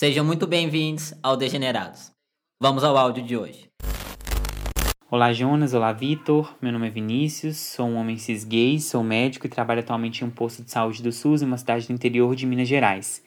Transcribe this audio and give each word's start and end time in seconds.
Sejam 0.00 0.24
muito 0.24 0.46
bem-vindos 0.46 1.12
ao 1.22 1.36
Degenerados. 1.36 2.10
Vamos 2.58 2.82
ao 2.82 2.96
áudio 2.96 3.22
de 3.22 3.36
hoje. 3.36 3.68
Olá 5.10 5.30
Jonas, 5.30 5.74
olá 5.74 5.92
Vitor, 5.92 6.56
meu 6.62 6.72
nome 6.72 6.86
é 6.86 6.90
Vinícius, 6.90 7.58
sou 7.58 7.86
um 7.86 7.96
homem 7.96 8.16
cis 8.16 8.42
gay, 8.42 8.80
sou 8.80 9.04
médico 9.04 9.44
e 9.44 9.50
trabalho 9.50 9.80
atualmente 9.80 10.24
em 10.24 10.26
um 10.26 10.30
posto 10.30 10.64
de 10.64 10.70
saúde 10.70 11.02
do 11.02 11.12
SUS 11.12 11.42
em 11.42 11.44
uma 11.44 11.58
cidade 11.58 11.86
do 11.86 11.92
interior 11.92 12.34
de 12.34 12.46
Minas 12.46 12.66
Gerais. 12.66 13.22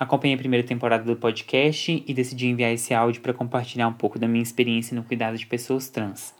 Acompanhei 0.00 0.36
a 0.36 0.38
primeira 0.38 0.66
temporada 0.66 1.04
do 1.04 1.16
podcast 1.16 2.02
e 2.06 2.14
decidi 2.14 2.46
enviar 2.46 2.72
esse 2.72 2.94
áudio 2.94 3.20
para 3.20 3.34
compartilhar 3.34 3.86
um 3.86 3.92
pouco 3.92 4.18
da 4.18 4.26
minha 4.26 4.42
experiência 4.42 4.96
no 4.96 5.04
cuidado 5.04 5.36
de 5.36 5.44
pessoas 5.44 5.90
trans. 5.90 6.34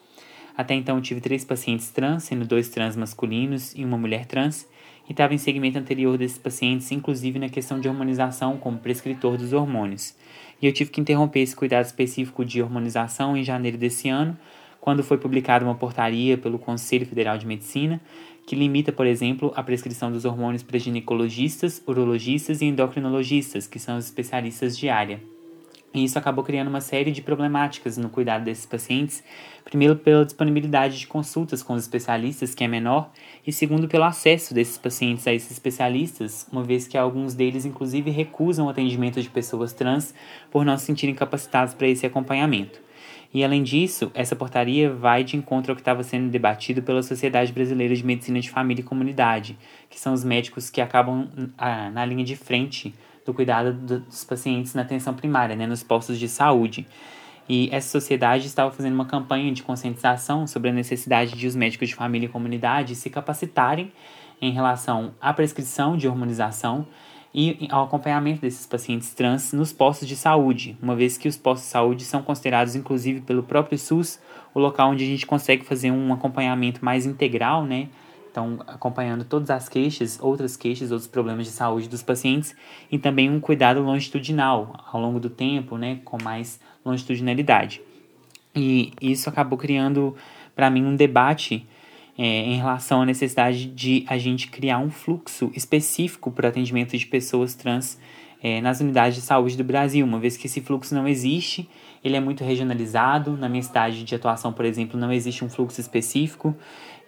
Até 0.57 0.73
então 0.73 1.03
tive 1.03 1.21
três 1.21 1.45
pacientes 1.45 1.91
trans, 1.91 2.23
sendo 2.23 2.47
dois 2.47 2.71
trans 2.71 2.97
masculinos 2.97 3.75
e 3.75 3.85
uma 3.85 3.99
mulher 3.99 4.25
trans, 4.25 4.67
e 5.09 5.13
estava 5.13 5.35
em 5.35 5.39
segmento 5.39 5.79
anterior 5.79 6.17
desses 6.17 6.39
pacientes, 6.39 6.91
inclusive 6.93 7.39
na 7.39 7.49
questão 7.49 7.81
de 7.81 7.89
hormonização 7.89 8.57
como 8.57 8.79
prescritor 8.79 9.37
dos 9.37 9.53
hormônios. 9.53 10.15
E 10.61 10.67
eu 10.67 10.73
tive 10.73 10.91
que 10.91 11.01
interromper 11.01 11.41
esse 11.41 11.55
cuidado 11.55 11.85
específico 11.85 12.45
de 12.45 12.63
hormonização 12.63 13.37
em 13.37 13.45
janeiro 13.45 13.77
desse 13.77 14.09
ano, 14.09 14.37
quando 14.81 15.03
foi 15.03 15.19
publicada 15.19 15.65
uma 15.65 15.75
portaria 15.75 16.39
pelo 16.39 16.59
Conselho 16.59 17.07
Federal 17.07 17.37
de 17.37 17.47
Medicina 17.47 18.01
que 18.47 18.55
limita, 18.55 18.93
por 18.93 19.07
exemplo, 19.07 19.53
a 19.57 19.63
prescrição 19.63 20.11
dos 20.11 20.25
hormônios 20.25 20.63
para 20.63 20.79
ginecologistas, 20.79 21.83
urologistas 21.85 22.61
e 22.61 22.67
endocrinologistas, 22.67 23.67
que 23.67 23.81
são 23.81 23.99
os 23.99 24.05
especialistas 24.05 24.79
de 24.79 24.89
área. 24.89 25.21
E 25.97 26.05
isso 26.05 26.19
acabou 26.19 26.45
criando 26.45 26.69
uma 26.69 26.83
série 26.83 27.11
de 27.11 27.23
problemáticas 27.23 27.97
no 27.97 28.11
cuidado 28.11 28.45
desses 28.45 28.67
pacientes, 28.67 29.25
primeiro 29.65 29.97
pela 29.97 30.27
disponibilidade 30.27 30.99
de 30.99 31.07
consultas 31.07 31.63
com 31.63 31.73
os 31.73 31.85
especialistas, 31.85 32.55
que 32.55 32.63
é 32.63 32.69
menor, 32.69 33.11
e 33.47 33.51
segundo 33.51 33.89
pelo 33.89 34.05
acesso 34.05 34.53
desses 34.53 34.77
pacientes 34.77 35.27
a 35.27 35.33
esses 35.33 35.53
especialistas, 35.53 36.47
uma 36.53 36.63
vez 36.63 36.87
que 36.87 36.99
alguns 36.99 37.33
deles 37.33 37.65
inclusive 37.65 38.11
recusam 38.11 38.67
o 38.67 38.69
atendimento 38.69 39.23
de 39.23 39.31
pessoas 39.31 39.73
trans 39.73 40.13
por 40.51 40.67
não 40.67 40.77
se 40.77 40.85
sentirem 40.85 41.15
capacitados 41.15 41.73
para 41.73 41.89
esse 41.89 42.05
acompanhamento. 42.05 42.79
E 43.33 43.43
além 43.43 43.63
disso, 43.63 44.11
essa 44.13 44.37
portaria 44.37 44.93
vai 44.93 45.25
de 45.25 45.35
encontro 45.35 45.73
ao 45.73 45.77
que 45.77 45.81
estava 45.81 46.03
sendo 46.03 46.29
debatido 46.29 46.83
pela 46.83 47.03
Sociedade 47.03 47.55
Brasileira 47.55 47.95
de 47.95 48.05
Medicina 48.05 48.39
de 48.39 48.51
Família 48.51 48.83
e 48.83 48.85
Comunidade, 48.85 49.59
que 49.89 49.99
são 49.99 50.13
os 50.13 50.23
médicos 50.23 50.69
que 50.69 50.83
acabam 50.83 51.27
ah, 51.57 51.89
na 51.89 52.05
linha 52.05 52.23
de 52.23 52.37
frente 52.37 52.95
do 53.27 53.35
cuidado 53.35 53.73
dos 53.73 54.25
pacientes 54.25 54.73
na 54.73 54.83
atenção 54.83 55.13
primária, 55.13 55.57
né, 55.57 55.67
nos 55.67 55.83
postos 55.83 56.19
de 56.19 56.29
saúde. 56.29 56.87
E 57.49 57.69
essa 57.73 57.89
sociedade 57.89 58.47
estava 58.47 58.71
fazendo 58.71 58.95
uma 58.95 59.05
campanha 59.05 59.53
de 59.53 59.63
conscientização 59.63 60.47
sobre 60.47 60.71
a 60.71 60.73
necessidade 60.73 61.33
de 61.33 61.47
os 61.47 61.55
médicos 61.55 61.89
de 61.89 61.95
família 61.95 62.27
e 62.27 62.29
comunidade 62.29 62.95
se 62.95 63.11
capacitarem 63.11 63.93
em 64.41 64.53
relação 64.53 65.15
à 65.21 65.33
prescrição 65.33 65.97
de 65.97 66.09
hormonização 66.09 66.87
e 67.35 67.69
ao 67.71 67.85
acompanhamento 67.85 68.41
desses 68.41 68.67
pacientes 68.67 69.13
trans 69.13 69.53
nos 69.53 69.73
postos 69.73 70.09
de 70.09 70.17
saúde, 70.17 70.77
uma 70.83 70.97
vez 70.97 71.19
que 71.19 71.29
os 71.29 71.37
postos 71.37 71.67
de 71.67 71.73
saúde 71.73 72.05
são 72.05 72.23
considerados, 72.23 72.75
inclusive 72.75 73.21
pelo 73.21 73.43
próprio 73.43 73.79
SUS, 73.79 74.19
o 74.55 74.59
local 74.59 74.91
onde 74.91 75.05
a 75.05 75.07
gente 75.07 75.27
consegue 75.27 75.65
fazer 75.65 75.91
um 75.91 76.13
acompanhamento 76.13 76.83
mais 76.83 77.05
integral, 77.05 77.65
né? 77.65 77.89
Então, 78.37 78.59
acompanhando 78.67 79.25
todas 79.25 79.49
as 79.49 79.67
queixas, 79.67 80.19
outras 80.21 80.59
queixas, 80.59 80.93
outros 80.93 81.09
problemas 81.09 81.47
de 81.47 81.53
saúde 81.53 81.89
dos 81.89 82.03
pacientes 82.03 82.55
e 82.93 82.99
também 82.99 83.31
um 83.31 83.41
cuidado 83.41 83.81
longitudinal 83.81 84.85
ao 84.93 85.01
longo 85.01 85.19
do 85.19 85.31
tempo, 85.31 85.79
né? 85.79 86.01
Com 86.05 86.23
mais 86.23 86.61
longitudinalidade. 86.85 87.81
E 88.55 88.93
isso 89.01 89.31
acabou 89.31 89.57
criando, 89.57 90.15
para 90.55 90.69
mim, 90.69 90.85
um 90.85 90.95
debate 90.95 91.67
é, 92.19 92.23
em 92.23 92.57
relação 92.59 93.01
à 93.01 93.07
necessidade 93.07 93.65
de 93.69 94.05
a 94.07 94.19
gente 94.19 94.49
criar 94.49 94.81
um 94.81 94.91
fluxo 94.91 95.51
específico 95.55 96.31
para 96.31 96.45
o 96.45 96.49
atendimento 96.51 96.95
de 96.95 97.07
pessoas 97.07 97.55
trans 97.55 97.99
é, 98.43 98.61
nas 98.61 98.81
unidades 98.81 99.17
de 99.17 99.23
saúde 99.23 99.57
do 99.57 99.65
Brasil, 99.65 100.05
uma 100.05 100.21
vez 100.21 100.37
que 100.37 100.47
esse 100.47 100.61
fluxo 100.61 100.95
não 100.95 101.09
existe, 101.09 101.67
ele 102.05 102.17
é 102.17 102.21
muito 102.21 102.45
regionalizado. 102.45 103.35
Na 103.35 103.49
minha 103.49 103.63
cidade 103.63 104.05
de 104.05 104.15
atuação, 104.15 104.53
por 104.53 104.67
exemplo, 104.67 105.01
não 105.01 105.11
existe 105.11 105.43
um 105.43 105.49
fluxo 105.49 105.81
específico 105.81 106.55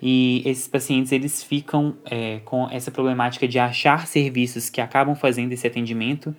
e 0.01 0.43
esses 0.45 0.69
pacientes 0.69 1.13
eles 1.13 1.43
ficam 1.43 1.97
é, 2.05 2.41
com 2.45 2.69
essa 2.71 2.91
problemática 2.91 3.49
de 3.49 3.59
achar 3.59 4.07
serviços 4.07 4.71
que 4.71 4.81
acabam 4.81 5.15
fazendo 5.15 5.53
esse 5.53 5.67
atendimento 5.67 6.35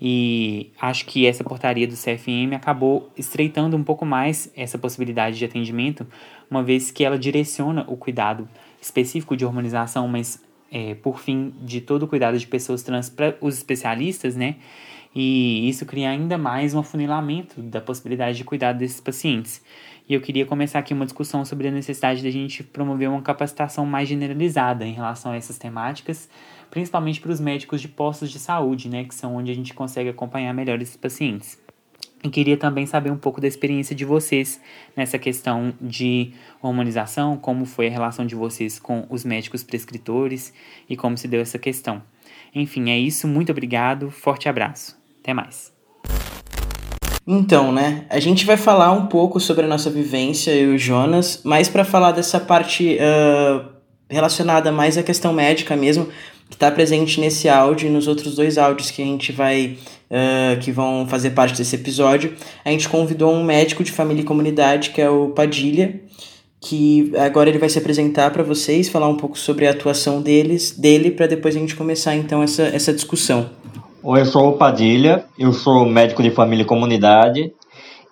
e 0.00 0.72
acho 0.80 1.06
que 1.06 1.26
essa 1.26 1.42
portaria 1.42 1.86
do 1.86 1.94
CFM 1.94 2.54
acabou 2.54 3.10
estreitando 3.16 3.76
um 3.76 3.82
pouco 3.82 4.04
mais 4.04 4.52
essa 4.54 4.76
possibilidade 4.76 5.38
de 5.38 5.44
atendimento, 5.44 6.06
uma 6.50 6.62
vez 6.62 6.90
que 6.90 7.02
ela 7.02 7.18
direciona 7.18 7.84
o 7.88 7.96
cuidado 7.96 8.48
específico 8.80 9.36
de 9.36 9.44
hormonização, 9.44 10.06
mas 10.06 10.42
é, 10.70 10.94
por 10.96 11.20
fim 11.20 11.54
de 11.62 11.80
todo 11.80 12.02
o 12.02 12.08
cuidado 12.08 12.38
de 12.38 12.46
pessoas 12.46 12.82
trans 12.82 13.08
para 13.08 13.36
os 13.40 13.56
especialistas, 13.56 14.36
né? 14.36 14.56
E 15.14 15.66
isso 15.66 15.86
cria 15.86 16.10
ainda 16.10 16.36
mais 16.36 16.74
um 16.74 16.80
afunilamento 16.80 17.62
da 17.62 17.80
possibilidade 17.80 18.36
de 18.36 18.44
cuidado 18.44 18.78
desses 18.78 19.00
pacientes. 19.00 19.62
E 20.08 20.14
eu 20.14 20.20
queria 20.20 20.46
começar 20.46 20.78
aqui 20.78 20.94
uma 20.94 21.04
discussão 21.04 21.44
sobre 21.44 21.66
a 21.66 21.70
necessidade 21.70 22.20
de 22.20 22.28
a 22.28 22.30
gente 22.30 22.62
promover 22.62 23.08
uma 23.08 23.22
capacitação 23.22 23.84
mais 23.84 24.08
generalizada 24.08 24.86
em 24.86 24.92
relação 24.92 25.32
a 25.32 25.36
essas 25.36 25.58
temáticas, 25.58 26.28
principalmente 26.70 27.20
para 27.20 27.32
os 27.32 27.40
médicos 27.40 27.80
de 27.80 27.88
postos 27.88 28.30
de 28.30 28.38
saúde, 28.38 28.88
né, 28.88 29.04
que 29.04 29.14
são 29.14 29.34
onde 29.34 29.50
a 29.50 29.54
gente 29.54 29.74
consegue 29.74 30.08
acompanhar 30.08 30.52
melhor 30.54 30.80
esses 30.80 30.96
pacientes. 30.96 31.58
E 32.22 32.30
queria 32.30 32.56
também 32.56 32.86
saber 32.86 33.10
um 33.10 33.16
pouco 33.16 33.40
da 33.40 33.48
experiência 33.48 33.94
de 33.94 34.04
vocês 34.04 34.60
nessa 34.96 35.18
questão 35.18 35.74
de 35.80 36.32
hormonização, 36.62 37.36
como 37.36 37.64
foi 37.64 37.88
a 37.88 37.90
relação 37.90 38.24
de 38.24 38.34
vocês 38.34 38.78
com 38.78 39.06
os 39.10 39.24
médicos 39.24 39.62
prescritores 39.62 40.52
e 40.88 40.96
como 40.96 41.16
se 41.18 41.28
deu 41.28 41.40
essa 41.40 41.58
questão. 41.58 42.02
Enfim, 42.54 42.90
é 42.90 42.98
isso. 42.98 43.28
Muito 43.28 43.52
obrigado. 43.52 44.10
Forte 44.10 44.48
abraço. 44.48 44.98
Até 45.20 45.34
mais. 45.34 45.75
Então, 47.26 47.72
né? 47.72 48.04
A 48.08 48.20
gente 48.20 48.46
vai 48.46 48.56
falar 48.56 48.92
um 48.92 49.06
pouco 49.06 49.40
sobre 49.40 49.64
a 49.64 49.68
nossa 49.68 49.90
vivência, 49.90 50.52
e 50.52 50.66
o 50.66 50.78
Jonas, 50.78 51.40
mas 51.42 51.68
para 51.68 51.84
falar 51.84 52.12
dessa 52.12 52.38
parte 52.38 52.96
uh, 52.96 53.66
relacionada 54.08 54.70
mais 54.70 54.96
à 54.96 55.02
questão 55.02 55.32
médica 55.32 55.76
mesmo, 55.76 56.06
que 56.48 56.54
está 56.54 56.70
presente 56.70 57.20
nesse 57.20 57.48
áudio 57.48 57.88
e 57.88 57.90
nos 57.90 58.06
outros 58.06 58.36
dois 58.36 58.56
áudios 58.56 58.92
que 58.92 59.02
a 59.02 59.04
gente 59.04 59.32
vai. 59.32 59.76
Uh, 60.08 60.60
que 60.60 60.70
vão 60.70 61.04
fazer 61.08 61.30
parte 61.30 61.58
desse 61.58 61.74
episódio. 61.74 62.32
A 62.64 62.70
gente 62.70 62.88
convidou 62.88 63.34
um 63.34 63.42
médico 63.42 63.82
de 63.82 63.90
família 63.90 64.22
e 64.22 64.24
comunidade, 64.24 64.90
que 64.90 65.02
é 65.02 65.10
o 65.10 65.30
Padilha, 65.30 66.00
que 66.60 67.12
agora 67.18 67.48
ele 67.48 67.58
vai 67.58 67.68
se 67.68 67.76
apresentar 67.76 68.30
para 68.30 68.44
vocês, 68.44 68.88
falar 68.88 69.08
um 69.08 69.16
pouco 69.16 69.36
sobre 69.36 69.66
a 69.66 69.72
atuação 69.72 70.22
deles, 70.22 70.70
dele, 70.70 71.10
para 71.10 71.26
depois 71.26 71.56
a 71.56 71.58
gente 71.58 71.74
começar 71.74 72.14
então 72.14 72.40
essa, 72.40 72.62
essa 72.62 72.92
discussão. 72.92 73.50
Oi, 74.08 74.20
eu 74.20 74.24
sou 74.26 74.50
o 74.50 74.52
Padilha, 74.52 75.24
eu 75.36 75.52
sou 75.52 75.84
médico 75.84 76.22
de 76.22 76.30
família 76.30 76.62
e 76.62 76.64
comunidade. 76.64 77.52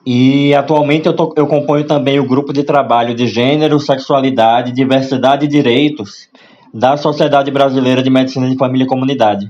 E 0.05 0.53
atualmente 0.53 1.07
eu, 1.07 1.15
tô, 1.15 1.33
eu 1.37 1.47
componho 1.47 1.87
também 1.87 2.19
o 2.19 2.27
grupo 2.27 2.53
de 2.53 2.65
trabalho 2.65 3.15
de 3.15 3.29
gênero, 3.29 3.79
sexualidade, 3.79 4.73
diversidade 4.73 5.45
e 5.45 5.49
direitos 5.49 6.29
da 6.75 6.97
Sociedade 6.97 7.49
Brasileira 7.53 8.03
de 8.03 8.11
Medicina 8.11 8.51
de 8.51 8.57
Família 8.57 8.87
e 8.87 8.89
Comunidade. 8.89 9.49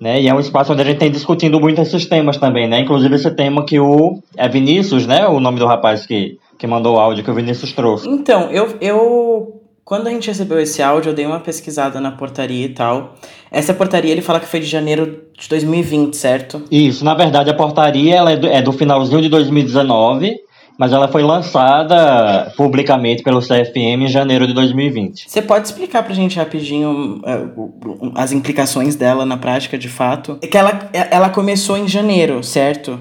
Né? 0.00 0.20
E 0.20 0.26
é 0.26 0.34
um 0.34 0.40
espaço 0.40 0.72
onde 0.72 0.82
a 0.82 0.84
gente 0.84 0.98
tem 0.98 1.12
discutindo 1.12 1.60
muito 1.60 1.80
esses 1.80 2.06
temas 2.06 2.36
também, 2.38 2.68
né? 2.68 2.80
Inclusive 2.80 3.14
esse 3.14 3.30
tema 3.30 3.64
que 3.64 3.78
o 3.78 4.20
é 4.36 4.48
Vinícius, 4.48 5.06
né? 5.06 5.28
O 5.28 5.38
nome 5.38 5.60
do 5.60 5.66
rapaz 5.66 6.04
que, 6.04 6.40
que 6.58 6.66
mandou 6.66 6.96
o 6.96 6.98
áudio 6.98 7.22
que 7.22 7.30
o 7.30 7.34
Vinícius 7.34 7.72
trouxe. 7.72 8.08
Então, 8.08 8.50
eu, 8.50 8.76
eu 8.80 9.57
quando 9.88 10.06
a 10.06 10.10
gente 10.10 10.28
recebeu 10.28 10.60
esse 10.60 10.82
áudio, 10.82 11.08
eu 11.08 11.14
dei 11.14 11.24
uma 11.24 11.40
pesquisada 11.40 11.98
na 11.98 12.12
portaria 12.12 12.66
e 12.66 12.68
tal. 12.68 13.14
Essa 13.50 13.72
portaria 13.72 14.12
ele 14.12 14.20
fala 14.20 14.38
que 14.38 14.44
foi 14.44 14.60
de 14.60 14.66
janeiro 14.66 15.22
de 15.32 15.48
2020, 15.48 16.14
certo? 16.14 16.62
Isso, 16.70 17.02
na 17.02 17.14
verdade 17.14 17.48
a 17.48 17.54
portaria 17.54 18.14
ela 18.14 18.32
é, 18.32 18.36
do, 18.36 18.46
é 18.46 18.60
do 18.60 18.70
finalzinho 18.70 19.22
de 19.22 19.30
2019 19.30 20.36
mas 20.78 20.92
ela 20.92 21.08
foi 21.08 21.24
lançada 21.24 22.52
publicamente 22.56 23.22
pelo 23.24 23.40
CFM 23.40 24.02
em 24.02 24.06
janeiro 24.06 24.46
de 24.46 24.52
2020. 24.52 25.24
Você 25.26 25.42
pode 25.42 25.66
explicar 25.66 26.04
pra 26.04 26.14
gente 26.14 26.36
rapidinho 26.36 27.20
uh, 27.24 28.12
as 28.14 28.30
implicações 28.30 28.94
dela 28.94 29.26
na 29.26 29.36
prática, 29.36 29.76
de 29.76 29.88
fato? 29.88 30.38
É 30.40 30.46
que 30.46 30.56
ela, 30.56 30.88
ela 30.92 31.30
começou 31.30 31.76
em 31.76 31.88
janeiro, 31.88 32.44
certo? 32.44 33.00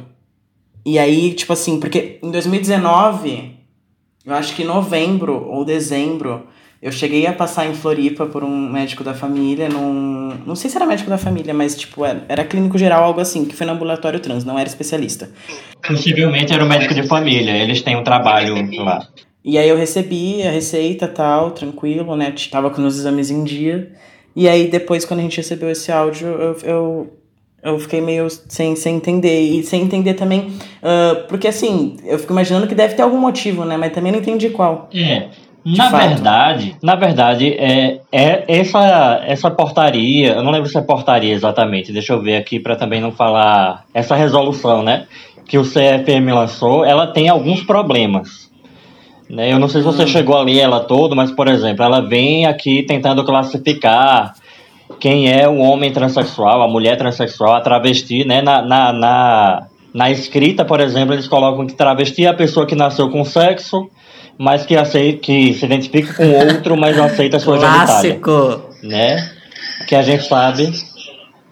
E 0.84 0.98
aí, 0.98 1.34
tipo 1.36 1.54
assim, 1.54 1.80
porque 1.80 2.18
em 2.24 2.32
2019, 2.32 3.58
eu 4.26 4.34
acho 4.34 4.56
que 4.56 4.64
novembro 4.64 5.48
ou 5.48 5.64
dezembro, 5.64 6.48
eu 6.88 6.92
cheguei 6.94 7.28
a 7.28 7.34
passar 7.34 7.68
em 7.68 7.74
Floripa 7.74 8.26
por 8.26 8.46
um 8.46 8.70
médico 8.72 9.04
da 9.04 9.14
família, 9.14 9.68
num. 9.68 10.38
Não 10.46 10.56
sei 10.56 10.70
se 10.70 10.78
era 10.78 10.86
médico 10.86 11.10
da 11.10 11.18
família, 11.18 11.54
mas 11.54 11.76
tipo, 11.76 12.06
era, 12.06 12.24
era 12.30 12.46
clínico 12.46 12.78
geral, 12.78 13.04
algo 13.04 13.20
assim, 13.20 13.44
que 13.44 13.54
foi 13.54 13.68
no 13.68 13.74
ambulatório 13.74 14.22
trans, 14.22 14.46
não 14.46 14.58
era 14.58 14.70
especialista. 14.70 15.30
Possivelmente 15.86 16.54
era 16.54 16.64
um 16.64 16.68
médico 16.68 16.94
de 16.94 17.04
família, 17.04 17.52
eles 17.58 17.82
têm 17.82 17.98
um 17.98 18.06
trabalho 18.06 18.56
lá. 18.82 19.06
E 19.44 19.58
aí 19.58 19.68
eu 19.68 19.76
recebi 19.76 20.42
a 20.44 20.50
receita 20.50 21.10
tal, 21.10 21.52
tranquilo, 21.52 22.16
né? 22.16 22.34
Tava 22.50 22.70
com 22.70 22.82
os 22.86 22.98
exames 22.98 23.30
em 23.30 23.44
dia. 23.44 23.92
E 24.34 24.48
aí 24.48 24.70
depois, 24.70 25.04
quando 25.04 25.20
a 25.20 25.24
gente 25.24 25.36
recebeu 25.36 25.70
esse 25.70 25.92
áudio, 25.92 26.26
eu, 26.28 26.58
eu, 26.64 27.14
eu 27.64 27.80
fiquei 27.80 28.00
meio 28.00 28.30
sem, 28.30 28.78
sem 28.78 28.96
entender. 28.96 29.42
E 29.42 29.62
sem 29.62 29.82
entender 29.82 30.14
também. 30.14 30.54
Uh, 30.82 31.28
porque 31.28 31.50
assim, 31.50 31.98
eu 32.06 32.18
fico 32.18 32.32
imaginando 32.32 32.66
que 32.66 32.76
deve 32.76 32.96
ter 32.96 33.02
algum 33.02 33.20
motivo, 33.20 33.66
né? 33.66 33.76
Mas 33.76 33.92
também 33.92 34.14
não 34.14 34.20
entendi 34.20 34.50
qual. 34.50 34.90
É. 34.94 35.28
Na 35.66 35.90
fato. 35.90 36.08
verdade, 36.08 36.76
na 36.82 36.96
verdade, 36.96 37.54
é, 37.54 38.00
é 38.12 38.46
essa, 38.48 39.22
essa 39.26 39.52
portaria, 39.52 40.34
eu 40.34 40.44
não 40.44 40.52
lembro 40.52 40.70
se 40.70 40.78
é 40.78 40.82
portaria 40.82 41.34
exatamente, 41.34 41.92
deixa 41.92 42.14
eu 42.14 42.22
ver 42.22 42.38
aqui 42.38 42.60
para 42.60 42.76
também 42.76 43.02
não 43.02 43.12
falar. 43.12 43.84
Essa 43.94 44.16
resolução, 44.16 44.82
né? 44.82 45.08
Que 45.46 45.58
o 45.58 45.64
CFM 45.64 46.34
lançou, 46.34 46.86
ela 46.86 47.08
tem 47.08 47.28
alguns 47.28 47.64
problemas. 47.64 48.50
Né? 49.30 49.52
Eu 49.52 49.60
não 49.60 49.68
sei 49.68 49.82
se 49.82 49.86
você 49.86 50.04
hum. 50.04 50.08
chegou 50.08 50.38
a 50.38 50.42
ler 50.42 50.60
ela 50.60 50.80
toda, 50.80 51.16
mas, 51.16 51.32
por 51.32 51.48
exemplo, 51.48 51.84
ela 51.84 52.00
vem 52.00 52.46
aqui 52.46 52.84
tentando 52.84 53.26
classificar 53.26 54.36
quem 55.00 55.30
é 55.30 55.48
o 55.48 55.58
homem 55.58 55.92
transexual, 55.92 56.62
a 56.62 56.68
mulher 56.68 56.98
transexual, 56.98 57.56
a 57.56 57.62
travesti, 57.62 58.26
né? 58.26 58.42
Na, 58.42 58.62
na, 58.62 58.94
na, 58.94 59.68
na 59.94 60.12
escrita, 60.12 60.64
por 60.64 60.80
exemplo, 60.80 61.14
eles 61.14 61.28
colocam 61.28 61.68
que 61.68 61.74
travesti 61.74 62.26
é 62.26 62.30
a 62.30 62.34
pessoa 62.34 62.66
que 62.66 62.76
nasceu 62.76 63.10
com 63.10 63.26
sexo 63.26 63.90
mas 64.38 64.66
que 64.66 64.76
aceita, 64.76 65.20
que 65.20 65.54
se 65.56 65.66
identifica 65.66 66.14
com 66.14 66.30
outro, 66.30 66.78
mas 66.78 66.96
não 66.96 67.06
aceita 67.06 67.38
a 67.38 67.40
sua 67.40 67.58
Clássico. 67.58 68.62
Né? 68.84 69.32
Que 69.88 69.96
a 69.96 70.04
gente 70.04 70.24
sabe, 70.28 70.72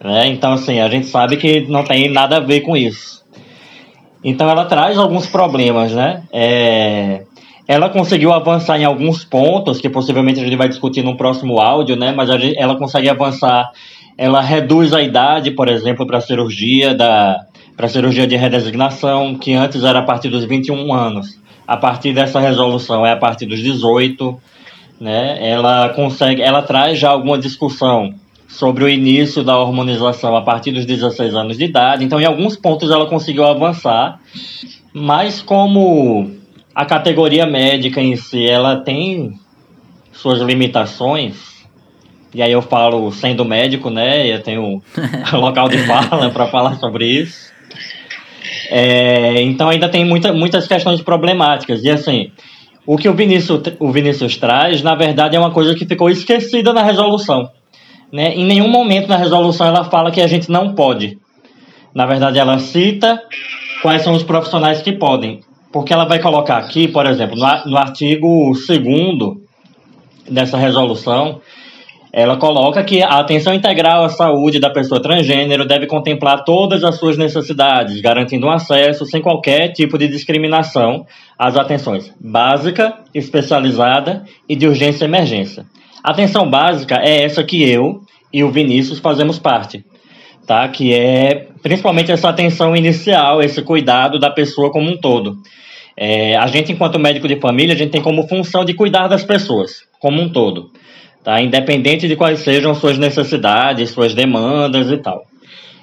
né? 0.02 0.28
Então 0.28 0.52
assim, 0.52 0.78
a 0.78 0.88
gente 0.88 1.06
sabe 1.06 1.36
que 1.36 1.62
não 1.62 1.82
tem 1.82 2.10
nada 2.10 2.36
a 2.36 2.40
ver 2.40 2.60
com 2.60 2.76
isso. 2.76 3.24
Então 4.22 4.48
ela 4.48 4.64
traz 4.64 4.98
alguns 4.98 5.26
problemas, 5.26 5.92
né? 5.92 6.22
É, 6.32 7.22
ela 7.66 7.88
conseguiu 7.88 8.32
avançar 8.32 8.78
em 8.78 8.84
alguns 8.84 9.24
pontos 9.24 9.80
que 9.80 9.88
possivelmente 9.88 10.40
a 10.40 10.44
gente 10.44 10.56
vai 10.56 10.68
discutir 10.68 11.02
no 11.02 11.16
próximo 11.16 11.60
áudio, 11.60 11.96
né? 11.96 12.12
Mas 12.16 12.28
gente, 12.40 12.56
ela 12.56 12.76
consegue 12.76 13.08
avançar, 13.08 13.68
ela 14.16 14.40
reduz 14.40 14.92
a 14.92 15.02
idade, 15.02 15.50
por 15.50 15.68
exemplo, 15.68 16.06
para 16.06 16.20
cirurgia 16.20 16.94
da 16.94 17.44
para 17.76 17.88
cirurgia 17.88 18.26
de 18.26 18.36
redesignação, 18.36 19.34
que 19.34 19.52
antes 19.52 19.84
era 19.84 19.98
a 19.98 20.02
partir 20.02 20.30
dos 20.30 20.44
21 20.44 20.94
anos 20.94 21.38
a 21.66 21.76
partir 21.76 22.12
dessa 22.12 22.38
resolução 22.40 23.04
é 23.04 23.12
a 23.12 23.16
partir 23.16 23.46
dos 23.46 23.60
18, 23.60 24.38
né? 25.00 25.38
Ela 25.40 25.88
consegue, 25.90 26.42
ela 26.42 26.62
traz 26.62 26.98
já 26.98 27.10
alguma 27.10 27.38
discussão 27.38 28.14
sobre 28.48 28.84
o 28.84 28.88
início 28.88 29.42
da 29.42 29.58
hormonização 29.58 30.36
a 30.36 30.42
partir 30.42 30.70
dos 30.70 30.86
16 30.86 31.34
anos 31.34 31.58
de 31.58 31.64
idade. 31.64 32.04
Então, 32.04 32.20
em 32.20 32.24
alguns 32.24 32.56
pontos 32.56 32.90
ela 32.90 33.06
conseguiu 33.06 33.44
avançar, 33.44 34.20
mas 34.92 35.42
como 35.42 36.30
a 36.74 36.84
categoria 36.84 37.46
médica 37.46 38.00
em 38.00 38.16
si, 38.16 38.46
ela 38.46 38.76
tem 38.76 39.32
suas 40.12 40.40
limitações. 40.40 41.56
E 42.34 42.42
aí 42.42 42.52
eu 42.52 42.62
falo 42.62 43.10
sendo 43.10 43.44
médico, 43.44 43.90
né? 43.90 44.26
Eu 44.26 44.42
tenho 44.42 44.82
local 45.32 45.68
de 45.68 45.78
fala 45.78 46.30
para 46.30 46.46
falar 46.46 46.76
sobre 46.76 47.06
isso. 47.06 47.52
É, 48.70 49.42
então 49.42 49.68
ainda 49.68 49.88
tem 49.88 50.04
muita, 50.04 50.32
muitas 50.32 50.66
questões 50.66 51.00
problemáticas. 51.00 51.82
E 51.84 51.90
assim, 51.90 52.30
o 52.86 52.96
que 52.96 53.08
o 53.08 53.14
Vinícius, 53.14 53.60
o 53.78 53.90
Vinícius 53.90 54.36
traz, 54.36 54.82
na 54.82 54.94
verdade, 54.94 55.36
é 55.36 55.38
uma 55.38 55.50
coisa 55.50 55.74
que 55.74 55.84
ficou 55.84 56.08
esquecida 56.08 56.72
na 56.72 56.82
resolução. 56.82 57.50
Né? 58.12 58.34
Em 58.34 58.44
nenhum 58.44 58.68
momento 58.68 59.08
na 59.08 59.16
resolução 59.16 59.66
ela 59.66 59.84
fala 59.84 60.10
que 60.10 60.20
a 60.20 60.26
gente 60.26 60.50
não 60.50 60.74
pode. 60.74 61.18
Na 61.94 62.06
verdade, 62.06 62.38
ela 62.38 62.58
cita 62.58 63.20
quais 63.82 64.02
são 64.02 64.14
os 64.14 64.22
profissionais 64.22 64.82
que 64.82 64.92
podem. 64.92 65.40
Porque 65.72 65.92
ela 65.92 66.04
vai 66.04 66.20
colocar 66.20 66.58
aqui, 66.58 66.88
por 66.88 67.06
exemplo, 67.06 67.36
no, 67.36 67.70
no 67.70 67.76
artigo 67.76 68.52
2 68.52 69.46
dessa 70.30 70.56
resolução, 70.56 71.40
ela 72.16 72.38
coloca 72.38 72.82
que 72.82 73.02
a 73.02 73.18
atenção 73.18 73.52
integral 73.52 74.02
à 74.02 74.08
saúde 74.08 74.58
da 74.58 74.70
pessoa 74.70 75.02
transgênero 75.02 75.66
deve 75.66 75.86
contemplar 75.86 76.44
todas 76.44 76.82
as 76.82 76.94
suas 76.98 77.18
necessidades, 77.18 78.00
garantindo 78.00 78.46
um 78.46 78.50
acesso 78.50 79.04
sem 79.04 79.20
qualquer 79.20 79.74
tipo 79.74 79.98
de 79.98 80.08
discriminação 80.08 81.04
às 81.38 81.58
atenções 81.58 82.10
básica, 82.18 82.94
especializada 83.14 84.24
e 84.48 84.56
de 84.56 84.66
urgência 84.66 85.04
e 85.04 85.08
emergência. 85.08 85.66
A 86.02 86.12
atenção 86.12 86.48
básica 86.48 86.98
é 87.04 87.22
essa 87.22 87.44
que 87.44 87.62
eu 87.62 88.00
e 88.32 88.42
o 88.42 88.50
Vinícius 88.50 88.98
fazemos 88.98 89.38
parte, 89.38 89.84
tá? 90.46 90.66
Que 90.70 90.94
é 90.94 91.48
principalmente 91.62 92.10
essa 92.10 92.30
atenção 92.30 92.74
inicial, 92.74 93.42
esse 93.42 93.60
cuidado 93.60 94.18
da 94.18 94.30
pessoa 94.30 94.72
como 94.72 94.88
um 94.90 94.96
todo. 94.96 95.36
É, 95.94 96.34
a 96.34 96.46
gente, 96.46 96.72
enquanto 96.72 96.98
médico 96.98 97.28
de 97.28 97.38
família, 97.38 97.74
a 97.74 97.78
gente 97.78 97.90
tem 97.90 98.00
como 98.00 98.26
função 98.26 98.64
de 98.64 98.72
cuidar 98.72 99.06
das 99.06 99.22
pessoas 99.22 99.82
como 100.00 100.22
um 100.22 100.30
todo 100.30 100.70
tá? 101.26 101.42
Independente 101.42 102.06
de 102.06 102.14
quais 102.14 102.38
sejam 102.38 102.72
suas 102.72 102.96
necessidades, 102.98 103.90
suas 103.90 104.14
demandas 104.14 104.88
e 104.92 104.96
tal. 104.96 105.24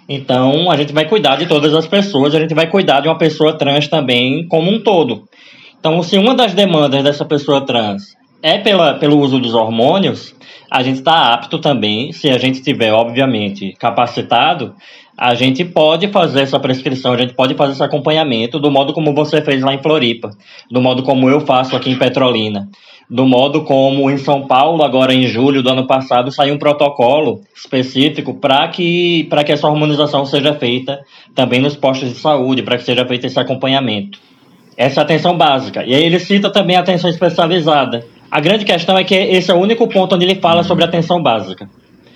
Então, 0.07 0.71
a 0.71 0.77
gente 0.77 0.93
vai 0.93 1.03
cuidar 1.03 1.35
de 1.35 1.45
todas 1.45 1.73
as 1.73 1.85
pessoas, 1.85 2.33
a 2.33 2.39
gente 2.39 2.55
vai 2.55 2.67
cuidar 2.67 3.01
de 3.01 3.09
uma 3.09 3.17
pessoa 3.17 3.57
trans 3.57 3.89
também 3.89 4.47
como 4.47 4.71
um 4.71 4.79
todo. 4.79 5.25
Então, 5.77 6.01
se 6.01 6.17
uma 6.17 6.33
das 6.33 6.53
demandas 6.53 7.03
dessa 7.03 7.25
pessoa 7.25 7.65
trans 7.65 8.15
é 8.41 8.57
pela, 8.57 8.93
pelo 8.93 9.19
uso 9.19 9.37
dos 9.37 9.53
hormônios, 9.53 10.33
a 10.71 10.81
gente 10.81 10.99
está 10.99 11.33
apto 11.33 11.59
também, 11.59 12.13
se 12.13 12.29
a 12.29 12.37
gente 12.37 12.61
tiver, 12.61 12.93
obviamente, 12.93 13.73
capacitado, 13.77 14.73
a 15.17 15.35
gente 15.35 15.65
pode 15.65 16.07
fazer 16.07 16.41
essa 16.43 16.57
prescrição, 16.57 17.11
a 17.11 17.17
gente 17.17 17.33
pode 17.33 17.53
fazer 17.53 17.73
esse 17.73 17.83
acompanhamento 17.83 18.59
do 18.59 18.71
modo 18.71 18.93
como 18.93 19.13
você 19.13 19.41
fez 19.41 19.61
lá 19.61 19.73
em 19.73 19.81
Floripa, 19.81 20.29
do 20.71 20.81
modo 20.81 21.03
como 21.03 21.29
eu 21.29 21.41
faço 21.41 21.75
aqui 21.75 21.89
em 21.89 21.99
Petrolina 21.99 22.69
do 23.09 23.25
modo 23.27 23.63
como 23.63 24.09
em 24.09 24.17
São 24.17 24.47
Paulo, 24.47 24.83
agora 24.83 25.13
em 25.13 25.27
julho 25.27 25.61
do 25.61 25.69
ano 25.69 25.85
passado, 25.85 26.31
saiu 26.31 26.55
um 26.55 26.57
protocolo 26.57 27.41
específico 27.55 28.33
para 28.33 28.67
que, 28.69 29.27
que 29.45 29.51
essa 29.51 29.67
harmonização 29.67 30.25
seja 30.25 30.53
feita 30.53 30.99
também 31.35 31.61
nos 31.61 31.75
postos 31.75 32.09
de 32.09 32.15
saúde, 32.15 32.63
para 32.63 32.77
que 32.77 32.83
seja 32.83 33.05
feito 33.05 33.25
esse 33.25 33.39
acompanhamento. 33.39 34.19
Essa 34.75 35.01
é 35.01 35.03
atenção 35.03 35.37
básica. 35.37 35.83
E 35.85 35.93
aí 35.93 36.03
ele 36.03 36.19
cita 36.19 36.49
também 36.49 36.75
a 36.75 36.79
atenção 36.79 37.09
especializada. 37.09 38.05
A 38.31 38.39
grande 38.39 38.65
questão 38.65 38.97
é 38.97 39.03
que 39.03 39.13
esse 39.13 39.51
é 39.51 39.53
o 39.53 39.59
único 39.59 39.87
ponto 39.87 40.15
onde 40.15 40.25
ele 40.25 40.35
fala 40.35 40.61
uhum. 40.61 40.63
sobre 40.63 40.83
atenção 40.83 41.21
básica. 41.21 41.69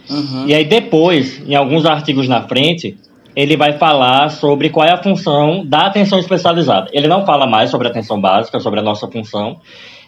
Uhum. 0.09 0.45
E 0.47 0.53
aí 0.53 0.65
depois, 0.65 1.43
em 1.47 1.53
alguns 1.53 1.85
artigos 1.85 2.27
na 2.27 2.41
frente, 2.47 2.97
ele 3.35 3.55
vai 3.55 3.73
falar 3.73 4.29
sobre 4.29 4.69
qual 4.69 4.87
é 4.87 4.91
a 4.91 5.03
função 5.03 5.63
da 5.63 5.85
atenção 5.85 6.17
especializada. 6.17 6.89
Ele 6.91 7.07
não 7.07 7.23
fala 7.23 7.45
mais 7.45 7.69
sobre 7.69 7.87
a 7.87 7.91
atenção 7.91 8.19
básica, 8.19 8.59
sobre 8.59 8.79
a 8.79 8.83
nossa 8.83 9.07
função 9.07 9.59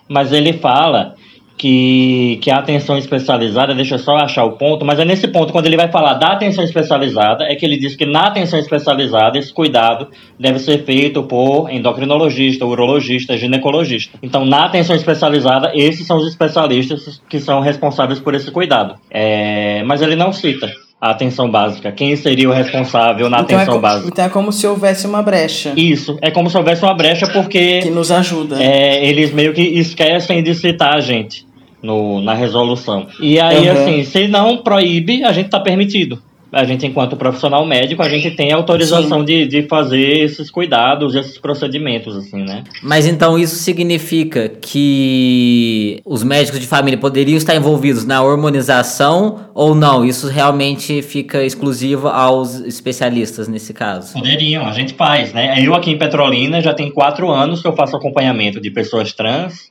mas 0.10 0.34
ele 0.34 0.54
fala 0.54 1.16
que, 1.60 2.40
que 2.42 2.50
a 2.50 2.58
atenção 2.58 2.98
especializada, 2.98 3.76
deixa 3.76 3.96
eu 3.96 4.00
só 4.00 4.16
achar 4.16 4.46
o 4.46 4.54
ponto, 4.54 4.86
mas 4.86 4.98
é 4.98 5.04
nesse 5.04 5.28
ponto, 5.28 5.52
quando 5.52 5.66
ele 5.66 5.76
vai 5.76 5.92
falar 5.92 6.14
da 6.14 6.28
atenção 6.28 6.64
especializada, 6.64 7.44
é 7.44 7.56
que 7.56 7.66
ele 7.66 7.78
diz 7.78 7.98
que 7.98 8.06
na 8.06 8.28
atenção 8.28 8.58
especializada, 8.58 9.38
esse 9.38 9.54
cuidado 9.54 10.08
deve 10.40 10.58
ser 10.60 10.86
feito 10.86 11.22
por 11.24 11.70
endocrinologista, 11.70 12.66
urologista, 12.66 13.38
ginecologista. 13.38 14.18
Então, 14.24 14.46
na 14.46 14.66
atenção 14.66 14.96
especializada, 14.96 15.72
esses 15.76 16.08
são 16.08 16.18
os 16.18 16.28
especialistas 16.28 17.22
que 17.30 17.40
são 17.40 17.60
responsáveis 17.60 18.22
por 18.22 18.34
esse 18.34 18.50
cuidado. 18.50 18.96
É, 19.12 19.84
mas 19.84 20.02
ele 20.02 20.16
não 20.16 20.32
cita 20.32 20.70
a 21.02 21.12
atenção 21.12 21.50
básica? 21.50 21.92
Quem 21.92 22.16
seria 22.16 22.50
o 22.50 22.52
responsável 22.52 23.30
na 23.30 23.42
então 23.42 23.58
é 23.58 23.62
atenção 23.62 23.78
é 23.78 23.82
básica? 23.82 24.08
Então 24.08 24.26
é 24.26 24.30
como 24.30 24.52
se 24.52 24.68
houvesse 24.68 25.08
uma 25.08 25.22
brecha. 25.22 25.74
Isso, 25.76 26.18
é 26.22 26.32
como 26.32 26.50
se 26.50 26.58
houvesse 26.58 26.84
uma 26.84 26.94
brecha 26.94 27.28
porque. 27.28 27.82
Que 27.82 27.90
nos 27.90 28.12
ajuda. 28.12 28.62
É, 28.62 29.06
eles 29.06 29.32
meio 29.32 29.54
que 29.54 29.62
esquecem 29.62 30.44
de 30.44 30.54
citar 30.56 30.96
a 30.96 31.00
gente 31.00 31.46
no, 31.82 32.22
na 32.22 32.34
resolução. 32.34 33.08
E 33.20 33.40
aí, 33.40 33.70
uhum. 33.70 33.72
assim, 33.72 34.04
se 34.04 34.28
não 34.28 34.58
proíbe, 34.58 35.24
a 35.24 35.32
gente 35.32 35.46
está 35.46 35.60
permitido 35.60 36.22
a 36.52 36.64
gente, 36.64 36.86
enquanto 36.86 37.16
profissional 37.16 37.66
médico, 37.66 38.02
a 38.02 38.10
gente 38.10 38.32
tem 38.32 38.52
autorização 38.52 39.24
de, 39.24 39.46
de 39.46 39.64
fazer 39.64 40.24
esses 40.24 40.50
cuidados, 40.50 41.14
esses 41.14 41.38
procedimentos, 41.38 42.16
assim, 42.16 42.44
né? 42.44 42.64
Mas 42.82 43.06
então 43.06 43.38
isso 43.38 43.56
significa 43.56 44.50
que 44.50 46.02
os 46.04 46.24
médicos 46.24 46.60
de 46.60 46.66
família 46.66 46.98
poderiam 46.98 47.38
estar 47.38 47.56
envolvidos 47.56 48.04
na 48.04 48.24
hormonização 48.24 49.48
ou 49.54 49.76
não? 49.76 50.04
Isso 50.04 50.28
realmente 50.28 51.02
fica 51.04 51.44
exclusivo 51.44 52.08
aos 52.08 52.60
especialistas 52.62 53.48
nesse 53.48 53.74
caso? 53.74 54.14
Poderiam, 54.14 54.66
a 54.66 54.74
gente 54.74 54.94
faz, 54.94 55.32
né? 55.34 55.64
Eu 55.64 55.76
aqui 55.76 55.92
em 55.92 55.98
Petrolina 55.98 56.62
já 56.62 56.74
tem 56.74 56.90
quatro 56.90 57.30
anos 57.30 57.62
que 57.62 57.68
eu 57.68 57.76
faço 57.76 57.96
acompanhamento 57.96 58.60
de 58.60 58.72
pessoas 58.72 59.14
trans 59.14 59.70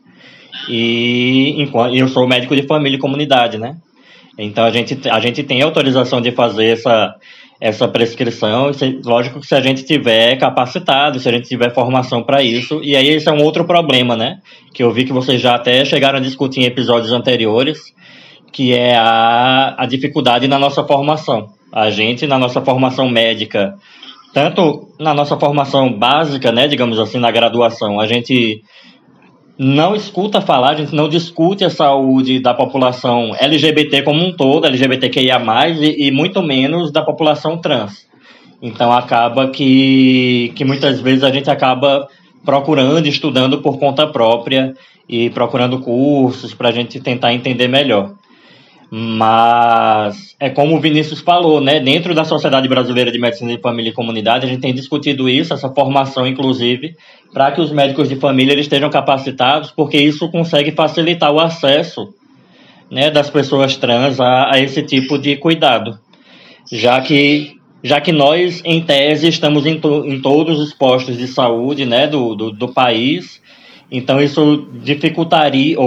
e 0.68 1.68
eu 1.94 2.08
sou 2.08 2.26
médico 2.28 2.54
de 2.54 2.62
família 2.62 2.96
e 2.96 3.00
comunidade, 3.00 3.58
né? 3.58 3.76
Então 4.38 4.64
a 4.64 4.70
gente, 4.70 4.96
a 5.08 5.18
gente 5.18 5.42
tem 5.42 5.60
autorização 5.62 6.20
de 6.20 6.30
fazer 6.30 6.66
essa, 6.66 7.16
essa 7.60 7.88
prescrição, 7.88 8.70
lógico 9.04 9.40
que 9.40 9.46
se 9.46 9.54
a 9.54 9.60
gente 9.60 9.84
tiver 9.84 10.36
capacitado, 10.36 11.18
se 11.18 11.28
a 11.28 11.32
gente 11.32 11.48
tiver 11.48 11.74
formação 11.74 12.22
para 12.22 12.42
isso, 12.42 12.80
e 12.84 12.94
aí 12.94 13.08
esse 13.08 13.28
é 13.28 13.32
um 13.32 13.42
outro 13.42 13.64
problema, 13.64 14.16
né? 14.16 14.38
Que 14.72 14.82
eu 14.82 14.92
vi 14.92 15.04
que 15.04 15.12
vocês 15.12 15.40
já 15.40 15.56
até 15.56 15.84
chegaram 15.84 16.18
a 16.18 16.22
discutir 16.22 16.60
em 16.60 16.64
episódios 16.66 17.12
anteriores, 17.12 17.92
que 18.52 18.72
é 18.72 18.96
a, 18.96 19.74
a 19.76 19.86
dificuldade 19.86 20.46
na 20.46 20.58
nossa 20.58 20.84
formação. 20.84 21.48
A 21.72 21.90
gente, 21.90 22.26
na 22.26 22.38
nossa 22.38 22.62
formação 22.62 23.08
médica, 23.08 23.74
tanto 24.32 24.88
na 25.00 25.12
nossa 25.12 25.36
formação 25.36 25.92
básica, 25.92 26.52
né, 26.52 26.68
digamos 26.68 26.98
assim, 27.00 27.18
na 27.18 27.30
graduação, 27.30 27.98
a 27.98 28.06
gente 28.06 28.62
não 29.58 29.96
escuta 29.96 30.40
falar, 30.40 30.70
a 30.70 30.74
gente 30.76 30.94
não 30.94 31.08
discute 31.08 31.64
a 31.64 31.70
saúde 31.70 32.38
da 32.38 32.54
população 32.54 33.34
LGBT 33.36 34.02
como 34.02 34.24
um 34.24 34.32
todo, 34.32 34.66
LGBTQIA, 34.66 35.42
e, 35.80 36.06
e 36.06 36.10
muito 36.12 36.40
menos 36.42 36.92
da 36.92 37.02
população 37.02 37.58
trans. 37.58 38.06
Então 38.62 38.92
acaba 38.92 39.48
que, 39.48 40.52
que 40.54 40.64
muitas 40.64 41.00
vezes 41.00 41.24
a 41.24 41.32
gente 41.32 41.50
acaba 41.50 42.06
procurando, 42.44 43.06
estudando 43.06 43.60
por 43.60 43.78
conta 43.78 44.06
própria 44.06 44.74
e 45.08 45.28
procurando 45.30 45.80
cursos 45.80 46.54
para 46.54 46.68
a 46.68 46.72
gente 46.72 47.00
tentar 47.00 47.32
entender 47.32 47.66
melhor. 47.66 48.12
Mas 48.90 50.34
é 50.40 50.48
como 50.48 50.76
o 50.76 50.80
Vinícius 50.80 51.20
falou, 51.20 51.60
né? 51.60 51.78
Dentro 51.78 52.14
da 52.14 52.24
Sociedade 52.24 52.66
Brasileira 52.68 53.12
de 53.12 53.18
Medicina 53.18 53.54
de 53.54 53.60
Família 53.60 53.90
e 53.90 53.94
Comunidade, 53.94 54.46
a 54.46 54.48
gente 54.48 54.62
tem 54.62 54.72
discutido 54.72 55.28
isso, 55.28 55.52
essa 55.52 55.68
formação, 55.68 56.26
inclusive, 56.26 56.96
para 57.32 57.52
que 57.52 57.60
os 57.60 57.70
médicos 57.70 58.08
de 58.08 58.16
família 58.16 58.52
eles 58.52 58.64
estejam 58.64 58.88
capacitados, 58.88 59.70
porque 59.70 59.98
isso 59.98 60.30
consegue 60.30 60.72
facilitar 60.72 61.30
o 61.30 61.38
acesso 61.38 62.14
né, 62.90 63.10
das 63.10 63.28
pessoas 63.28 63.76
trans 63.76 64.18
a, 64.18 64.54
a 64.54 64.58
esse 64.58 64.82
tipo 64.82 65.18
de 65.18 65.36
cuidado. 65.36 65.98
Já 66.72 67.00
que, 67.02 67.56
já 67.82 68.00
que 68.00 68.12
nós, 68.12 68.62
em 68.64 68.80
tese, 68.80 69.28
estamos 69.28 69.66
em, 69.66 69.78
to, 69.78 70.06
em 70.06 70.20
todos 70.20 70.58
os 70.58 70.72
postos 70.72 71.18
de 71.18 71.26
saúde 71.26 71.84
né, 71.84 72.06
do, 72.06 72.34
do, 72.34 72.50
do 72.52 72.68
país, 72.68 73.40
então 73.90 74.20
isso 74.20 74.68
dificultaria, 74.82 75.78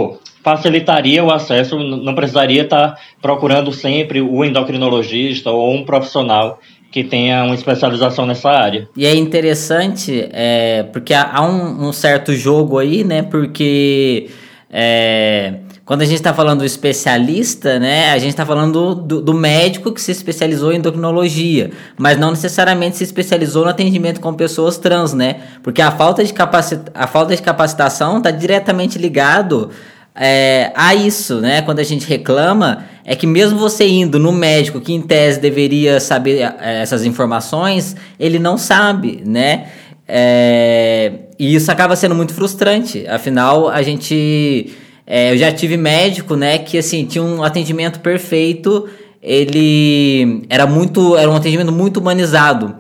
facilitaria 0.44 1.24
o 1.24 1.32
acesso, 1.32 1.78
não 1.80 2.16
precisaria 2.16 2.64
estar 2.64 2.98
procurando 3.22 3.72
sempre 3.72 4.22
o 4.22 4.44
endocrinologista 4.44 5.52
ou 5.52 5.74
um 5.74 5.84
profissional 5.84 6.60
que 6.92 7.04
tenha 7.04 7.44
uma 7.46 7.56
especialização 7.56 8.26
nessa 8.26 8.50
área. 8.50 8.90
E 8.98 9.06
é 9.06 9.16
interessante, 9.16 10.28
é, 10.32 10.84
porque 10.92 11.14
há 11.14 11.42
um, 11.42 11.88
um, 11.88 11.94
certo 11.94 12.34
jogo 12.34 12.78
aí, 12.78 13.04
né? 13.04 13.22
Porque 13.22 14.30
é, 14.70 15.54
quando 15.86 16.02
a 16.02 16.06
gente 16.06 16.16
está 16.16 16.34
falando 16.34 16.60
do 16.60 16.66
especialista, 16.66 17.80
né? 17.80 18.12
A 18.12 18.18
gente 18.18 18.32
está 18.32 18.46
falando 18.46 18.96
do, 18.96 19.22
do, 19.22 19.34
médico 19.34 19.94
que 19.94 20.02
se 20.02 20.12
especializou 20.12 20.74
em 20.74 20.78
endocrinologia, 20.78 21.72
mas 21.98 22.18
não 22.18 22.32
necessariamente 22.32 22.98
se 22.98 23.06
especializou 23.06 23.64
no 23.64 23.70
atendimento 23.70 24.20
com 24.20 24.34
pessoas 24.34 24.78
trans, 24.78 25.14
né? 25.14 25.42
Porque 25.64 25.82
a 25.82 25.92
falta 25.92 26.24
de, 26.24 26.34
capacita 26.34 26.92
a 26.94 27.08
falta 27.08 27.36
de 27.36 27.42
capacitação 27.42 28.18
está 28.18 28.32
diretamente 28.32 28.98
ligado 28.98 29.70
é, 30.16 30.72
a 30.76 30.94
isso, 30.94 31.40
né? 31.40 31.62
Quando 31.62 31.80
a 31.80 31.84
gente 31.84 32.08
reclama, 32.08 32.86
é 33.06 33.16
que 33.16 33.26
mesmo 33.26 33.58
você 33.58 33.88
indo 33.88 34.20
no 34.20 34.32
médico 34.32 34.82
que 34.82 34.94
em 34.94 35.02
tese 35.02 35.40
deveria 35.40 36.00
saber 36.00 36.42
é, 36.42 36.82
essas 36.82 37.06
informações, 37.06 37.96
ele 38.20 38.38
não 38.38 38.58
sabe, 38.58 39.24
né? 39.26 39.68
É, 40.08 41.14
e 41.40 41.56
isso 41.56 41.72
acaba 41.72 41.96
sendo 41.96 42.14
muito 42.14 42.34
frustrante. 42.34 43.08
Afinal, 43.08 43.70
a 43.70 43.82
gente. 43.82 44.74
É, 45.08 45.32
eu 45.32 45.38
já 45.38 45.52
tive 45.52 45.78
médico, 45.78 46.36
né, 46.36 46.58
que 46.58 46.78
assim, 46.78 47.06
tinha 47.06 47.24
um 47.24 47.44
atendimento 47.44 48.00
perfeito, 48.00 48.88
ele 49.22 50.46
era 50.50 50.68
muito. 50.68 51.16
Era 51.16 51.30
um 51.30 51.36
atendimento 51.36 51.72
muito 51.72 52.02
humanizado. 52.02 52.76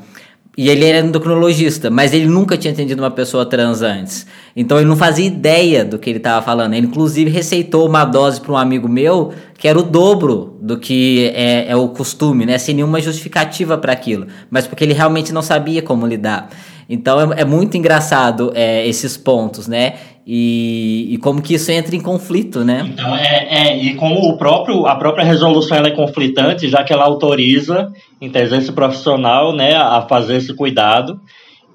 E 0.57 0.67
ele 0.67 0.85
era 0.85 1.05
endocrinologista, 1.05 1.89
mas 1.89 2.13
ele 2.13 2.25
nunca 2.25 2.57
tinha 2.57 2.73
atendido 2.73 3.01
uma 3.01 3.09
pessoa 3.09 3.45
trans 3.45 3.81
antes. 3.81 4.27
Então 4.53 4.77
ele 4.77 4.87
não 4.87 4.97
fazia 4.97 5.25
ideia 5.25 5.85
do 5.85 5.97
que 5.97 6.09
ele 6.09 6.17
estava 6.17 6.43
falando. 6.43 6.73
Ele, 6.73 6.87
inclusive, 6.87 7.29
receitou 7.29 7.87
uma 7.87 8.03
dose 8.03 8.41
para 8.41 8.51
um 8.51 8.57
amigo 8.57 8.89
meu 8.89 9.31
que 9.57 9.67
era 9.67 9.79
o 9.79 9.83
dobro 9.83 10.57
do 10.59 10.77
que 10.77 11.31
é, 11.33 11.71
é 11.71 11.75
o 11.75 11.87
costume, 11.87 12.45
né? 12.45 12.57
Sem 12.57 12.75
nenhuma 12.75 12.99
justificativa 12.99 13.77
para 13.77 13.93
aquilo. 13.93 14.27
Mas 14.49 14.67
porque 14.67 14.83
ele 14.83 14.93
realmente 14.93 15.31
não 15.31 15.41
sabia 15.41 15.81
como 15.81 16.05
lidar. 16.05 16.49
Então 16.89 17.31
é, 17.31 17.41
é 17.41 17.45
muito 17.45 17.77
engraçado 17.77 18.51
é, 18.53 18.85
esses 18.85 19.15
pontos, 19.15 19.67
né? 19.67 19.93
E, 20.25 21.07
e, 21.11 21.17
como 21.17 21.41
que 21.41 21.55
isso 21.55 21.71
entra 21.71 21.95
em 21.95 21.99
conflito, 21.99 22.63
né? 22.63 22.87
Então, 22.87 23.15
é, 23.15 23.47
é, 23.49 23.77
e 23.77 23.95
como 23.95 24.19
o 24.19 24.37
próprio, 24.37 24.85
a 24.85 24.95
própria 24.95 25.25
resolução 25.25 25.77
é 25.79 25.91
conflitante, 25.91 26.69
já 26.69 26.83
que 26.83 26.93
ela 26.93 27.05
autoriza, 27.05 27.91
em 28.21 28.29
tese, 28.29 28.55
esse 28.55 28.71
profissional 28.71 29.55
né, 29.55 29.75
a 29.75 30.03
fazer 30.03 30.37
esse 30.37 30.53
cuidado, 30.53 31.19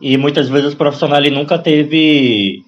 e 0.00 0.16
muitas 0.16 0.48
vezes 0.48 0.74
o 0.74 0.76
profissional 0.76 1.18
ele 1.18 1.34
nunca 1.34 1.58
teve 1.58 2.62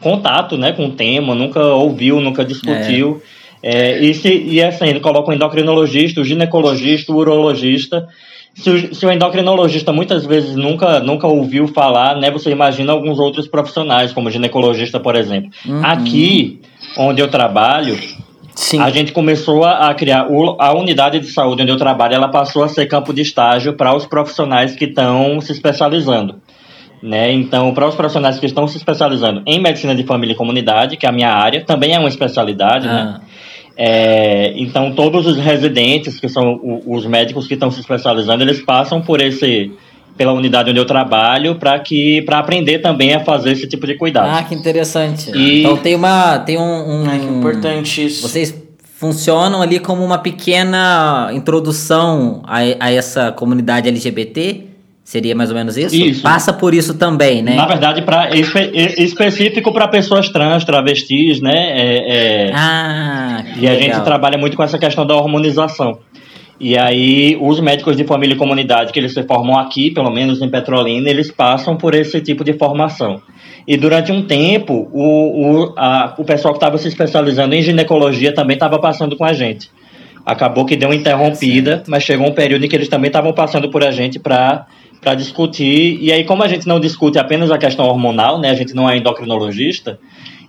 contato 0.00 0.58
né, 0.58 0.72
com 0.72 0.86
o 0.86 0.92
tema, 0.92 1.34
nunca 1.34 1.64
ouviu, 1.64 2.20
nunca 2.20 2.44
discutiu. 2.44 3.22
É. 3.62 3.92
é 3.92 4.04
e, 4.04 4.12
se, 4.12 4.28
e 4.28 4.62
assim, 4.62 4.86
ele 4.86 5.00
coloca 5.00 5.30
o 5.30 5.34
endocrinologista, 5.34 6.20
o 6.20 6.24
ginecologista, 6.24 7.12
o 7.12 7.16
urologista, 7.16 8.06
se 8.54 8.70
o, 8.70 8.94
se 8.94 9.04
o, 9.04 9.10
endocrinologista 9.10 9.92
muitas 9.92 10.24
vezes 10.24 10.54
nunca, 10.54 11.00
nunca 11.00 11.26
ouviu 11.26 11.66
falar, 11.66 12.16
né? 12.16 12.30
Você 12.30 12.50
imagina 12.50 12.92
alguns 12.92 13.18
outros 13.18 13.48
profissionais, 13.48 14.12
como 14.12 14.30
ginecologista, 14.30 15.00
por 15.00 15.16
exemplo. 15.16 15.50
Uhum. 15.66 15.84
Aqui, 15.84 16.60
onde 16.96 17.20
eu 17.20 17.28
trabalho, 17.28 17.98
Sim. 18.54 18.80
a 18.80 18.90
gente 18.90 19.12
começou 19.12 19.64
a, 19.64 19.92
criar 19.94 20.30
o, 20.30 20.56
a 20.60 20.72
unidade 20.72 21.18
de 21.18 21.26
saúde 21.26 21.62
onde 21.62 21.72
eu 21.72 21.76
trabalho, 21.76 22.14
ela 22.14 22.28
passou 22.28 22.62
a 22.62 22.68
ser 22.68 22.86
campo 22.86 23.12
de 23.12 23.22
estágio 23.22 23.74
para 23.74 23.94
os 23.94 24.06
profissionais 24.06 24.74
que 24.76 24.84
estão 24.84 25.40
se 25.40 25.50
especializando. 25.50 26.36
Né? 27.02 27.32
Então, 27.32 27.74
para 27.74 27.86
os 27.86 27.94
profissionais 27.94 28.38
que 28.38 28.46
estão 28.46 28.66
se 28.66 28.78
especializando 28.78 29.42
em 29.44 29.60
medicina 29.60 29.94
de 29.94 30.04
família 30.04 30.32
e 30.32 30.36
comunidade, 30.36 30.96
que 30.96 31.04
é 31.04 31.08
a 31.08 31.12
minha 31.12 31.30
área, 31.30 31.62
também 31.64 31.92
é 31.94 31.98
uma 31.98 32.08
especialidade, 32.08 32.86
né? 32.86 32.94
ah. 32.94 33.04
né? 33.18 33.20
É, 33.76 34.52
então, 34.56 34.92
todos 34.92 35.26
os 35.26 35.36
residentes, 35.36 36.20
que 36.20 36.28
são 36.28 36.60
os 36.86 37.04
médicos 37.06 37.46
que 37.46 37.54
estão 37.54 37.70
se 37.70 37.80
especializando, 37.80 38.42
eles 38.42 38.60
passam 38.62 39.02
por 39.02 39.20
esse 39.20 39.72
pela 40.16 40.32
unidade 40.32 40.70
onde 40.70 40.78
eu 40.78 40.84
trabalho 40.84 41.56
para 41.56 41.76
que 41.80 42.22
para 42.22 42.38
aprender 42.38 42.78
também 42.78 43.14
a 43.14 43.24
fazer 43.24 43.50
esse 43.50 43.66
tipo 43.66 43.84
de 43.86 43.96
cuidado. 43.96 44.28
Ah, 44.30 44.44
que 44.44 44.54
interessante. 44.54 45.30
E... 45.34 45.60
Então 45.60 45.76
tem 45.76 45.96
uma 45.96 46.38
tem 46.38 46.56
um, 46.56 46.62
um 46.62 47.04
ah, 47.04 47.18
que 47.18 47.26
importante 47.26 48.06
isso. 48.06 48.22
Vocês 48.22 48.54
funcionam 48.94 49.60
ali 49.60 49.80
como 49.80 50.04
uma 50.04 50.18
pequena 50.18 51.30
introdução 51.32 52.42
a, 52.44 52.58
a 52.78 52.92
essa 52.92 53.32
comunidade 53.32 53.88
LGBT? 53.88 54.73
Seria 55.04 55.34
mais 55.34 55.50
ou 55.50 55.56
menos 55.56 55.76
isso? 55.76 55.94
isso? 55.94 56.22
Passa 56.22 56.50
por 56.50 56.72
isso 56.72 56.94
também, 56.94 57.42
né? 57.42 57.54
Na 57.54 57.66
verdade, 57.66 58.00
para 58.00 58.34
espe 58.34 58.72
específico 58.96 59.70
para 59.70 59.86
pessoas 59.86 60.30
trans, 60.30 60.64
travestis, 60.64 61.42
né? 61.42 61.52
É, 61.52 62.46
é... 62.46 62.50
Ah, 62.54 63.44
e 63.58 63.68
a 63.68 63.74
gente 63.74 64.00
trabalha 64.00 64.38
muito 64.38 64.56
com 64.56 64.62
essa 64.62 64.78
questão 64.78 65.06
da 65.06 65.14
hormonização. 65.14 65.98
E 66.58 66.78
aí, 66.78 67.36
os 67.38 67.60
médicos 67.60 67.96
de 67.96 68.04
família 68.04 68.34
e 68.34 68.38
comunidade 68.38 68.92
que 68.92 68.98
eles 68.98 69.12
se 69.12 69.22
formam 69.24 69.58
aqui, 69.58 69.90
pelo 69.90 70.10
menos 70.10 70.40
em 70.40 70.48
Petrolina, 70.48 71.10
eles 71.10 71.30
passam 71.30 71.76
por 71.76 71.94
esse 71.94 72.20
tipo 72.22 72.42
de 72.42 72.54
formação. 72.54 73.20
E 73.68 73.76
durante 73.76 74.10
um 74.10 74.22
tempo, 74.22 74.88
o, 74.90 75.64
o, 75.64 75.74
a, 75.76 76.14
o 76.16 76.24
pessoal 76.24 76.54
que 76.54 76.58
estava 76.58 76.78
se 76.78 76.88
especializando 76.88 77.54
em 77.54 77.60
ginecologia 77.60 78.32
também 78.32 78.54
estava 78.54 78.78
passando 78.78 79.16
com 79.16 79.24
a 79.24 79.34
gente. 79.34 79.70
Acabou 80.24 80.64
que 80.64 80.76
deu 80.76 80.88
uma 80.88 80.94
interrompida, 80.94 81.82
mas 81.86 82.02
chegou 82.02 82.26
um 82.26 82.32
período 82.32 82.64
em 82.64 82.68
que 82.68 82.76
eles 82.76 82.88
também 82.88 83.08
estavam 83.08 83.34
passando 83.34 83.70
por 83.70 83.84
a 83.84 83.90
gente 83.90 84.18
para 84.18 84.66
para 85.04 85.14
discutir. 85.14 85.98
E 86.00 86.10
aí, 86.10 86.24
como 86.24 86.42
a 86.42 86.48
gente 86.48 86.66
não 86.66 86.80
discute 86.80 87.18
apenas 87.18 87.50
a 87.50 87.58
questão 87.58 87.84
hormonal, 87.84 88.40
né? 88.40 88.50
A 88.50 88.54
gente 88.54 88.74
não 88.74 88.88
é 88.88 88.96
endocrinologista, 88.96 89.98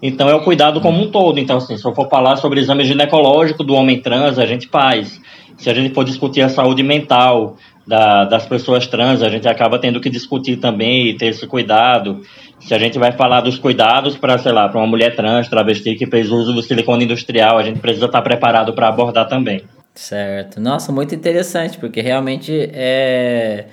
então 0.02 0.30
é 0.30 0.34
o 0.34 0.44
cuidado 0.44 0.80
como 0.80 1.04
um 1.04 1.12
todo. 1.12 1.40
Então, 1.40 1.58
assim, 1.58 1.78
se 1.78 1.86
eu 1.86 1.94
for 1.94 2.08
falar 2.08 2.38
sobre 2.38 2.62
exame 2.62 2.86
ginecológico 2.86 3.64
do 3.64 3.76
homem 3.76 4.00
trans, 4.00 4.40
a 4.40 4.46
gente 4.46 4.68
faz. 4.70 5.20
Se 5.58 5.70
a 5.70 5.74
gente 5.74 5.94
for 5.94 6.06
discutir 6.06 6.42
a 6.42 6.50
saúde 6.50 6.82
mental 6.82 7.58
da, 7.86 8.24
das 8.24 8.46
pessoas 8.46 8.88
trans, 8.88 9.22
a 9.22 9.30
gente 9.30 9.48
acaba 9.48 9.78
tendo 9.78 10.00
que 10.00 10.10
discutir 10.10 10.58
também 10.58 11.08
e 11.08 11.18
ter 11.18 11.28
esse 11.28 11.46
cuidado. 11.46 12.22
Se 12.60 12.74
a 12.74 12.80
gente 12.80 12.98
vai 12.98 13.12
falar 13.12 13.42
dos 13.42 13.60
cuidados 13.60 14.18
para, 14.18 14.38
sei 14.38 14.54
lá, 14.54 14.70
para 14.70 14.80
uma 14.80 14.88
mulher 14.88 15.16
trans, 15.16 15.50
travesti 15.50 15.96
que 15.96 16.08
fez 16.08 16.32
uso 16.32 16.54
do 16.54 16.64
silicone 16.64 17.04
industrial, 17.04 17.58
a 17.58 17.64
gente 17.64 17.80
precisa 17.80 18.06
estar 18.06 18.22
preparado 18.22 18.74
para 18.74 18.88
abordar 18.88 19.28
também. 19.28 19.62
Certo. 19.94 20.60
Nossa, 20.60 20.92
muito 20.92 21.14
interessante, 21.14 21.78
porque 21.78 22.02
realmente 22.02 22.52
é 22.74 23.66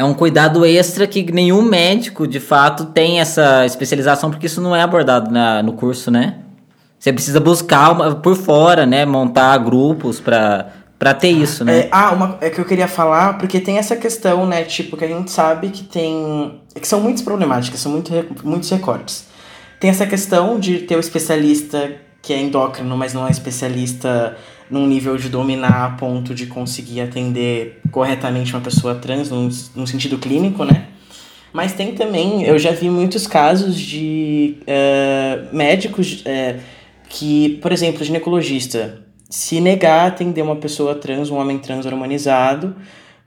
é 0.00 0.04
um 0.04 0.14
cuidado 0.14 0.64
extra 0.64 1.06
que 1.06 1.30
nenhum 1.30 1.60
médico, 1.60 2.26
de 2.26 2.40
fato, 2.40 2.86
tem 2.86 3.20
essa 3.20 3.66
especialização, 3.66 4.30
porque 4.30 4.46
isso 4.46 4.58
não 4.58 4.74
é 4.74 4.80
abordado 4.80 5.30
na, 5.30 5.62
no 5.62 5.74
curso, 5.74 6.10
né? 6.10 6.38
Você 6.98 7.12
precisa 7.12 7.38
buscar 7.38 7.92
uma, 7.92 8.14
por 8.14 8.34
fora, 8.34 8.86
né? 8.86 9.04
Montar 9.04 9.58
grupos 9.58 10.18
para 10.18 10.72
para 10.98 11.14
ter 11.14 11.30
isso, 11.30 11.64
né? 11.64 11.80
É, 11.80 11.88
ah, 11.90 12.12
uma, 12.12 12.38
é 12.42 12.50
que 12.50 12.58
eu 12.58 12.64
queria 12.64 12.88
falar, 12.88 13.38
porque 13.38 13.58
tem 13.58 13.76
essa 13.76 13.96
questão, 13.96 14.46
né? 14.46 14.64
Tipo, 14.64 14.96
que 14.96 15.04
a 15.04 15.08
gente 15.08 15.30
sabe 15.30 15.68
que 15.68 15.84
tem. 15.84 16.60
Que 16.74 16.88
são 16.88 17.00
muitas 17.00 17.20
problemáticas, 17.20 17.80
são 17.80 17.92
muito, 17.92 18.10
muitos 18.42 18.70
recortes. 18.70 19.26
Tem 19.78 19.90
essa 19.90 20.06
questão 20.06 20.58
de 20.58 20.78
ter 20.78 20.96
o 20.96 21.00
especialista 21.00 21.92
que 22.22 22.32
é 22.32 22.38
endócrino, 22.38 22.96
mas 22.96 23.12
não 23.12 23.26
é 23.26 23.30
especialista 23.30 24.36
num 24.70 24.86
nível 24.86 25.16
de 25.16 25.28
dominar 25.28 25.84
a 25.84 25.90
ponto 25.90 26.34
de 26.34 26.46
conseguir 26.46 27.00
atender 27.00 27.80
corretamente 27.90 28.54
uma 28.54 28.62
pessoa 28.62 28.94
trans, 28.94 29.28
num, 29.28 29.48
num 29.74 29.86
sentido 29.86 30.16
clínico, 30.18 30.64
né? 30.64 30.86
Mas 31.52 31.72
tem 31.72 31.92
também, 31.94 32.44
eu 32.44 32.58
já 32.58 32.70
vi 32.70 32.88
muitos 32.88 33.26
casos 33.26 33.76
de 33.76 34.58
uh, 34.62 35.54
médicos 35.54 36.20
uh, 36.20 36.60
que, 37.08 37.58
por 37.60 37.72
exemplo, 37.72 38.04
ginecologista, 38.04 39.02
se 39.28 39.60
negar 39.60 40.04
a 40.04 40.06
atender 40.06 40.42
uma 40.42 40.56
pessoa 40.56 40.94
trans, 40.94 41.28
um 41.28 41.36
homem 41.36 41.58
trans 41.58 41.84
hormonizado, 41.86 42.76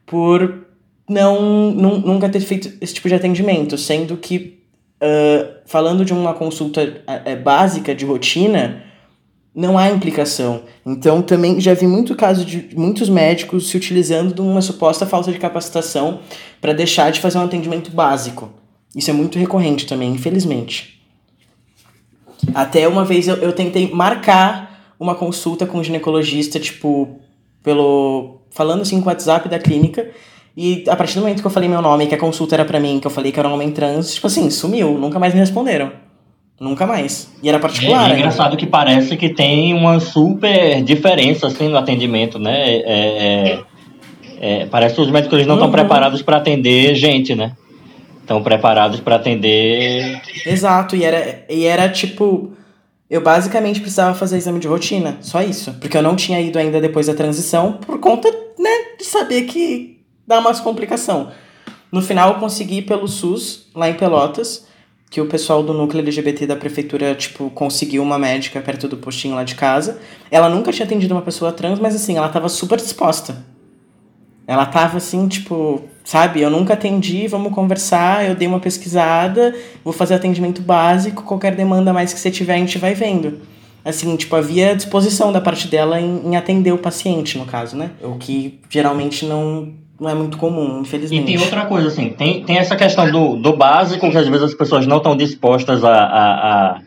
por 0.05 0.65
não, 1.09 1.71
nunca 1.71 2.29
ter 2.29 2.39
feito 2.39 2.71
esse 2.79 2.93
tipo 2.93 3.09
de 3.09 3.15
atendimento, 3.15 3.77
sendo 3.77 4.15
que, 4.15 4.63
uh, 5.01 5.55
falando 5.65 6.05
de 6.05 6.13
uma 6.13 6.33
consulta 6.33 7.03
básica 7.43 7.93
de 7.93 8.05
rotina, 8.05 8.83
não 9.55 9.77
há 9.77 9.89
implicação. 9.89 10.63
Então, 10.85 11.21
também 11.21 11.61
já 11.61 11.73
vi 11.73 11.85
muito 11.85 12.15
caso 12.15 12.43
de 12.43 12.69
muitos 12.75 13.07
médicos 13.07 13.69
se 13.69 13.77
utilizando 13.77 14.33
de 14.33 14.41
uma 14.41 14.61
suposta 14.61 15.05
falta 15.05 15.31
de 15.31 15.37
capacitação 15.37 16.19
para 16.59 16.73
deixar 16.73 17.11
de 17.11 17.19
fazer 17.19 17.37
um 17.37 17.43
atendimento 17.43 17.91
básico. 17.91 18.49
Isso 18.95 19.09
é 19.09 19.13
muito 19.13 19.37
recorrente 19.37 19.85
também, 19.85 20.11
infelizmente. 20.11 21.01
Até 22.53 22.87
uma 22.87 23.05
vez 23.05 23.27
eu, 23.27 23.35
eu 23.37 23.53
tentei 23.53 23.89
marcar 23.91 24.93
uma 24.99 25.15
consulta 25.15 25.65
com 25.65 25.79
um 25.79 25.83
ginecologista, 25.83 26.59
tipo, 26.59 27.19
pelo. 27.61 28.41
falando 28.51 28.81
assim 28.81 28.99
com 28.99 29.05
o 29.05 29.09
WhatsApp 29.09 29.47
da 29.49 29.59
clínica. 29.59 30.09
E 30.55 30.83
a 30.87 30.95
partir 30.95 31.15
do 31.15 31.21
momento 31.21 31.41
que 31.41 31.47
eu 31.47 31.51
falei 31.51 31.67
meu 31.67 31.81
nome, 31.81 32.05
que 32.05 32.13
a 32.13 32.17
consulta 32.17 32.55
era 32.55 32.65
para 32.65 32.79
mim, 32.79 32.99
que 32.99 33.07
eu 33.07 33.11
falei 33.11 33.31
que 33.31 33.39
era 33.39 33.49
um 33.49 33.53
homem 33.53 33.71
trans, 33.71 34.13
tipo 34.13 34.27
assim, 34.27 34.49
sumiu, 34.51 34.97
nunca 34.99 35.17
mais 35.17 35.33
me 35.33 35.39
responderam. 35.39 35.91
Nunca 36.59 36.85
mais. 36.85 37.29
E 37.41 37.49
era 37.49 37.59
particular. 37.59 38.09
É, 38.09 38.13
é 38.13 38.17
engraçado 38.17 38.55
que 38.55 38.65
parece 38.65 39.17
que 39.17 39.29
tem 39.29 39.73
uma 39.73 39.99
super 39.99 40.81
diferença 40.83 41.47
assim 41.47 41.67
no 41.67 41.77
atendimento, 41.77 42.39
né? 42.39 42.69
É, 42.69 42.83
é, 42.85 43.59
é 44.39 44.65
parece 44.67 44.95
que 44.95 45.01
os 45.01 45.09
médicos 45.09 45.33
eles 45.33 45.47
não 45.47 45.55
estão 45.55 45.67
uhum. 45.67 45.73
preparados 45.73 46.21
para 46.21 46.37
atender 46.37 46.95
gente, 46.95 47.35
né? 47.35 47.53
Estão 48.21 48.41
preparados 48.41 49.01
para 49.01 49.15
atender. 49.15 50.21
Exato, 50.45 50.95
e 50.95 51.03
era, 51.03 51.45
e 51.49 51.65
era 51.65 51.89
tipo. 51.89 52.53
Eu 53.09 53.21
basicamente 53.21 53.79
precisava 53.79 54.15
fazer 54.15 54.37
exame 54.37 54.59
de 54.59 54.67
rotina, 54.67 55.17
só 55.21 55.41
isso. 55.43 55.73
Porque 55.73 55.97
eu 55.97 56.01
não 56.01 56.15
tinha 56.15 56.39
ido 56.39 56.57
ainda 56.57 56.79
depois 56.79 57.07
da 57.07 57.13
transição, 57.13 57.73
por 57.73 57.99
conta, 57.99 58.31
né, 58.57 58.95
de 58.97 59.05
saber 59.05 59.43
que 59.43 59.99
dá 60.25 60.39
umas 60.39 60.59
complicação. 60.59 61.29
No 61.91 62.01
final 62.01 62.29
eu 62.29 62.39
consegui 62.39 62.81
pelo 62.81 63.07
SUS, 63.07 63.67
lá 63.75 63.87
em 63.87 63.93
Pelotas, 63.93 64.65
que 65.13 65.21
o 65.21 65.27
pessoal 65.27 65.61
do 65.61 65.75
núcleo 65.75 66.01
LGBT 66.01 66.47
da 66.47 66.55
prefeitura, 66.55 67.13
tipo, 67.13 67.47
conseguiu 67.51 68.01
uma 68.01 68.17
médica 68.17 68.59
perto 68.59 68.87
do 68.87 68.97
postinho 68.97 69.35
lá 69.35 69.43
de 69.43 69.53
casa. 69.53 69.99
Ela 70.31 70.49
nunca 70.49 70.71
tinha 70.71 70.87
atendido 70.87 71.13
uma 71.13 71.21
pessoa 71.21 71.51
trans, 71.51 71.77
mas 71.77 71.93
assim, 71.93 72.17
ela 72.17 72.29
tava 72.29 72.49
super 72.49 72.79
disposta. 72.79 73.45
Ela 74.47 74.65
tava 74.65 74.97
assim, 74.97 75.27
tipo, 75.27 75.83
sabe, 76.03 76.41
eu 76.41 76.49
nunca 76.49 76.73
atendi, 76.73 77.27
vamos 77.27 77.53
conversar, 77.53 78.27
eu 78.27 78.33
dei 78.33 78.47
uma 78.47 78.59
pesquisada, 78.59 79.55
vou 79.83 79.93
fazer 79.93 80.15
atendimento 80.15 80.63
básico, 80.63 81.21
qualquer 81.21 81.53
demanda 81.53 81.93
mais 81.93 82.11
que 82.11 82.19
você 82.19 82.31
tiver, 82.31 82.55
a 82.55 82.57
gente 82.57 82.79
vai 82.79 82.95
vendo. 82.95 83.39
Assim, 83.85 84.15
tipo, 84.15 84.35
havia 84.35 84.75
disposição 84.75 85.31
da 85.31 85.39
parte 85.39 85.67
dela 85.67 86.01
em, 86.01 86.29
em 86.29 86.35
atender 86.35 86.71
o 86.71 86.77
paciente, 86.79 87.37
no 87.37 87.45
caso, 87.45 87.77
né? 87.77 87.91
O 88.01 88.15
que 88.15 88.59
geralmente 88.67 89.27
não, 89.27 89.75
não 90.03 90.09
é 90.09 90.13
muito 90.13 90.37
comum, 90.37 90.81
infelizmente. 90.81 91.23
E 91.23 91.25
tem 91.25 91.41
outra 91.41 91.65
coisa, 91.65 91.87
assim, 91.87 92.09
tem, 92.09 92.43
tem 92.43 92.57
essa 92.57 92.75
questão 92.75 93.09
do, 93.09 93.37
do 93.37 93.55
básico, 93.55 94.11
que 94.11 94.17
às 94.17 94.27
vezes 94.27 94.43
as 94.43 94.53
pessoas 94.53 94.85
não 94.85 94.97
estão 94.97 95.15
dispostas 95.15 95.81
a, 95.81 95.93
a, 95.93 96.33
a, 96.33 96.81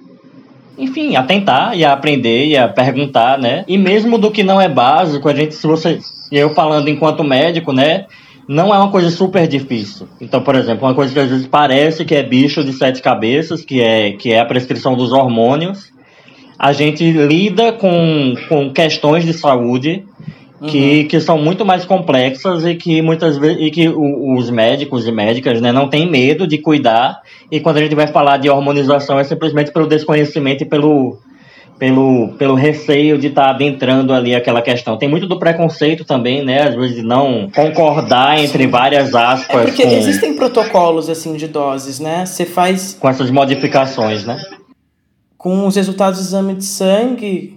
enfim, 0.77 1.17
a 1.17 1.23
tentar 1.23 1.75
e 1.75 1.83
a 1.83 1.95
aprender 1.95 2.47
e 2.47 2.59
a 2.59 2.69
perguntar, 2.69 3.39
né? 3.39 3.65
E 3.67 3.79
mesmo 3.79 4.19
do 4.19 4.31
que 4.31 4.43
não 4.43 4.61
é 4.61 4.69
básico, 4.69 5.31
a 5.31 5.35
gente, 5.35 5.55
se 5.55 5.67
você, 5.67 5.99
eu 6.31 6.55
falando 6.55 6.89
enquanto 6.89 7.25
médico, 7.25 7.73
né? 7.73 8.05
Não 8.47 8.73
é 8.73 8.79
uma 8.79 8.91
coisa 8.91 9.11
super 9.11 9.49
difícil. 9.49 10.07
Então, 10.21 10.43
por 10.43 10.55
exemplo, 10.55 10.87
uma 10.87 10.95
coisa 10.95 11.13
que 11.13 11.19
às 11.19 11.29
vezes 11.29 11.47
parece 11.47 12.05
que 12.05 12.15
é 12.15 12.23
bicho 12.23 12.63
de 12.63 12.73
sete 12.75 13.01
cabeças, 13.01 13.65
que 13.65 13.81
é, 13.81 14.13
que 14.13 14.31
é 14.31 14.39
a 14.39 14.45
prescrição 14.45 14.95
dos 14.95 15.11
hormônios, 15.11 15.91
a 16.59 16.73
gente 16.73 17.11
lida 17.11 17.73
com, 17.73 18.35
com 18.49 18.71
questões 18.71 19.25
de 19.25 19.33
saúde 19.33 20.05
uhum. 20.61 20.69
que 20.69 21.21
são 21.21 21.39
muito 21.39 21.65
mais 21.65 21.85
complexas 21.85 22.65
e 22.65 22.75
que 22.75 23.03
muitas 23.03 23.37
vezes 23.37 23.59
e 23.61 23.71
que 23.71 23.89
os 23.89 24.51
médicos 24.51 25.07
e 25.07 25.13
médicas 25.13 25.61
né, 25.61 25.73
não 25.73 25.89
têm 25.89 26.11
medo 26.11 26.47
de 26.47 26.59
cuidar. 26.59 27.21
E 27.51 27.61
quando 27.61 27.79
a 27.79 27.81
gente 27.81 27.95
vai 27.95 28.07
falar 28.07 28.39
de 28.39 28.49
hormonização 28.49 29.19
é 29.19 29.25
simplesmente 29.25 29.71
pelo 29.71 29.87
desconhecimento 29.87 30.63
e 30.63 30.67
pelo, 30.67 31.19
pelo, 31.79 32.29
pelo 32.39 32.55
receio 32.55 33.19
de 33.19 33.29
estar 33.29 33.45
tá 33.45 33.51
adentrando 33.51 34.13
ali 34.13 34.35
aquela 34.35 34.63
questão. 34.63 34.97
Tem 34.97 35.09
muito 35.09 35.27
do 35.27 35.39
preconceito 35.39 36.05
também, 36.05 36.45
né? 36.45 36.69
Às 36.69 36.75
vezes 36.75 36.97
de 36.97 37.03
não 37.03 37.51
concordar 37.55 38.39
entre 38.39 38.67
várias 38.67 39.15
aspas. 39.15 39.61
É 39.61 39.65
porque 39.65 39.85
com, 39.85 39.93
existem 39.93 40.35
protocolos 40.35 41.09
assim 41.09 41.35
de 41.35 41.47
doses, 41.47 42.01
né? 42.01 42.25
Você 42.25 42.45
faz. 42.45 42.97
Com 42.99 43.09
essas 43.09 43.31
modificações, 43.31 44.25
né? 44.25 44.41
Com 45.37 45.67
os 45.67 45.77
resultados 45.77 46.19
do 46.19 46.25
exame 46.25 46.55
de 46.55 46.65
sangue, 46.65 47.56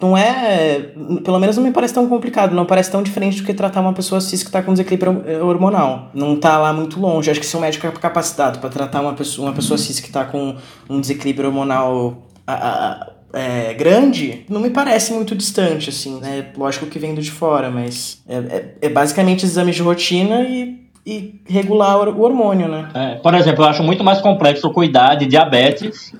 não 0.00 0.16
é. 0.16 0.92
Pelo 1.24 1.38
menos 1.38 1.56
não 1.56 1.64
me 1.64 1.72
parece 1.72 1.94
tão 1.94 2.08
complicado, 2.08 2.54
não 2.54 2.64
parece 2.64 2.90
tão 2.90 3.02
diferente 3.02 3.40
do 3.40 3.46
que 3.46 3.52
tratar 3.52 3.80
uma 3.80 3.92
pessoa 3.92 4.20
cis 4.20 4.42
que 4.42 4.48
está 4.48 4.62
com 4.62 4.72
desequilíbrio 4.72 5.22
hormonal. 5.44 6.10
Não 6.14 6.34
está 6.34 6.58
lá 6.58 6.72
muito 6.72 7.00
longe. 7.00 7.30
Acho 7.30 7.40
que 7.40 7.46
se 7.46 7.56
um 7.56 7.60
médico 7.60 7.86
é 7.86 7.90
capacitado 7.90 8.58
para 8.58 8.70
tratar 8.70 9.00
uma 9.00 9.14
pessoa, 9.14 9.48
uma 9.48 9.54
pessoa 9.54 9.76
cis 9.76 10.00
que 10.00 10.06
está 10.06 10.24
com 10.24 10.56
um 10.88 11.00
desequilíbrio 11.00 11.48
hormonal 11.48 12.22
a, 12.46 12.54
a, 12.54 13.12
é, 13.32 13.74
grande, 13.74 14.44
não 14.48 14.60
me 14.60 14.70
parece 14.70 15.12
muito 15.12 15.34
distante, 15.34 15.90
assim, 15.90 16.18
né? 16.20 16.46
Lógico 16.56 16.86
que 16.86 16.98
vendo 16.98 17.20
de 17.20 17.30
fora, 17.30 17.70
mas 17.70 18.22
é, 18.28 18.36
é, 18.36 18.74
é 18.82 18.88
basicamente 18.88 19.44
exames 19.44 19.76
de 19.76 19.82
rotina 19.82 20.42
e 20.42 20.88
e 21.06 21.40
regular 21.48 21.96
o 22.06 22.20
hormônio, 22.20 22.68
né? 22.68 22.90
É, 22.92 23.14
por 23.14 23.32
exemplo, 23.32 23.64
eu 23.64 23.68
acho 23.68 23.82
muito 23.82 24.04
mais 24.04 24.20
complexo 24.20 24.70
cuidar 24.70 25.14
de 25.14 25.24
diabetes, 25.24 26.12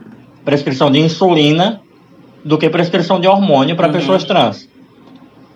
prescrição 0.47 0.91
de 0.91 0.99
insulina 0.99 1.83
do 2.44 2.59
que 2.59 2.68
prescrição 2.70 3.20
de 3.20 3.27
hormônio 3.27 3.77
para 3.77 3.87
uhum. 3.87 3.92
pessoas 3.92 4.24
trans. 4.24 4.68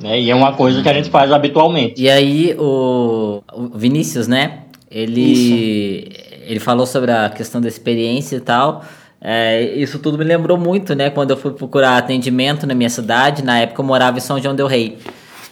Né? 0.00 0.20
E 0.20 0.30
é 0.30 0.34
uma 0.34 0.52
coisa 0.52 0.82
que 0.82 0.88
a 0.88 0.94
gente 0.94 1.08
faz 1.08 1.30
habitualmente. 1.30 2.02
E 2.02 2.10
aí 2.10 2.56
o, 2.58 3.42
o 3.52 3.78
Vinícius, 3.78 4.26
né? 4.26 4.60
Ele, 4.90 6.12
ele 6.46 6.60
falou 6.60 6.84
sobre 6.84 7.10
a 7.10 7.30
questão 7.30 7.60
da 7.60 7.68
experiência 7.68 8.36
e 8.36 8.40
tal. 8.40 8.84
É, 9.24 9.62
isso 9.76 10.00
tudo 10.00 10.18
me 10.18 10.24
lembrou 10.24 10.58
muito, 10.58 10.94
né? 10.94 11.08
Quando 11.08 11.30
eu 11.30 11.36
fui 11.36 11.52
procurar 11.52 11.96
atendimento 11.96 12.66
na 12.66 12.74
minha 12.74 12.90
cidade, 12.90 13.44
na 13.44 13.60
época 13.60 13.80
eu 13.80 13.86
morava 13.86 14.18
em 14.18 14.20
São 14.20 14.40
João 14.40 14.54
del 14.54 14.66
Rei. 14.66 14.98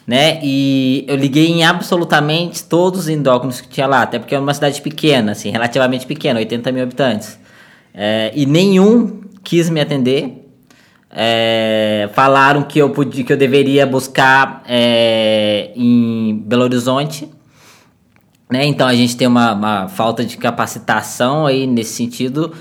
Né? 0.06 0.40
E 0.42 1.04
eu 1.06 1.14
liguei 1.14 1.46
em 1.46 1.62
absolutamente 1.62 2.64
todos 2.64 3.00
os 3.00 3.08
endócrinos 3.08 3.60
que 3.60 3.68
tinha 3.68 3.86
lá, 3.86 4.02
até 4.02 4.18
porque 4.18 4.34
é 4.34 4.38
uma 4.40 4.52
cidade 4.52 4.82
pequena, 4.82 5.32
assim, 5.32 5.50
relativamente 5.50 6.04
pequena, 6.04 6.40
80 6.40 6.72
mil 6.72 6.82
habitantes. 6.82 7.38
É, 7.94 8.32
e 8.34 8.44
nenhum 8.44 9.20
quis 9.44 9.70
me 9.70 9.80
atender, 9.80 10.39
é, 11.10 12.08
falaram 12.12 12.62
que 12.62 12.78
eu, 12.78 12.90
podia, 12.90 13.24
que 13.24 13.32
eu 13.32 13.36
deveria 13.36 13.84
buscar 13.84 14.62
é, 14.66 15.70
em 15.74 16.42
Belo 16.46 16.62
Horizonte. 16.62 17.28
Né? 18.50 18.66
Então 18.66 18.86
a 18.86 18.94
gente 18.94 19.16
tem 19.16 19.26
uma, 19.26 19.52
uma, 19.52 19.88
falta 19.88 20.24
de 20.24 20.36
capacitação 20.36 21.46
aí 21.46 21.66
nesse 21.66 21.94
sentido, 21.94 22.52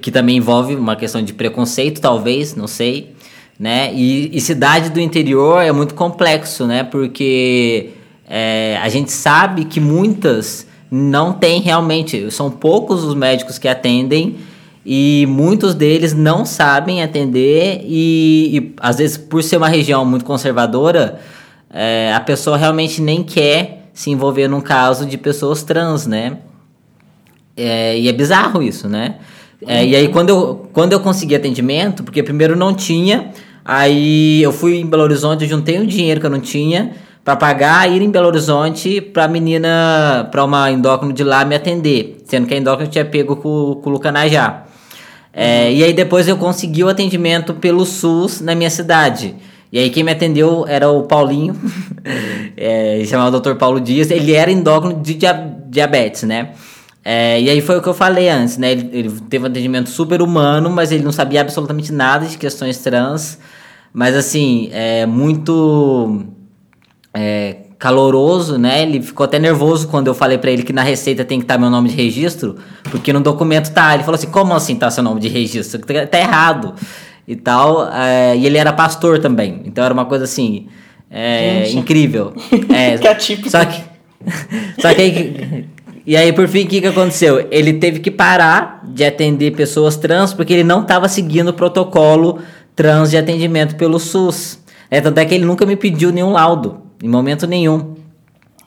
que 0.00 0.10
também 0.10 0.36
envolve 0.36 0.74
uma 0.74 0.96
questão 0.96 1.22
de 1.22 1.32
preconceito, 1.32 2.00
talvez, 2.00 2.54
não 2.54 2.66
sei. 2.66 3.14
Né? 3.58 3.92
E, 3.94 4.36
e 4.36 4.40
cidade 4.40 4.90
do 4.90 5.00
interior 5.00 5.62
é 5.62 5.70
muito 5.70 5.94
complexo, 5.94 6.66
né? 6.66 6.82
Porque 6.82 7.90
é, 8.26 8.78
a 8.82 8.88
gente 8.88 9.12
sabe 9.12 9.66
que 9.66 9.78
muitas 9.78 10.66
não 10.90 11.32
tem 11.32 11.60
realmente, 11.60 12.30
são 12.30 12.50
poucos 12.50 13.04
os 13.04 13.14
médicos 13.14 13.58
que 13.58 13.68
atendem 13.68 14.38
e 14.84 15.26
muitos 15.28 15.74
deles 15.74 16.14
não 16.14 16.44
sabem 16.44 17.02
atender 17.02 17.82
e, 17.84 18.56
e 18.56 18.74
às 18.80 18.96
vezes 18.96 19.16
por 19.18 19.42
ser 19.42 19.58
uma 19.58 19.68
região 19.68 20.04
muito 20.04 20.24
conservadora 20.24 21.20
é, 21.72 22.12
a 22.14 22.20
pessoa 22.20 22.56
realmente 22.56 23.00
nem 23.00 23.22
quer 23.22 23.90
se 23.92 24.10
envolver 24.10 24.48
num 24.48 24.60
caso 24.60 25.06
de 25.06 25.16
pessoas 25.16 25.62
trans, 25.62 26.06
né? 26.06 26.38
É, 27.56 27.98
e 27.98 28.08
é 28.08 28.12
bizarro 28.12 28.62
isso, 28.62 28.88
né? 28.88 29.16
É, 29.66 29.84
e 29.84 29.94
aí 29.94 30.08
quando 30.08 30.30
eu, 30.30 30.70
quando 30.72 30.92
eu 30.92 31.00
consegui 31.00 31.34
atendimento, 31.34 32.02
porque 32.02 32.22
primeiro 32.22 32.56
não 32.56 32.74
tinha, 32.74 33.30
aí 33.64 34.42
eu 34.42 34.52
fui 34.52 34.80
em 34.80 34.86
Belo 34.86 35.02
Horizonte, 35.02 35.46
juntei 35.46 35.78
um 35.78 35.86
dinheiro 35.86 36.18
que 36.18 36.26
eu 36.26 36.30
não 36.30 36.40
tinha 36.40 36.92
para 37.22 37.36
pagar 37.36 37.90
ir 37.90 38.00
em 38.00 38.10
Belo 38.10 38.28
Horizonte 38.28 39.00
pra 39.00 39.28
menina, 39.28 40.26
pra 40.32 40.44
uma 40.44 40.70
endócrino 40.70 41.12
de 41.12 41.22
lá 41.22 41.44
me 41.44 41.54
atender, 41.54 42.22
sendo 42.24 42.46
que 42.46 42.54
a 42.54 42.56
endócrino 42.56 42.90
tinha 42.90 43.04
pego 43.04 43.36
com, 43.36 43.78
com 43.82 43.90
o 43.90 43.92
Lucanajá. 43.92 44.64
É, 45.32 45.72
e 45.72 45.84
aí 45.84 45.92
depois 45.92 46.26
eu 46.28 46.36
consegui 46.36 46.82
o 46.82 46.88
atendimento 46.88 47.54
pelo 47.54 47.84
SUS 47.84 48.40
na 48.40 48.54
minha 48.54 48.70
cidade. 48.70 49.36
E 49.72 49.78
aí 49.78 49.90
quem 49.90 50.02
me 50.02 50.10
atendeu 50.10 50.66
era 50.66 50.90
o 50.90 51.04
Paulinho, 51.04 51.56
é, 52.56 53.02
chamado 53.06 53.40
Dr. 53.40 53.54
Paulo 53.54 53.80
Dias. 53.80 54.10
Ele 54.10 54.32
era 54.32 54.50
endócrino 54.50 55.00
de 55.00 55.16
diabetes, 55.68 56.24
né? 56.24 56.50
É, 57.04 57.40
e 57.40 57.48
aí 57.48 57.60
foi 57.60 57.78
o 57.78 57.82
que 57.82 57.88
eu 57.88 57.94
falei 57.94 58.28
antes, 58.28 58.58
né? 58.58 58.72
Ele, 58.72 58.90
ele, 58.92 59.10
teve 59.30 59.44
um 59.44 59.48
atendimento 59.48 59.88
super 59.88 60.20
humano, 60.20 60.68
mas 60.68 60.92
ele 60.92 61.02
não 61.02 61.12
sabia 61.12 61.40
absolutamente 61.40 61.92
nada 61.92 62.26
de 62.26 62.36
questões 62.36 62.78
trans. 62.78 63.38
Mas 63.92 64.14
assim, 64.14 64.68
é 64.72 65.06
muito 65.06 66.26
é, 67.14 67.56
caloroso, 67.80 68.58
né? 68.58 68.82
Ele 68.82 69.00
ficou 69.00 69.24
até 69.24 69.38
nervoso 69.38 69.88
quando 69.88 70.06
eu 70.06 70.14
falei 70.14 70.36
para 70.36 70.50
ele 70.50 70.62
que 70.62 70.72
na 70.72 70.82
receita 70.82 71.24
tem 71.24 71.38
que 71.38 71.44
estar 71.44 71.54
tá 71.54 71.60
meu 71.60 71.70
nome 71.70 71.88
de 71.88 71.96
registro, 71.96 72.56
porque 72.90 73.10
no 73.10 73.20
documento 73.20 73.72
tá. 73.72 73.94
Ele 73.94 74.04
falou 74.04 74.16
assim: 74.16 74.30
como 74.30 74.54
assim 74.54 74.76
tá 74.76 74.90
seu 74.90 75.02
nome 75.02 75.18
de 75.18 75.28
registro? 75.28 75.80
Tá, 75.80 76.06
tá 76.06 76.18
errado 76.18 76.74
e 77.26 77.34
tal. 77.34 77.90
É, 77.90 78.36
e 78.36 78.44
ele 78.44 78.58
era 78.58 78.70
pastor 78.70 79.18
também, 79.18 79.62
então 79.64 79.82
era 79.82 79.94
uma 79.94 80.04
coisa 80.04 80.24
assim 80.24 80.68
é, 81.10 81.70
incrível. 81.72 82.34
É, 82.70 82.98
que 82.98 83.08
atípico. 83.08 83.50
Só 83.50 83.64
que, 83.64 83.82
só 84.78 84.92
que 84.92 85.00
aí, 85.00 85.66
e 86.06 86.16
aí 86.18 86.32
por 86.34 86.46
fim 86.46 86.64
o 86.64 86.68
que, 86.68 86.82
que 86.82 86.86
aconteceu? 86.86 87.48
Ele 87.50 87.72
teve 87.72 88.00
que 88.00 88.10
parar 88.10 88.82
de 88.84 89.06
atender 89.06 89.52
pessoas 89.52 89.96
trans 89.96 90.34
porque 90.34 90.52
ele 90.52 90.64
não 90.64 90.82
estava 90.82 91.08
seguindo 91.08 91.48
o 91.48 91.54
protocolo 91.54 92.40
trans 92.76 93.10
de 93.10 93.16
atendimento 93.16 93.74
pelo 93.76 93.98
SUS. 93.98 94.58
É, 94.90 95.00
tanto 95.00 95.16
é 95.16 95.24
que 95.24 95.34
ele 95.34 95.46
nunca 95.46 95.64
me 95.64 95.76
pediu 95.76 96.12
nenhum 96.12 96.32
laudo. 96.32 96.89
Em 97.02 97.08
momento 97.08 97.46
nenhum. 97.46 97.94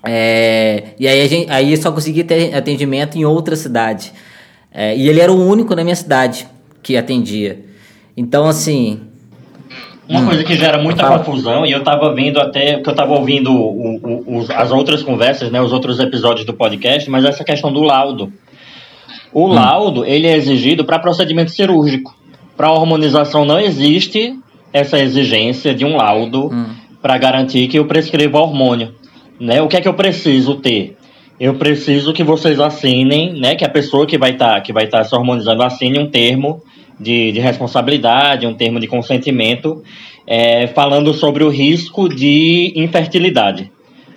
É, 0.05 0.89
e 0.99 1.07
aí, 1.07 1.27
gente, 1.27 1.49
aí 1.51 1.75
só 1.77 1.91
consegui 1.91 2.23
ter 2.23 2.53
atendimento 2.53 3.17
em 3.17 3.23
outra 3.25 3.55
cidade. 3.55 4.11
É, 4.71 4.95
e 4.97 5.07
ele 5.07 5.19
era 5.21 5.31
o 5.31 5.47
único 5.47 5.75
na 5.75 5.83
minha 5.83 5.95
cidade. 5.95 6.47
que 6.81 6.97
atendia. 6.97 7.63
Então, 8.17 8.45
assim, 8.45 8.99
Uma 10.09 10.19
Hum. 10.19 10.25
coisa 10.25 10.43
que 10.43 10.53
gera 10.57 10.77
muita 10.83 11.07
confusão, 11.17 11.65
e 11.65 11.71
eu 11.71 11.81
tava 11.81 12.13
vendo 12.13 12.37
até, 12.37 12.77
que 12.81 12.89
eu 12.89 12.93
tava 12.93 13.13
ouvindo 13.13 13.53
o- 13.53 13.95
o- 14.03 14.37
os- 14.39 14.49
as 14.49 14.69
outras 14.69 15.01
conversas, 15.01 15.49
né, 15.49 15.61
os 15.61 15.71
outros 15.71 15.97
episódios 15.97 16.45
do 16.45 16.53
podcast, 16.53 17.09
mas 17.09 17.23
essa 17.23 17.41
questão 17.45 17.71
do 17.71 17.81
laudo. 17.81 18.33
O 19.31 19.47
laudo, 19.47 20.03
ele 20.03 20.27
é 20.27 20.35
exigido 20.35 20.83
para 20.83 20.99
procedimento 20.99 21.51
cirúrgico. 21.51 22.13
Para 22.57 22.69
hormonização 22.69 23.45
não 23.45 23.57
existe 23.61 24.37
essa 24.73 24.99
exigência 24.99 25.73
de 25.73 25.85
um 25.85 25.95
laudo 25.95 26.51
para 27.03 27.17
garantir 27.17 27.67
que 27.67 27.77
eu 27.77 27.85
prescreva 27.85 28.39
hormônio. 28.39 28.95
Né? 29.37 29.61
O 29.61 29.67
que 29.67 29.75
é 29.75 29.81
que 29.81 29.87
eu 29.89 29.93
preciso 29.93 30.55
ter? 30.55 30.95
Eu 31.37 31.55
preciso 31.55 32.13
que 32.13 32.23
vocês 32.23 32.59
assinem, 32.61 33.33
né, 33.33 33.55
que 33.55 33.65
a 33.65 33.69
pessoa 33.69 34.07
que 34.07 34.17
vai 34.17 34.31
estar 34.31 34.61
que 34.61 34.71
vai 34.71 34.85
estar 34.85 35.03
se 35.03 35.13
hormonizando 35.13 35.61
assine 35.63 35.99
um 35.99 36.09
termo 36.09 36.61
de, 36.97 37.33
de 37.33 37.39
responsabilidade, 37.39 38.47
um 38.47 38.53
termo 38.53 38.79
de 38.79 38.87
consentimento, 38.87 39.83
é, 40.25 40.67
falando 40.67 41.13
sobre 41.13 41.43
o 41.43 41.49
risco 41.49 42.07
de 42.07 42.71
infertilidade. 42.75 43.69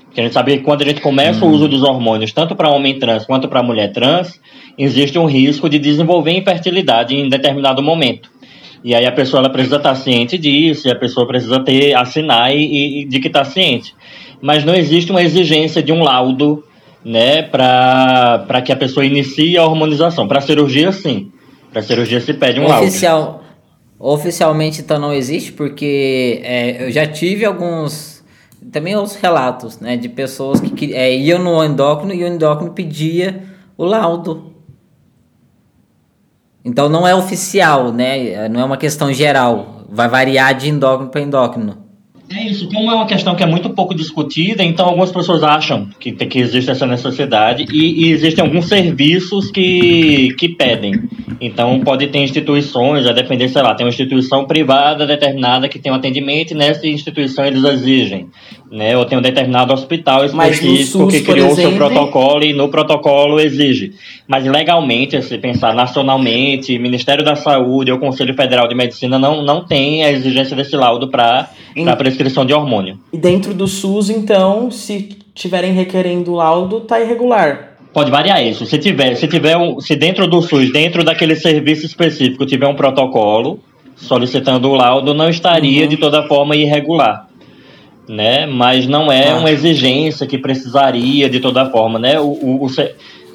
Porque 0.04 0.20
a 0.20 0.24
gente 0.24 0.34
sabe 0.34 0.58
que 0.58 0.62
quando 0.62 0.82
a 0.82 0.84
gente 0.84 1.00
começa 1.00 1.44
o 1.44 1.50
uso 1.50 1.66
dos 1.66 1.82
hormônios, 1.82 2.32
tanto 2.32 2.54
para 2.54 2.70
homem 2.70 2.98
trans 2.98 3.26
quanto 3.26 3.48
para 3.48 3.62
mulher 3.62 3.92
trans, 3.92 4.40
existe 4.78 5.18
um 5.18 5.26
risco 5.26 5.68
de 5.68 5.78
desenvolver 5.78 6.32
infertilidade 6.32 7.16
em 7.16 7.28
determinado 7.28 7.82
momento. 7.82 8.30
E 8.84 8.94
aí 8.94 9.06
a 9.06 9.12
pessoa 9.12 9.40
ela 9.40 9.50
precisa 9.50 9.76
estar 9.76 9.94
ciente 9.94 10.38
disso, 10.38 10.88
e 10.88 10.90
a 10.90 10.96
pessoa 10.96 11.26
precisa 11.26 11.60
ter 11.60 11.94
assinar 11.94 12.54
e, 12.54 13.02
e 13.02 13.04
de 13.04 13.20
que 13.20 13.28
está 13.28 13.44
ciente. 13.44 13.94
Mas 14.40 14.64
não 14.64 14.74
existe 14.74 15.10
uma 15.10 15.22
exigência 15.22 15.82
de 15.82 15.92
um 15.92 16.02
laudo, 16.02 16.64
né, 17.04 17.42
para 17.42 18.62
que 18.64 18.72
a 18.72 18.76
pessoa 18.76 19.04
inicie 19.04 19.56
a 19.56 19.64
hormonização. 19.64 20.28
Para 20.28 20.40
cirurgia, 20.40 20.92
sim. 20.92 21.30
Para 21.72 21.82
cirurgia 21.82 22.20
se 22.20 22.34
pede 22.34 22.60
um 22.60 22.66
laudo. 22.66 22.86
Oficial, 22.86 23.44
oficialmente 23.98 24.80
então 24.80 24.98
não 24.98 25.12
existe, 25.12 25.52
porque 25.52 26.40
é, 26.44 26.86
eu 26.86 26.90
já 26.90 27.06
tive 27.06 27.44
alguns. 27.44 28.16
Também 28.72 28.96
outros 28.96 29.16
relatos, 29.16 29.78
né? 29.78 29.96
De 29.96 30.08
pessoas 30.08 30.60
que, 30.60 30.70
que, 30.70 30.94
é, 30.94 31.14
iam 31.16 31.38
no 31.38 31.62
endócrino 31.62 32.12
e 32.12 32.24
o 32.24 32.26
endócrino 32.26 32.72
pedia 32.72 33.44
o 33.76 33.84
laudo. 33.84 34.55
Então 36.66 36.88
não 36.88 37.06
é 37.06 37.14
oficial, 37.14 37.92
né? 37.92 38.48
Não 38.48 38.60
é 38.60 38.64
uma 38.64 38.76
questão 38.76 39.12
geral. 39.12 39.84
Vai 39.88 40.08
variar 40.08 40.52
de 40.52 40.68
endócrino 40.68 41.08
para 41.12 41.20
endócrino. 41.20 41.85
É 42.28 42.42
isso, 42.48 42.68
como 42.68 42.90
é 42.90 42.94
uma 42.94 43.06
questão 43.06 43.36
que 43.36 43.42
é 43.44 43.46
muito 43.46 43.70
pouco 43.70 43.94
discutida, 43.94 44.64
então 44.64 44.86
algumas 44.86 45.12
pessoas 45.12 45.44
acham 45.44 45.88
que, 46.00 46.10
que 46.10 46.38
existe 46.40 46.68
essa 46.68 46.84
necessidade 46.84 47.66
e, 47.72 48.06
e 48.06 48.12
existem 48.12 48.44
alguns 48.44 48.66
serviços 48.66 49.48
que, 49.50 50.34
que 50.36 50.48
pedem. 50.48 50.92
Então 51.40 51.78
pode 51.80 52.08
ter 52.08 52.18
instituições, 52.18 53.06
a 53.06 53.12
depender, 53.12 53.48
sei 53.48 53.62
lá, 53.62 53.74
tem 53.74 53.86
uma 53.86 53.90
instituição 53.90 54.44
privada 54.44 55.06
determinada 55.06 55.68
que 55.68 55.78
tem 55.78 55.92
um 55.92 55.94
atendimento 55.94 56.50
e 56.50 56.54
nessa 56.54 56.86
instituição 56.86 57.44
eles 57.44 57.62
exigem. 57.62 58.28
Né? 58.72 58.96
Ou 58.96 59.04
tem 59.04 59.16
um 59.16 59.22
determinado 59.22 59.72
hospital 59.72 60.24
específico 60.24 61.04
SUS, 61.04 61.14
que 61.14 61.22
criou 61.22 61.52
o 61.52 61.54
seu 61.54 61.68
exemplo- 61.68 61.88
protocolo 61.88 62.42
e 62.42 62.52
no 62.52 62.68
protocolo 62.68 63.38
exige. 63.38 63.92
Mas 64.26 64.44
legalmente, 64.44 65.22
se 65.22 65.38
pensar 65.38 65.72
nacionalmente, 65.72 66.76
Ministério 66.76 67.24
da 67.24 67.36
Saúde 67.36 67.92
ou 67.92 67.98
Conselho 67.98 68.34
Federal 68.34 68.66
de 68.66 68.74
Medicina 68.74 69.16
não, 69.16 69.44
não 69.44 69.64
tem 69.64 70.04
a 70.04 70.10
exigência 70.10 70.56
desse 70.56 70.74
laudo 70.74 71.08
para 71.08 71.50
prescrição 72.16 72.44
de 72.46 72.52
hormônio. 72.54 72.98
E 73.12 73.18
dentro 73.18 73.52
do 73.52 73.66
SUS, 73.68 74.08
então, 74.10 74.70
se 74.70 75.10
tiverem 75.34 75.72
requerendo 75.72 76.34
laudo, 76.34 76.80
tá 76.80 76.98
irregular. 77.00 77.74
Pode 77.92 78.10
variar 78.10 78.42
isso. 78.44 78.64
Se 78.66 78.78
tiver, 78.78 79.14
se 79.16 79.26
tiver 79.28 79.56
um, 79.56 79.80
se 79.80 79.94
dentro 79.94 80.26
do 80.26 80.40
SUS, 80.42 80.72
dentro 80.72 81.04
daquele 81.04 81.36
serviço 81.36 81.84
específico, 81.86 82.44
tiver 82.46 82.66
um 82.66 82.74
protocolo 82.74 83.60
solicitando 83.94 84.68
o 84.70 84.74
laudo, 84.74 85.14
não 85.14 85.28
estaria 85.28 85.82
Uhum. 85.82 85.88
de 85.88 85.96
toda 85.96 86.26
forma 86.26 86.56
irregular. 86.56 87.26
Né? 88.08 88.46
Mas 88.46 88.86
não 88.86 89.10
é 89.10 89.30
Ah. 89.30 89.36
uma 89.36 89.50
exigência 89.50 90.26
que 90.26 90.38
precisaria 90.38 91.28
de 91.28 91.40
toda 91.40 91.68
forma, 91.70 91.98
né? 91.98 92.20
O, 92.20 92.24
o- 92.26 92.64
o 92.66 92.68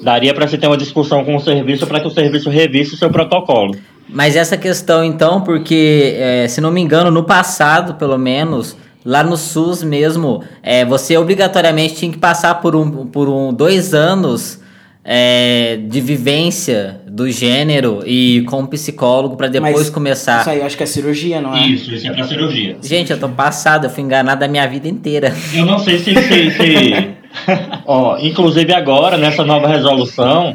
daria 0.02 0.32
para 0.34 0.46
se 0.48 0.56
ter 0.58 0.66
uma 0.66 0.76
discussão 0.76 1.24
com 1.24 1.36
o 1.36 1.40
serviço 1.40 1.86
para 1.86 2.00
que 2.00 2.06
o 2.06 2.10
serviço 2.10 2.48
revisse 2.50 2.94
o 2.94 2.96
seu 2.96 3.10
protocolo. 3.10 3.74
Mas 4.12 4.36
essa 4.36 4.56
questão, 4.56 5.02
então, 5.02 5.40
porque, 5.40 6.14
é, 6.18 6.46
se 6.48 6.60
não 6.60 6.70
me 6.70 6.80
engano, 6.80 7.10
no 7.10 7.24
passado, 7.24 7.94
pelo 7.94 8.18
menos, 8.18 8.76
lá 9.04 9.24
no 9.24 9.36
SUS 9.36 9.82
mesmo, 9.82 10.42
é, 10.62 10.84
você 10.84 11.16
obrigatoriamente 11.16 11.94
tinha 11.94 12.12
que 12.12 12.18
passar 12.18 12.60
por 12.60 12.76
um, 12.76 13.06
por 13.06 13.28
um 13.28 13.52
dois 13.52 13.94
anos 13.94 14.60
é, 15.04 15.78
de 15.88 16.00
vivência 16.00 17.00
do 17.08 17.28
gênero 17.30 18.02
e 18.06 18.42
com 18.42 18.60
um 18.60 18.66
psicólogo 18.66 19.36
para 19.36 19.48
depois 19.48 19.74
Mas 19.74 19.90
começar. 19.90 20.40
Isso 20.40 20.50
aí 20.50 20.58
eu 20.58 20.66
acho 20.66 20.76
que 20.76 20.82
é 20.82 20.86
cirurgia, 20.86 21.40
não 21.40 21.56
é? 21.56 21.66
Isso, 21.66 21.92
isso 21.92 22.06
é 22.06 22.12
para 22.12 22.24
cirurgia. 22.24 22.76
Gente, 22.82 23.10
eu 23.10 23.18
tô 23.18 23.28
passado, 23.28 23.86
eu 23.86 23.90
fui 23.90 24.02
enganado 24.02 24.44
a 24.44 24.48
minha 24.48 24.66
vida 24.66 24.88
inteira. 24.88 25.34
Eu 25.54 25.66
não 25.66 25.78
sei 25.78 25.98
se. 25.98 26.14
se, 26.14 26.50
se... 26.50 27.08
Ó, 27.86 28.18
inclusive 28.18 28.72
agora, 28.72 29.16
nessa 29.16 29.42
nova 29.44 29.66
resolução, 29.66 30.54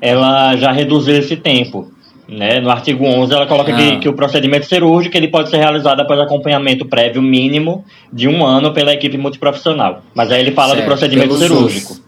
ela 0.00 0.56
já 0.56 0.72
reduziu 0.72 1.16
esse 1.16 1.36
tempo. 1.36 1.90
Né? 2.28 2.58
No 2.60 2.70
artigo 2.70 3.04
11, 3.04 3.32
ela 3.32 3.46
coloca 3.46 3.72
Ah. 3.72 3.76
que, 3.76 3.96
que 3.98 4.08
o 4.08 4.12
procedimento 4.12 4.66
cirúrgico 4.66 5.16
ele 5.16 5.28
pode 5.28 5.48
ser 5.48 5.58
realizado 5.58 6.00
após 6.00 6.18
acompanhamento 6.18 6.84
prévio 6.84 7.22
mínimo 7.22 7.84
de 8.12 8.26
um 8.26 8.44
ano 8.44 8.72
pela 8.72 8.92
equipe 8.92 9.16
multiprofissional. 9.16 10.02
Mas 10.12 10.32
aí 10.32 10.40
ele 10.40 10.50
fala 10.50 10.70
Certo, 10.70 10.82
do 10.82 10.86
procedimento 10.86 11.36
cirúrgico, 11.36 11.94
SUS. 11.94 12.02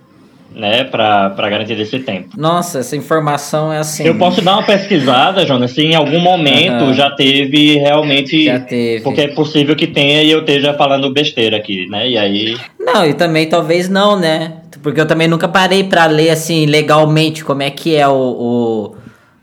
né? 0.56 0.82
Para 0.82 1.28
garantir 1.48 1.78
esse 1.80 2.00
tempo. 2.00 2.30
Nossa, 2.36 2.80
essa 2.80 2.96
informação 2.96 3.72
é 3.72 3.78
assim. 3.78 4.02
Eu 4.02 4.16
posso 4.16 4.42
dar 4.42 4.54
uma 4.54 4.64
pesquisada, 4.64 5.46
Jonas, 5.46 5.70
se 5.70 5.82
em 5.82 5.94
algum 5.94 6.18
momento 6.18 6.82
Aham. 6.86 6.94
já 6.94 7.10
teve 7.12 7.76
realmente. 7.78 8.44
Já 8.46 8.58
teve. 8.58 9.04
Porque 9.04 9.20
é 9.20 9.28
possível 9.28 9.76
que 9.76 9.86
tenha 9.86 10.24
e 10.24 10.32
eu 10.32 10.40
esteja 10.40 10.74
falando 10.74 11.12
besteira 11.12 11.56
aqui, 11.58 11.86
né? 11.88 12.08
E 12.10 12.18
aí. 12.18 12.56
Não, 12.80 13.06
e 13.06 13.14
também 13.14 13.48
talvez 13.48 13.88
não, 13.88 14.18
né? 14.18 14.54
Porque 14.82 15.00
eu 15.00 15.06
também 15.06 15.28
nunca 15.28 15.46
parei 15.46 15.84
pra 15.84 16.06
ler 16.06 16.30
assim 16.30 16.66
legalmente 16.66 17.44
como 17.44 17.62
é 17.62 17.70
que 17.70 17.94
é 17.94 18.08
o, 18.08 18.12
o, 18.12 18.96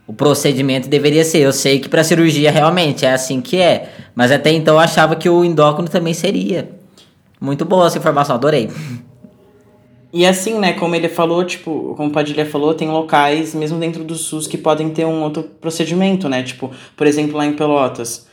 o 0.06 0.12
procedimento 0.12 0.88
deveria 0.88 1.24
ser. 1.24 1.38
Eu 1.38 1.52
sei 1.52 1.80
que 1.80 1.88
pra 1.88 2.04
cirurgia 2.04 2.50
realmente 2.50 3.04
é 3.04 3.12
assim 3.12 3.40
que 3.40 3.56
é, 3.56 3.92
mas 4.14 4.30
até 4.30 4.52
então 4.52 4.74
eu 4.74 4.80
achava 4.80 5.16
que 5.16 5.28
o 5.28 5.44
endócrino 5.44 5.88
também 5.88 6.14
seria. 6.14 6.70
Muito 7.40 7.64
boa 7.64 7.86
essa 7.86 7.98
informação, 7.98 8.36
adorei. 8.36 8.70
E 10.12 10.24
assim, 10.24 10.58
né, 10.58 10.72
como 10.72 10.94
ele 10.94 11.08
falou, 11.08 11.44
tipo, 11.44 11.94
como 11.96 12.08
o 12.08 12.12
Padilha 12.12 12.46
falou, 12.46 12.72
tem 12.72 12.88
locais, 12.88 13.54
mesmo 13.54 13.78
dentro 13.78 14.02
do 14.02 14.14
SUS, 14.14 14.46
que 14.46 14.56
podem 14.56 14.88
ter 14.88 15.04
um 15.04 15.22
outro 15.22 15.42
procedimento, 15.42 16.28
né? 16.28 16.42
Tipo, 16.42 16.70
por 16.96 17.06
exemplo, 17.06 17.36
lá 17.36 17.44
em 17.44 17.52
Pelotas. 17.52 18.26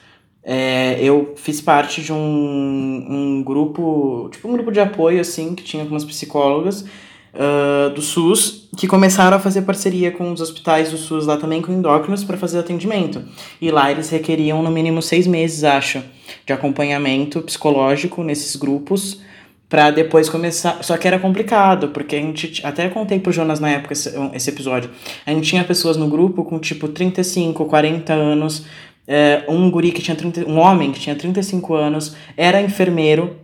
é, 0.44 0.98
eu 1.02 1.34
fiz 1.36 1.60
parte 1.60 2.02
de 2.02 2.14
um, 2.14 3.06
um 3.10 3.44
grupo, 3.44 4.30
tipo 4.32 4.48
um 4.48 4.54
grupo 4.54 4.72
de 4.72 4.80
apoio, 4.80 5.20
assim, 5.20 5.56
que 5.56 5.64
tinha 5.64 5.84
algumas 5.84 6.06
psicólogas 6.06 6.86
ah, 7.34 7.90
do 7.94 8.02
SUS, 8.02 8.70
que 8.78 8.88
começaram 8.88 9.38
a 9.38 9.40
fazer 9.40 9.64
parceria 9.64 10.12
com 10.12 10.32
os 10.32 10.40
hospitais 10.40 10.92
do 10.92 10.98
SUS 10.98 11.26
lá 11.26 11.36
também, 11.38 11.62
com 11.62 11.72
endócrinos, 11.72 12.24
para 12.24 12.38
fazer 12.38 12.60
atendimento. 12.60 13.24
E 13.60 13.72
lá 13.72 13.92
eles 13.92 14.10
requeriam 14.10 14.62
no 14.62 14.70
mínimo 14.70 15.02
seis 15.02 15.26
meses, 15.26 15.64
acho, 15.64 16.04
de 16.46 16.54
acompanhamento 16.54 17.42
psicológico 17.42 18.24
nesses 18.24 18.56
grupos, 18.56 19.22
Pra 19.70 19.90
depois 19.90 20.30
começar. 20.30 20.84
Só 20.84 20.96
que 20.98 21.08
era 21.08 21.18
complicado, 21.18 21.88
porque 21.88 22.16
a 22.16 22.20
gente. 22.20 22.64
Até 22.64 22.88
contei 22.90 23.20
pro 23.20 23.32
Jonas 23.32 23.60
na 23.60 23.72
época 23.72 23.94
esse, 23.94 24.14
esse 24.32 24.52
episódio. 24.52 24.92
A 25.26 25.32
gente 25.32 25.50
tinha 25.50 25.64
pessoas 25.64 25.98
no 25.98 26.08
grupo 26.08 26.44
com 26.44 26.60
tipo 26.60 26.88
35, 26.88 27.66
40 27.66 28.14
anos. 28.14 28.68
é, 29.08 29.44
um 29.50 29.72
guri 29.72 29.92
que 29.92 30.00
tinha 30.00 30.16
30, 30.16 30.48
um 30.48 30.60
homem 30.60 30.92
que 30.92 31.00
tinha 31.00 31.16
35 31.16 31.74
anos, 31.74 32.16
era 32.38 32.62
enfermeiro, 32.62 33.36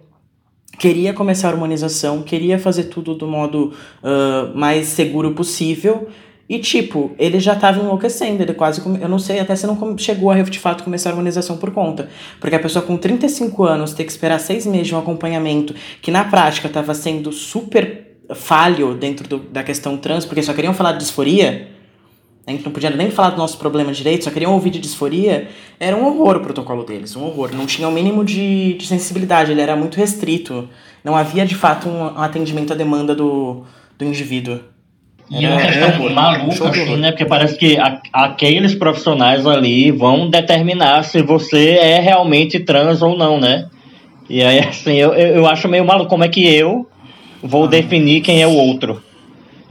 queria 0.80 1.14
começar 1.14 1.50
a 1.50 1.52
harmonização, 1.52 2.24
queria 2.24 2.58
fazer 2.58 2.86
tudo 2.86 3.14
do 3.14 3.28
modo 3.28 3.74
ah, 4.04 4.50
mais 4.56 4.88
seguro 4.88 5.32
possível. 5.34 6.08
E, 6.52 6.58
tipo, 6.58 7.12
ele 7.20 7.40
já 7.40 7.56
tava 7.56 7.80
enlouquecendo, 7.80 8.42
ele 8.42 8.56
quase. 8.56 8.82
come- 8.82 8.98
Eu 9.00 9.08
não 9.08 9.20
sei 9.20 9.40
até 9.40 9.56
se 9.56 9.68
não 9.68 9.96
chegou 10.00 10.32
a 10.32 10.36
de 10.50 10.58
fato 10.58 10.84
começar 10.84 11.10
a 11.10 11.12
harmonização 11.12 11.58
por 11.58 11.70
conta. 11.70 12.10
Porque 12.40 12.56
a 12.56 12.60
pessoa 12.60 12.84
com 12.84 12.98
35 12.98 13.64
anos 13.66 13.94
ter 13.94 14.04
que 14.04 14.10
esperar 14.12 14.40
seis 14.40 14.66
meses 14.66 14.88
de 14.88 14.96
um 14.96 14.98
acompanhamento, 14.98 15.76
que 16.02 16.10
na 16.10 16.24
prática 16.24 16.68
tava 16.68 16.96
sendo 16.96 17.32
super 17.32 18.08
falho 18.34 18.96
dentro 18.96 19.28
do- 19.28 19.38
da 19.52 19.62
questão 19.62 19.96
trans, 19.96 20.26
porque 20.26 20.42
só 20.42 20.54
queriam 20.54 20.74
falar 20.74 20.94
de 20.94 21.00
disforia. 21.00 21.68
A 22.50 22.52
gente 22.52 22.66
não 22.66 22.72
podia 22.72 22.90
nem 22.90 23.12
falar 23.12 23.30
do 23.30 23.38
nosso 23.38 23.60
problema 23.60 23.92
direito, 23.94 24.24
só 24.24 24.32
queriam 24.32 24.54
ouvir 24.54 24.72
de 24.72 24.80
disforia. 24.80 25.50
Era 25.80 25.96
um 25.96 26.04
horror 26.04 26.38
o 26.38 26.40
protocolo 26.40 26.84
deles, 26.84 27.16
um 27.16 27.24
horror. 27.24 27.52
Não 27.54 27.68
tinha 27.68 27.88
o 27.88 27.92
mínimo 27.92 28.26
de, 28.26 28.74
de 28.74 28.88
sensibilidade, 28.88 29.52
ele 29.52 29.62
era 29.62 29.76
muito 29.76 29.98
restrito. 29.98 30.68
Não 31.04 31.16
havia 31.16 31.46
de 31.46 31.54
fato 31.54 31.88
um, 31.88 32.20
atendimento 32.20 32.74
à 32.74 32.76
demanda 32.76 33.14
do, 33.14 33.66
do 34.00 34.04
indivíduo. 34.04 34.62
E 35.30 35.46
é 35.46 35.48
uma 35.48 35.62
questão 35.62 35.90
horror. 35.90 36.12
maluca, 36.12 36.70
assim, 36.70 36.98
né? 36.98 37.12
Porque 37.12 37.24
parece 37.26 37.56
que 37.56 37.78
a- 37.78 38.02
aqueles 38.12 38.74
profissionais 38.74 39.46
ali 39.46 39.92
vão 39.92 40.28
determinar 40.28 41.04
se 41.04 41.22
você 41.22 41.74
é 41.78 42.00
realmente 42.00 42.60
trans 42.60 43.04
ou 43.04 43.16
não, 43.16 43.40
né? 43.40 43.68
E 44.28 44.42
aí, 44.42 44.58
assim, 44.58 44.96
eu, 44.96 45.14
eu 45.14 45.36
eu 45.36 45.46
acho 45.46 45.68
meio 45.68 45.86
maluco 45.86 46.10
como 46.10 46.24
é 46.24 46.28
que 46.28 46.48
eu 46.48 46.88
vou 47.44 47.68
definir 47.68 48.22
quem 48.22 48.42
é 48.42 48.48
o 48.48 48.56
outro. 48.56 49.04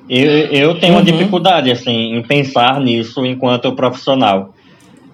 Eu, 0.08 0.30
eu 0.30 0.74
tenho 0.80 0.94
uma 0.94 1.00
Uhum. 1.00 1.04
dificuldade, 1.04 1.70
assim, 1.70 2.16
em 2.16 2.22
pensar 2.22 2.80
nisso 2.80 3.24
enquanto 3.26 3.72
profissional. 3.72 4.54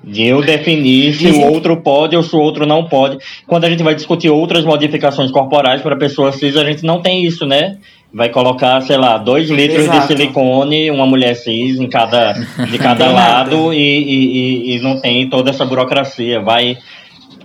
De 0.02 0.22
eu 0.26 0.42
definir 0.42 1.14
se 1.14 1.26
o 1.28 1.50
outro 1.50 1.78
pode 1.78 2.14
ou 2.14 2.22
se 2.22 2.37
o 2.37 2.38
outro 2.38 2.66
não 2.66 2.85
pode. 2.85 3.16
Quando 3.46 3.64
a 3.64 3.70
gente 3.70 3.83
vai 3.83 3.94
discutir 3.94 4.28
outras 4.28 4.62
modificações 4.64 5.30
corporais 5.30 5.80
para 5.80 5.96
pessoas 5.96 6.35
cis, 6.37 6.57
a 6.59 6.64
gente 6.64 6.85
não 6.85 7.00
tem 7.00 7.24
isso, 7.24 7.46
né? 7.46 7.78
Vai 8.12 8.28
colocar, 8.28 8.80
sei 8.83 8.98
lá, 8.98 9.16
dois 9.16 9.48
litros 9.48 9.85
Exato. 9.85 10.00
de 10.00 10.07
silicone, 10.07 10.90
uma 10.90 11.07
mulher 11.07 11.35
cis 11.35 11.80
em 11.80 11.88
cada, 11.88 12.35
de 12.70 12.78
cada 12.78 13.11
lado 13.11 13.72
e, 13.72 13.78
e, 13.78 14.76
e 14.76 14.80
não 14.80 15.00
tem 15.00 15.26
toda 15.28 15.48
essa 15.50 15.64
burocracia. 15.64 16.38
Vai 16.42 16.76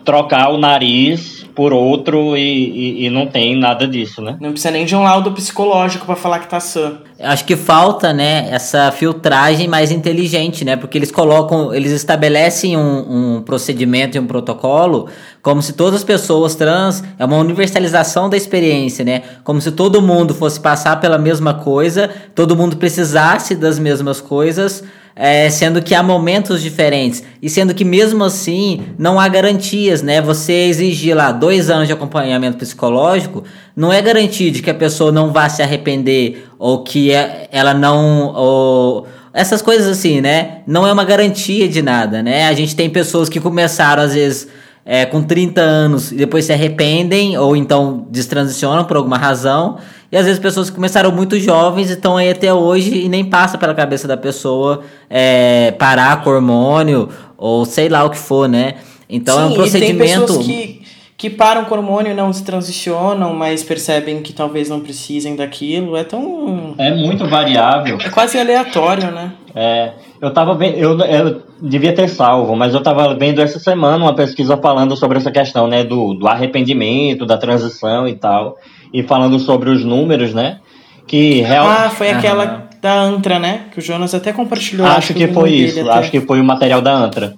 trocar 0.04 0.50
o 0.52 0.58
nariz 0.58 1.39
por 1.56 1.74
outro 1.74 2.38
e, 2.38 2.42
e, 2.42 3.06
e, 3.06 3.10
não 3.10 3.28
tem 3.28 3.56
nada 3.58 3.88
disso, 3.88 4.22
né? 4.22 4.38
Não 4.40 4.52
precisa 4.52 4.72
nem 4.72 4.86
de 4.86 4.96
um 4.96 5.04
laudo 5.04 5.32
psicológico 5.32 6.06
para 6.06 6.16
falar 6.16 6.40
que 6.40 6.48
tá 6.48 6.60
sã. 6.60 7.00
Acho 7.20 7.44
que 7.44 7.56
falta, 7.56 8.14
né, 8.14 8.48
essa 8.50 8.92
filtragem 8.92 9.68
mais 9.68 9.92
inteligente, 9.92 10.64
né? 10.64 10.76
Porque 10.76 10.98
eles 10.98 11.12
colocam, 11.12 11.74
eles 11.74 11.92
estabelecem 11.92 12.78
um, 12.78 13.38
um 13.38 13.42
procedimento 13.42 14.16
e 14.16 14.20
um 14.20 14.26
protocolo 14.26 15.10
como 15.42 15.62
se 15.62 15.74
todas 15.74 15.96
as 15.96 16.04
pessoas 16.04 16.56
trans 16.56 17.04
é 17.18 17.24
uma 17.24 17.38
universalização 17.38 18.30
da 18.30 18.36
experiência, 18.36 19.06
né? 19.06 19.24
Como 19.44 19.62
se 19.62 19.72
todo 19.72 20.02
mundo 20.02 20.34
fosse 20.34 20.60
passar 20.60 21.00
pela 21.00 21.18
mesma 21.18 21.54
coisa, 21.54 22.10
todo 22.36 22.56
mundo 22.56 22.78
precisasse 22.78 23.56
das 23.56 23.80
mesmas 23.80 24.20
coisas 24.20 24.84
é, 25.22 25.50
sendo 25.50 25.82
que 25.82 25.94
há 25.94 26.02
momentos 26.02 26.62
diferentes 26.62 27.22
e 27.42 27.50
sendo 27.50 27.74
que 27.74 27.84
mesmo 27.84 28.24
assim 28.24 28.86
não 28.98 29.20
há 29.20 29.28
garantias, 29.28 30.02
né? 30.02 30.22
Você 30.22 30.54
exigir 30.54 31.14
lá 31.14 31.34
dois 31.34 31.70
anos 31.70 31.88
de 31.88 31.94
acompanhamento 31.94 32.58
psicológico 32.58 33.44
não 33.76 33.92
é 33.92 34.02
garantia 34.02 34.50
de 34.50 34.62
que 34.62 34.70
a 34.70 34.74
pessoa 34.74 35.12
não 35.12 35.34
vá 35.34 35.50
se 35.50 35.62
arrepender 35.62 36.48
ou 36.58 36.84
que 36.86 37.12
é, 37.12 37.50
ela 37.52 37.74
não 37.74 38.34
ou 38.34 39.08
essas 39.34 39.62
coisas 39.62 39.88
assim, 39.88 40.22
né? 40.22 40.60
Não 40.66 40.88
é 40.88 40.94
uma 40.94 41.04
garantia 41.04 41.68
de 41.68 41.82
nada, 41.82 42.24
né? 42.24 42.48
A 42.48 42.54
gente 42.54 42.74
tem 42.74 42.90
pessoas 42.90 43.28
que 43.28 43.42
começaram 43.42 44.02
às 44.02 44.14
vezes 44.14 44.48
é, 44.86 45.06
com 45.06 45.22
30 45.22 45.62
anos 45.62 46.12
e 46.12 46.16
depois 46.16 46.46
se 46.46 46.54
arrependem 46.54 47.38
ou 47.38 47.56
então 47.56 48.08
destransicionam 48.10 48.86
por 48.86 48.98
alguma 48.98 49.18
razão. 49.18 49.78
E 50.12 50.18
às 50.18 50.26
vezes 50.26 50.40
pessoas 50.40 50.70
que 50.70 50.76
começaram 50.76 51.12
muito 51.12 51.40
jovens 51.40 51.90
e 51.90 51.94
estão 51.94 52.18
aí 52.18 52.30
até 52.32 52.52
hoje 52.54 53.06
e 53.06 53.10
nem 53.10 53.24
passa 53.24 53.58
pela 53.58 53.76
cabeça 53.76 54.08
da 54.08 54.18
pessoa 54.18 54.82
é, 55.10 55.72
parar 55.78 56.24
com 56.24 56.32
hormônio 56.32 57.10
ou 57.38 57.66
sei 57.66 57.90
lá 57.90 58.04
o 58.04 58.10
que 58.10 58.18
for, 58.18 58.50
né? 58.50 58.76
Então 59.08 59.36
Sim, 59.36 59.42
é 59.42 59.46
um 59.46 59.54
procedimento. 59.54 60.04
E 60.04 60.08
tem 60.08 60.20
pessoas 60.20 60.46
que, 60.46 60.79
que 61.20 61.30
param 61.30 61.66
com 61.66 61.76
hormônio 61.76 62.12
e 62.12 62.16
não 62.16 62.34
se 62.34 62.44
transicionam, 62.44 63.36
mas 63.36 63.64
percebem 63.64 64.24
que 64.24 64.34
talvez 64.34 64.70
não 64.70 64.80
precisem 64.80 65.36
daquilo. 65.36 65.96
É 65.96 66.04
tão. 66.04 66.74
É 66.80 66.92
muito 66.96 67.28
variável. 67.28 68.00
É 68.04 68.10
quase 68.10 68.40
aleatório, 68.40 69.12
né? 69.12 69.34
É. 69.54 69.92
Eu 70.20 70.34
tava 70.34 70.56
vendo. 70.56 70.78
Eu, 70.78 71.00
eu 71.02 71.44
devia 71.62 71.94
ter 71.94 72.08
salvo, 72.08 72.56
mas 72.56 72.74
eu 72.74 72.82
tava 72.82 73.14
vendo 73.16 73.40
essa 73.40 73.60
semana 73.60 74.04
uma 74.04 74.16
pesquisa 74.16 74.58
falando 74.58 74.98
sobre 74.98 75.20
essa 75.20 75.30
questão, 75.30 75.68
né? 75.68 75.84
Do, 75.84 76.16
do 76.16 76.28
arrependimento, 76.28 77.26
da 77.26 77.38
transição 77.38 78.08
e 78.08 78.16
tal 78.16 78.58
e 78.94 79.04
falando 79.04 79.40
sobre 79.40 79.70
os 79.70 79.84
números, 79.84 80.34
né? 80.34 80.60
Que 81.08 81.42
real... 81.42 81.68
Ah, 81.68 81.90
foi 81.90 82.10
aquela 82.10 82.70
da 82.82 83.02
Antra, 83.02 83.40
né? 83.40 83.66
Que 83.72 83.80
o 83.80 83.82
Jonas 83.82 84.14
até 84.14 84.32
compartilhou. 84.32 84.88
Acho 84.88 85.14
que 85.14 85.28
foi 85.28 85.52
isso, 85.52 85.90
acho 85.90 86.12
que 86.12 86.22
foi 86.22 86.40
o 86.40 86.44
material 86.44 86.82
da 86.82 86.94
Antra. 86.94 87.36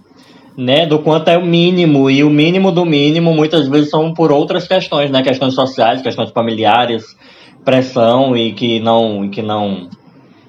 Né, 0.58 0.86
do 0.86 1.00
quanto 1.00 1.30
é 1.30 1.38
o 1.38 1.46
mínimo, 1.46 2.10
e 2.10 2.26
o 2.26 2.30
mínimo 2.30 2.74
do 2.74 2.86
mínimo 2.86 3.34
muitas 3.34 3.70
vezes 3.70 3.90
são 3.90 4.14
por 4.14 4.34
outras 4.34 4.68
questões, 4.68 5.10
né? 5.10 5.24
Questões 5.24 5.54
sociais, 5.54 6.02
questões 6.02 6.30
familiares, 6.32 7.16
pressão 7.64 8.36
e 8.36 8.52
que 8.52 8.80
não, 8.82 9.30
que 9.30 9.42
não 9.42 9.88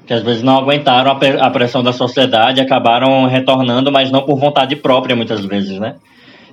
que 0.04 0.12
às 0.12 0.22
vezes 0.22 0.42
não 0.42 0.58
aguentaram 0.58 1.12
a, 1.12 1.50
pressão 1.50 1.84
da 1.84 1.92
sociedade 1.92 2.60
e 2.60 2.62
acabaram 2.62 3.26
retornando, 3.26 3.92
mas 3.92 4.10
não 4.10 4.22
por 4.22 4.36
vontade 4.36 4.74
própria 4.74 5.14
muitas 5.14 5.44
vezes, 5.44 5.78
né? 5.78 5.94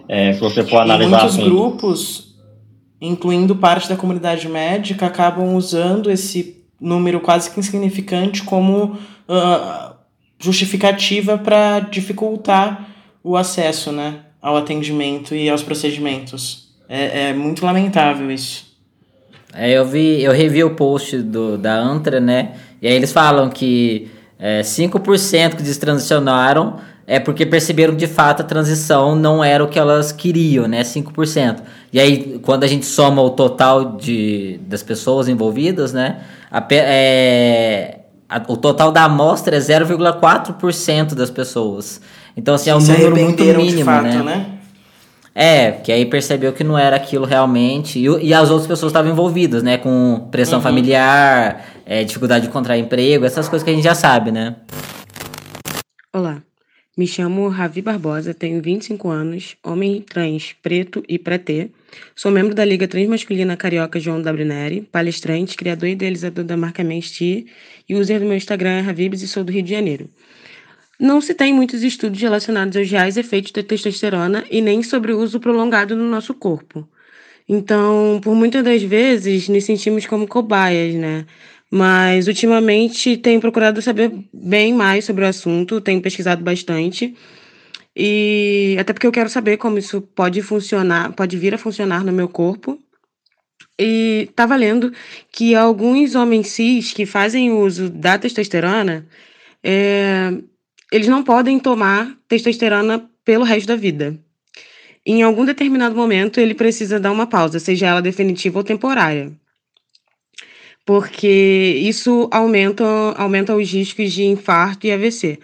É, 0.08 0.34
se 0.34 0.40
você 0.40 0.64
for 0.64 0.82
analisar. 0.82 1.08
E 1.08 1.10
muitos 1.10 1.36
assim, 1.36 1.50
grupos 1.50 2.30
incluindo 3.02 3.56
parte 3.56 3.88
da 3.88 3.96
comunidade 3.96 4.48
médica, 4.48 5.06
acabam 5.06 5.56
usando 5.56 6.12
esse 6.12 6.64
número 6.80 7.20
quase 7.20 7.50
que 7.50 7.60
insignificante 7.60 8.44
como 8.44 8.98
uh, 9.28 9.96
justificativa 10.38 11.38
para 11.38 11.80
dificultar 11.80 12.89
o 13.24 13.36
acesso 13.36 13.92
né, 13.92 14.20
ao 14.42 14.58
atendimento 14.58 15.36
e 15.36 15.50
aos 15.50 15.64
procedimentos. 15.64 16.70
É, 16.88 17.30
é 17.30 17.34
muito 17.34 17.66
lamentável 17.66 18.32
isso. 18.32 18.70
É, 19.54 19.72
eu 19.72 19.86
vi, 19.86 20.22
eu 20.22 20.32
revi 20.32 20.64
o 20.64 20.76
post 20.76 21.18
do, 21.18 21.58
da 21.58 21.76
Antra, 21.76 22.20
né? 22.20 22.54
E 22.82 22.88
aí 22.88 22.94
eles 22.94 23.12
falam 23.12 23.50
que 23.50 24.10
é, 24.38 24.62
5% 24.62 25.56
que 25.56 25.64
destransicionaram 25.64 26.78
é 27.06 27.20
porque 27.20 27.44
perceberam 27.44 27.94
que 27.94 28.00
de 28.00 28.08
fato 28.08 28.42
a 28.42 28.46
transição 28.46 29.16
não 29.16 29.44
era 29.44 29.64
o 29.64 29.68
que 29.68 29.80
elas 29.80 30.12
queriam, 30.12 30.68
né? 30.68 30.84
5%. 30.84 31.62
E 31.92 32.00
aí, 32.00 32.40
quando 32.44 32.64
a 32.64 32.68
gente 32.68 32.86
soma 32.86 33.20
o 33.22 33.32
total 33.32 33.98
de, 33.98 34.60
das 34.68 34.84
pessoas 34.84 35.28
envolvidas, 35.28 35.92
né? 35.92 36.22
A, 36.52 36.64
é, 36.70 38.02
a, 38.30 38.44
o 38.48 38.56
total 38.56 38.92
da 38.92 39.06
amostra 39.06 39.56
é 39.56 39.60
0,4% 39.60 41.16
das 41.16 41.32
pessoas. 41.32 42.00
Então, 42.40 42.56
assim, 42.56 42.70
é 42.70 42.76
um 42.76 42.80
número 42.80 43.18
muito 43.18 43.44
mínimo, 43.44 43.84
fato, 43.84 44.04
né? 44.04 44.24
né? 44.24 44.60
É, 45.36 45.72
que 45.72 45.92
aí 45.92 46.06
percebeu 46.06 46.54
que 46.54 46.64
não 46.64 46.78
era 46.78 46.96
aquilo 46.96 47.26
realmente. 47.26 48.00
E, 48.00 48.06
e 48.28 48.34
as 48.34 48.50
outras 48.50 48.66
pessoas 48.66 48.92
estavam 48.92 49.12
envolvidas, 49.12 49.62
né? 49.62 49.78
Com 49.78 50.30
pressão 50.32 50.60
uhum. 50.60 50.64
familiar, 50.64 51.66
é, 51.86 52.02
dificuldade 52.06 52.44
de 52.44 52.50
encontrar 52.50 52.78
emprego, 52.78 53.26
essas 53.26 53.50
coisas 53.50 53.64
que 53.64 53.70
a 53.70 53.74
gente 53.74 53.84
já 53.84 53.94
sabe, 53.94 54.32
né? 54.32 54.56
Olá. 56.14 56.42
Me 56.98 57.06
chamo 57.06 57.48
Ravi 57.50 57.82
Barbosa, 57.82 58.34
tenho 58.34 58.62
25 58.62 59.10
anos, 59.10 59.56
homem 59.64 60.02
trans, 60.02 60.56
preto 60.62 61.04
e 61.08 61.20
pré-T. 61.20 61.72
Sou 62.16 62.32
membro 62.32 62.56
da 62.56 62.64
Liga 62.64 62.88
Transmasculina 62.88 63.56
Carioca 63.56 64.00
João 64.00 64.22
W. 64.22 64.46
Neri, 64.46 64.82
palestrante, 64.82 65.58
criador 65.58 65.90
e 65.90 65.92
idealizador 65.94 66.44
da 66.46 66.58
marca 66.58 66.84
Mensti 66.84 67.48
e 67.88 67.96
user 67.96 68.20
do 68.20 68.26
meu 68.26 68.36
Instagram 68.36 68.72
é 68.72 68.82
Ravibs 68.82 69.22
e 69.22 69.28
sou 69.28 69.44
do 69.44 69.52
Rio 69.52 69.64
de 69.64 69.72
Janeiro. 69.72 70.10
Não 71.00 71.22
se 71.22 71.34
tem 71.34 71.54
muitos 71.54 71.82
estudos 71.82 72.22
relacionados 72.22 72.76
aos 72.76 72.90
reais 72.92 73.16
efeitos 73.16 73.52
da 73.54 73.64
testosterona 73.64 74.44
e 74.52 74.62
nem 74.62 74.84
sobre 74.84 75.14
o 75.14 75.20
uso 75.20 75.40
prolongado 75.40 75.96
no 75.96 76.10
nosso 76.10 76.34
corpo. 76.34 76.88
Então, 77.48 78.20
por 78.22 78.36
muitas 78.36 78.64
das 78.64 78.84
vezes, 78.84 79.48
nos 79.48 79.64
sentimos 79.64 80.06
como 80.06 80.28
cobaias, 80.28 80.94
né? 80.96 81.26
Mas 81.72 82.28
ultimamente 82.28 83.18
tenho 83.18 83.40
procurado 83.40 83.82
saber 83.82 84.12
bem 84.34 84.74
mais 84.74 85.06
sobre 85.06 85.24
o 85.24 85.28
assunto, 85.28 85.82
tenho 85.82 86.02
pesquisado 86.02 86.44
bastante. 86.44 87.16
E 87.96 88.76
até 88.80 88.94
porque 88.94 89.08
eu 89.08 89.12
quero 89.12 89.30
saber 89.30 89.58
como 89.58 89.78
isso 89.78 90.02
pode 90.02 90.42
funcionar, 90.42 91.14
pode 91.14 91.38
vir 91.38 91.54
a 91.56 91.58
funcionar 91.58 92.04
no 92.04 92.12
meu 92.12 92.28
corpo. 92.28 92.80
E 93.80 94.28
estava 94.30 94.56
lendo 94.56 94.92
que 95.32 95.56
alguns 95.56 96.16
homens 96.16 96.48
cis 96.50 96.92
que 96.94 97.06
fazem 97.06 97.52
uso 97.52 97.90
da 97.90 98.18
testosterona, 98.18 99.08
é, 99.64 100.32
eles 100.92 101.08
não 101.08 101.24
podem 101.24 101.60
tomar 101.60 102.16
testosterona 102.28 103.10
pelo 103.24 103.44
resto 103.44 103.68
da 103.68 103.76
vida. 103.76 104.18
Em 105.06 105.24
algum 105.24 105.46
determinado 105.46 105.96
momento, 105.96 106.40
ele 106.40 106.54
precisa 106.54 107.00
dar 107.00 107.12
uma 107.12 107.28
pausa, 107.28 107.60
seja 107.60 107.88
ela 107.88 108.02
definitiva 108.02 108.60
ou 108.60 108.64
temporária 108.64 109.32
porque 110.90 111.78
isso 111.84 112.28
aumenta, 112.32 112.84
aumenta 113.16 113.56
os 113.56 113.72
riscos 113.72 114.12
de 114.12 114.24
infarto 114.24 114.88
e 114.88 114.92
AVC. 114.92 115.38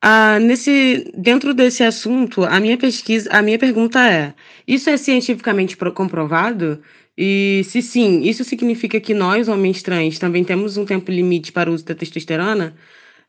Ah, 0.00 0.38
nesse, 0.38 1.12
dentro 1.14 1.52
desse 1.52 1.82
assunto, 1.82 2.44
a 2.44 2.58
minha 2.58 2.78
pesquisa, 2.78 3.28
a 3.30 3.42
minha 3.42 3.58
pergunta 3.58 4.00
é: 4.10 4.32
isso 4.66 4.88
é 4.88 4.96
cientificamente 4.96 5.76
comprovado? 5.94 6.80
E 7.14 7.60
se 7.64 7.82
sim, 7.82 8.22
isso 8.22 8.42
significa 8.42 8.98
que 8.98 9.12
nós, 9.12 9.48
homens 9.48 9.82
trans, 9.82 10.18
também 10.18 10.42
temos 10.42 10.78
um 10.78 10.86
tempo 10.86 11.10
limite 11.10 11.52
para 11.52 11.70
o 11.70 11.74
uso 11.74 11.84
da 11.84 11.94
testosterona? 11.94 12.74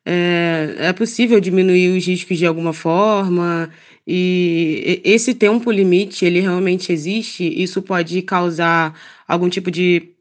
É, 0.09 0.87
é 0.87 0.93
possível 0.93 1.37
diminuir 1.41 1.89
os 1.97 2.07
riscos 2.07 2.37
de 2.37 2.45
alguma 2.45 2.71
forma? 2.71 3.69
E 4.07 5.01
esse 5.03 5.35
tempo 5.35 5.69
limite, 5.69 6.23
ele 6.23 6.39
realmente 6.39 6.93
existe? 6.93 7.43
Isso 7.61 7.81
pode 7.81 8.21
causar 8.21 8.97
algum 9.27 9.49
tipo 9.49 9.69
de 9.69 10.13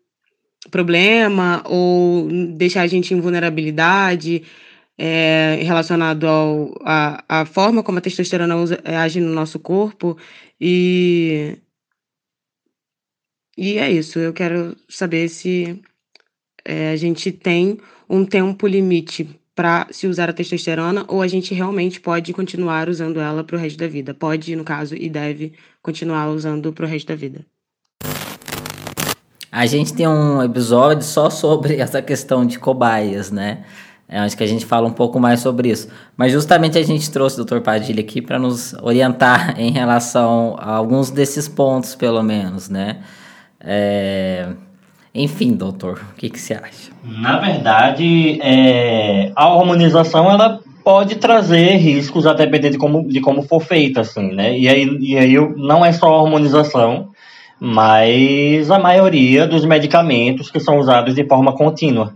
problema 0.73 1.63
ou 1.67 2.29
deixar 2.57 2.83
a 2.83 2.87
gente 2.89 3.15
em 3.15 3.21
vulnerabilidade 3.21 4.43
é, 4.99 5.61
relacionado 5.63 6.27
ao, 6.27 6.75
a, 6.85 7.25
a 7.29 7.47
forma 7.47 7.83
como 7.83 7.99
a 7.99 8.01
testosterona 8.01 8.57
usa, 8.57 8.81
é, 8.85 8.97
age 8.97 9.21
no 9.21 9.33
nosso 9.33 9.61
corpo. 9.61 10.19
E, 10.61 11.59
e 13.57 13.79
é 13.79 13.89
isso. 13.91 14.19
Eu 14.19 14.33
quero 14.33 14.77
saber 14.89 15.29
se 15.29 15.81
é, 16.65 16.91
a 16.91 16.97
gente 16.97 17.31
tem 17.31 17.79
um 18.09 18.25
tempo 18.25 18.67
limite 18.67 19.29
para 19.57 19.87
se 19.91 20.07
usar 20.07 20.29
a 20.29 20.35
testosterona 20.35 21.07
ou 21.09 21.23
a 21.23 21.27
gente 21.27 21.55
realmente 21.55 21.99
pode 21.99 22.31
continuar 22.35 22.91
usando 22.91 23.19
ela 23.19 23.43
para 23.43 23.57
o 23.57 23.59
resto 23.59 23.79
da 23.79 23.89
vida. 23.89 24.13
Pode, 24.13 24.55
no 24.55 24.63
caso, 24.63 24.95
e 24.95 25.09
deve 25.09 25.55
continuar 25.83 26.29
usando 26.29 26.75
para 26.75 26.85
o 26.85 26.89
resto 26.89 27.09
da 27.09 27.17
vida. 27.17 27.41
A 29.51 29.65
gente 29.65 29.95
tem 29.95 30.07
um 30.07 30.43
episódio 30.43 31.03
só 31.03 31.31
sobre 31.31 31.77
essa 31.81 32.03
questão 32.03 32.45
de 32.45 32.59
cobaias, 32.59 33.31
né? 33.31 33.65
É, 34.07 34.19
acho 34.21 34.37
que 34.37 34.45
a 34.45 34.47
gente 34.47 34.67
fala 34.67 34.87
um 34.87 34.93
pouco 34.93 35.19
mais 35.19 35.41
sobre 35.41 35.71
isso. 35.71 35.89
Mas 36.17 36.31
justamente 36.31 36.77
a 36.77 36.83
gente 36.83 37.11
trouxe 37.11 37.41
o 37.41 37.45
Dr. 37.45 37.61
Padilha 37.61 38.01
aqui 38.01 38.21
para 38.21 38.39
nos 38.39 38.75
orientar 38.75 39.55
em 39.59 39.73
relação 39.73 40.55
a 40.59 40.73
alguns 40.73 41.11
desses 41.11 41.49
pontos, 41.49 41.95
pelo 41.95 42.23
menos, 42.23 42.69
né? 42.69 43.01
É... 43.59 44.53
Enfim, 45.17 45.55
doutor, 45.55 46.05
o 46.13 46.15
que, 46.17 46.29
que 46.29 46.39
você 46.39 46.53
acha? 46.53 46.93
Na 47.03 47.39
verdade, 47.39 48.39
é... 48.43 49.33
a 49.35 49.49
hormonização 49.49 50.31
ela 50.31 50.61
pode 50.85 51.17
trazer 51.17 51.77
riscos 51.77 52.27
a 52.27 52.35
depender 52.35 52.71
de 52.71 52.77
como, 52.77 53.09
de 53.09 53.21
como 53.21 53.43
for 53.43 53.61
feita, 53.61 54.03
assim, 54.03 54.33
né? 54.35 54.57
E 54.57 54.69
aí, 54.69 54.87
e 55.01 55.17
aí 55.17 55.35
não 55.57 55.85
é 55.85 55.91
só 55.91 56.07
a 56.07 56.23
hormonização, 56.23 57.09
mas 57.59 58.71
a 58.71 58.79
maioria 58.79 59.47
dos 59.47 59.65
medicamentos 59.65 60.51
que 60.51 60.61
são 60.61 60.79
usados 60.79 61.15
de 61.15 61.25
forma 61.25 61.55
contínua. 61.55 62.13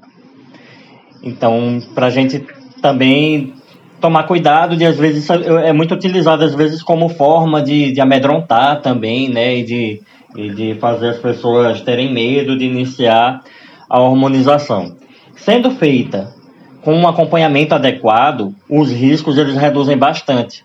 Então, 1.23 1.81
para 1.95 2.07
a 2.07 2.11
gente 2.11 2.45
também 2.83 3.55
tomar 3.99 4.25
cuidado 4.25 4.77
de 4.77 4.85
às 4.85 4.99
vezes 4.99 5.29
é 5.31 5.73
muito 5.73 5.95
utilizado 5.95 6.45
às 6.45 6.55
vezes 6.55 6.83
como 6.83 7.09
forma 7.09 7.63
de, 7.63 7.93
de 7.93 8.01
amedrontar 8.01 8.81
também, 8.81 9.29
né, 9.29 9.57
e 9.57 9.65
de, 9.65 10.03
e 10.37 10.51
de 10.51 10.75
fazer 10.75 11.11
as 11.11 11.19
pessoas 11.19 11.81
terem 11.81 12.12
medo 12.12 12.57
de 12.57 12.64
iniciar 12.64 13.43
a 13.88 14.01
hormonização. 14.01 14.97
Sendo 15.37 15.71
feita 15.71 16.35
com 16.83 16.95
um 16.95 17.09
acompanhamento 17.09 17.75
adequado, 17.75 18.55
os 18.69 18.90
riscos 18.90 19.37
eles 19.37 19.57
reduzem 19.57 19.97
bastante. 19.97 20.64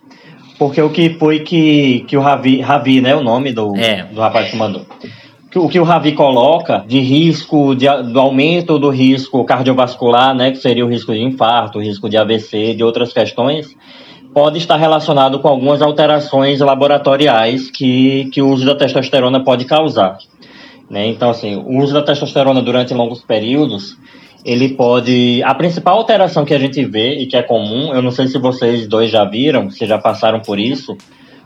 Porque 0.57 0.81
o 0.81 0.89
que 0.89 1.09
foi 1.11 1.39
que, 1.39 2.05
que 2.07 2.15
o 2.15 2.21
Ravi, 2.21 2.61
Ravi, 2.61 3.01
né, 3.01 3.15
o 3.15 3.23
nome 3.23 3.51
do, 3.51 3.75
é. 3.75 4.03
do 4.03 4.21
rapaz 4.21 4.49
que 4.49 4.55
mandou. 4.55 4.85
O 5.55 5.69
que 5.69 5.79
o 5.79 5.83
Ravi 5.83 6.11
coloca 6.11 6.83
de 6.85 6.99
risco, 6.99 7.75
de, 7.75 7.87
do 8.11 8.19
aumento 8.19 8.77
do 8.77 8.89
risco 8.89 9.43
cardiovascular, 9.45 10.35
né, 10.35 10.51
que 10.51 10.57
seria 10.57 10.85
o 10.85 10.89
risco 10.89 11.13
de 11.13 11.21
infarto, 11.21 11.77
o 11.77 11.81
risco 11.81 12.09
de 12.09 12.17
AVC, 12.17 12.73
de 12.73 12.83
outras 12.83 13.13
questões, 13.13 13.75
pode 14.35 14.57
estar 14.57 14.75
relacionado 14.75 15.39
com 15.39 15.47
algumas 15.47 15.81
alterações 15.81 16.59
laboratoriais 16.59 17.71
que, 17.71 18.25
que 18.33 18.41
o 18.41 18.49
uso 18.49 18.65
da 18.65 18.75
testosterona 18.75 19.41
pode 19.41 19.63
causar. 19.63 20.17
Né? 20.89 21.07
Então, 21.07 21.29
assim, 21.29 21.55
o 21.55 21.79
uso 21.81 21.93
da 21.93 22.01
testosterona 22.01 22.61
durante 22.61 22.93
longos 22.93 23.21
períodos 23.21 23.97
ele 24.43 24.69
pode. 24.69 25.41
A 25.41 25.55
principal 25.55 25.97
alteração 25.97 26.43
que 26.43 26.53
a 26.53 26.59
gente 26.59 26.83
vê 26.83 27.15
e 27.15 27.27
que 27.27 27.37
é 27.37 27.41
comum, 27.41 27.93
eu 27.93 28.01
não 28.01 28.11
sei 28.11 28.27
se 28.27 28.37
vocês 28.37 28.85
dois 28.87 29.09
já 29.09 29.23
viram, 29.23 29.69
se 29.69 29.85
já 29.85 29.97
passaram 29.97 30.41
por 30.41 30.59
isso, 30.59 30.97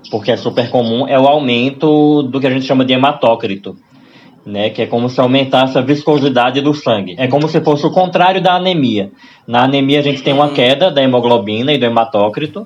porque 0.09 0.31
é 0.31 0.35
super 0.35 0.71
comum, 0.71 1.07
é 1.07 1.17
o 1.17 1.27
aumento 1.27 2.23
do 2.23 2.39
que 2.39 2.47
a 2.47 2.49
gente 2.49 2.65
chama 2.65 2.83
de 2.83 2.93
hematócrito. 2.93 3.77
Né, 4.45 4.69
que 4.71 4.81
é 4.81 4.87
como 4.87 5.09
se 5.09 5.19
aumentasse 5.19 5.77
a 5.77 5.81
viscosidade 5.81 6.59
do 6.59 6.73
sangue. 6.73 7.13
É 7.19 7.27
como 7.27 7.47
se 7.47 7.61
fosse 7.61 7.85
o 7.85 7.91
contrário 7.91 8.41
da 8.41 8.55
anemia. 8.55 9.11
Na 9.45 9.65
anemia 9.65 9.99
a 9.99 10.01
gente 10.01 10.23
tem 10.23 10.33
uma 10.33 10.49
queda 10.49 10.89
da 10.89 11.03
hemoglobina 11.03 11.71
e 11.71 11.77
do 11.77 11.85
hematócrito, 11.85 12.65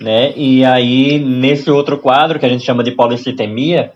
né? 0.00 0.32
E 0.36 0.64
aí 0.64 1.18
nesse 1.18 1.70
outro 1.70 1.98
quadro 1.98 2.38
que 2.38 2.46
a 2.46 2.48
gente 2.48 2.64
chama 2.64 2.82
de 2.82 2.92
policitemia, 2.92 3.92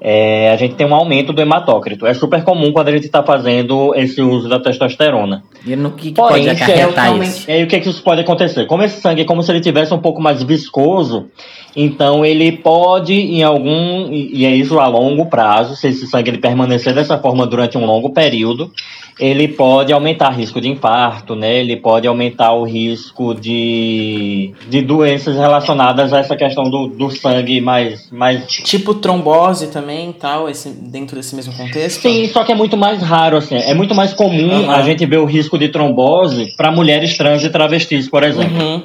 é, 0.00 0.50
a 0.50 0.56
gente 0.56 0.74
tem 0.74 0.86
um 0.86 0.94
aumento 0.94 1.32
do 1.32 1.40
hematócrito. 1.40 2.06
É 2.06 2.12
super 2.12 2.44
comum 2.44 2.72
quando 2.72 2.88
a 2.88 2.92
gente 2.92 3.06
está 3.06 3.22
fazendo 3.22 3.94
esse 3.94 4.20
uso 4.20 4.48
da 4.48 4.60
testosterona. 4.60 5.42
E 5.66 5.74
no 5.74 5.92
que, 5.92 6.08
que 6.08 6.14
Porém, 6.14 6.44
pode 6.44 6.50
acarretar 6.50 7.14
é, 7.14 7.18
isso? 7.24 7.50
É, 7.50 7.62
o 7.62 7.66
que, 7.66 7.80
que 7.80 7.88
isso 7.88 8.02
pode 8.02 8.20
acontecer? 8.20 8.66
Como 8.66 8.82
esse 8.82 9.00
sangue 9.00 9.22
é 9.22 9.24
como 9.24 9.42
se 9.42 9.50
ele 9.50 9.60
tivesse 9.60 9.94
um 9.94 9.98
pouco 9.98 10.20
mais 10.20 10.42
viscoso, 10.42 11.26
então 11.74 12.24
ele 12.24 12.52
pode, 12.52 13.14
em 13.14 13.42
algum, 13.42 14.10
e 14.12 14.44
é 14.44 14.54
isso 14.54 14.78
a 14.78 14.86
longo 14.86 15.26
prazo, 15.26 15.76
se 15.76 15.88
esse 15.88 16.06
sangue 16.06 16.30
ele 16.30 16.38
permanecer 16.38 16.94
dessa 16.94 17.18
forma 17.18 17.46
durante 17.46 17.78
um 17.78 17.86
longo 17.86 18.10
período, 18.10 18.70
ele 19.18 19.48
pode 19.48 19.92
aumentar 19.92 20.30
o 20.30 20.34
risco 20.34 20.60
de 20.60 20.68
infarto, 20.68 21.34
né? 21.34 21.60
Ele 21.60 21.76
pode 21.76 22.06
aumentar 22.06 22.52
o 22.52 22.64
risco 22.64 23.34
de, 23.34 24.52
de 24.68 24.82
doenças 24.82 25.36
relacionadas 25.36 26.12
a 26.12 26.18
essa 26.18 26.36
questão 26.36 26.64
do, 26.64 26.88
do 26.88 27.10
sangue 27.10 27.60
mais, 27.60 28.10
mais... 28.10 28.46
Tipo 28.46 28.94
trombose 28.94 29.68
também, 29.68 29.95
tal, 30.18 30.48
esse, 30.48 30.70
dentro 30.70 31.16
desse 31.16 31.34
mesmo 31.34 31.52
contexto? 31.54 32.02
Sim, 32.02 32.26
só 32.28 32.44
que 32.44 32.52
é 32.52 32.54
muito 32.54 32.76
mais 32.76 33.02
raro, 33.02 33.36
assim. 33.36 33.56
É 33.56 33.74
muito 33.74 33.94
mais 33.94 34.12
comum 34.12 34.64
uhum. 34.64 34.70
a 34.70 34.82
gente 34.82 35.04
ver 35.06 35.18
o 35.18 35.24
risco 35.24 35.58
de 35.58 35.68
trombose 35.68 36.54
para 36.56 36.70
mulheres 36.70 37.16
trans 37.16 37.42
e 37.44 37.50
travestis, 37.50 38.08
por 38.08 38.22
exemplo. 38.22 38.56
Uhum 38.56 38.82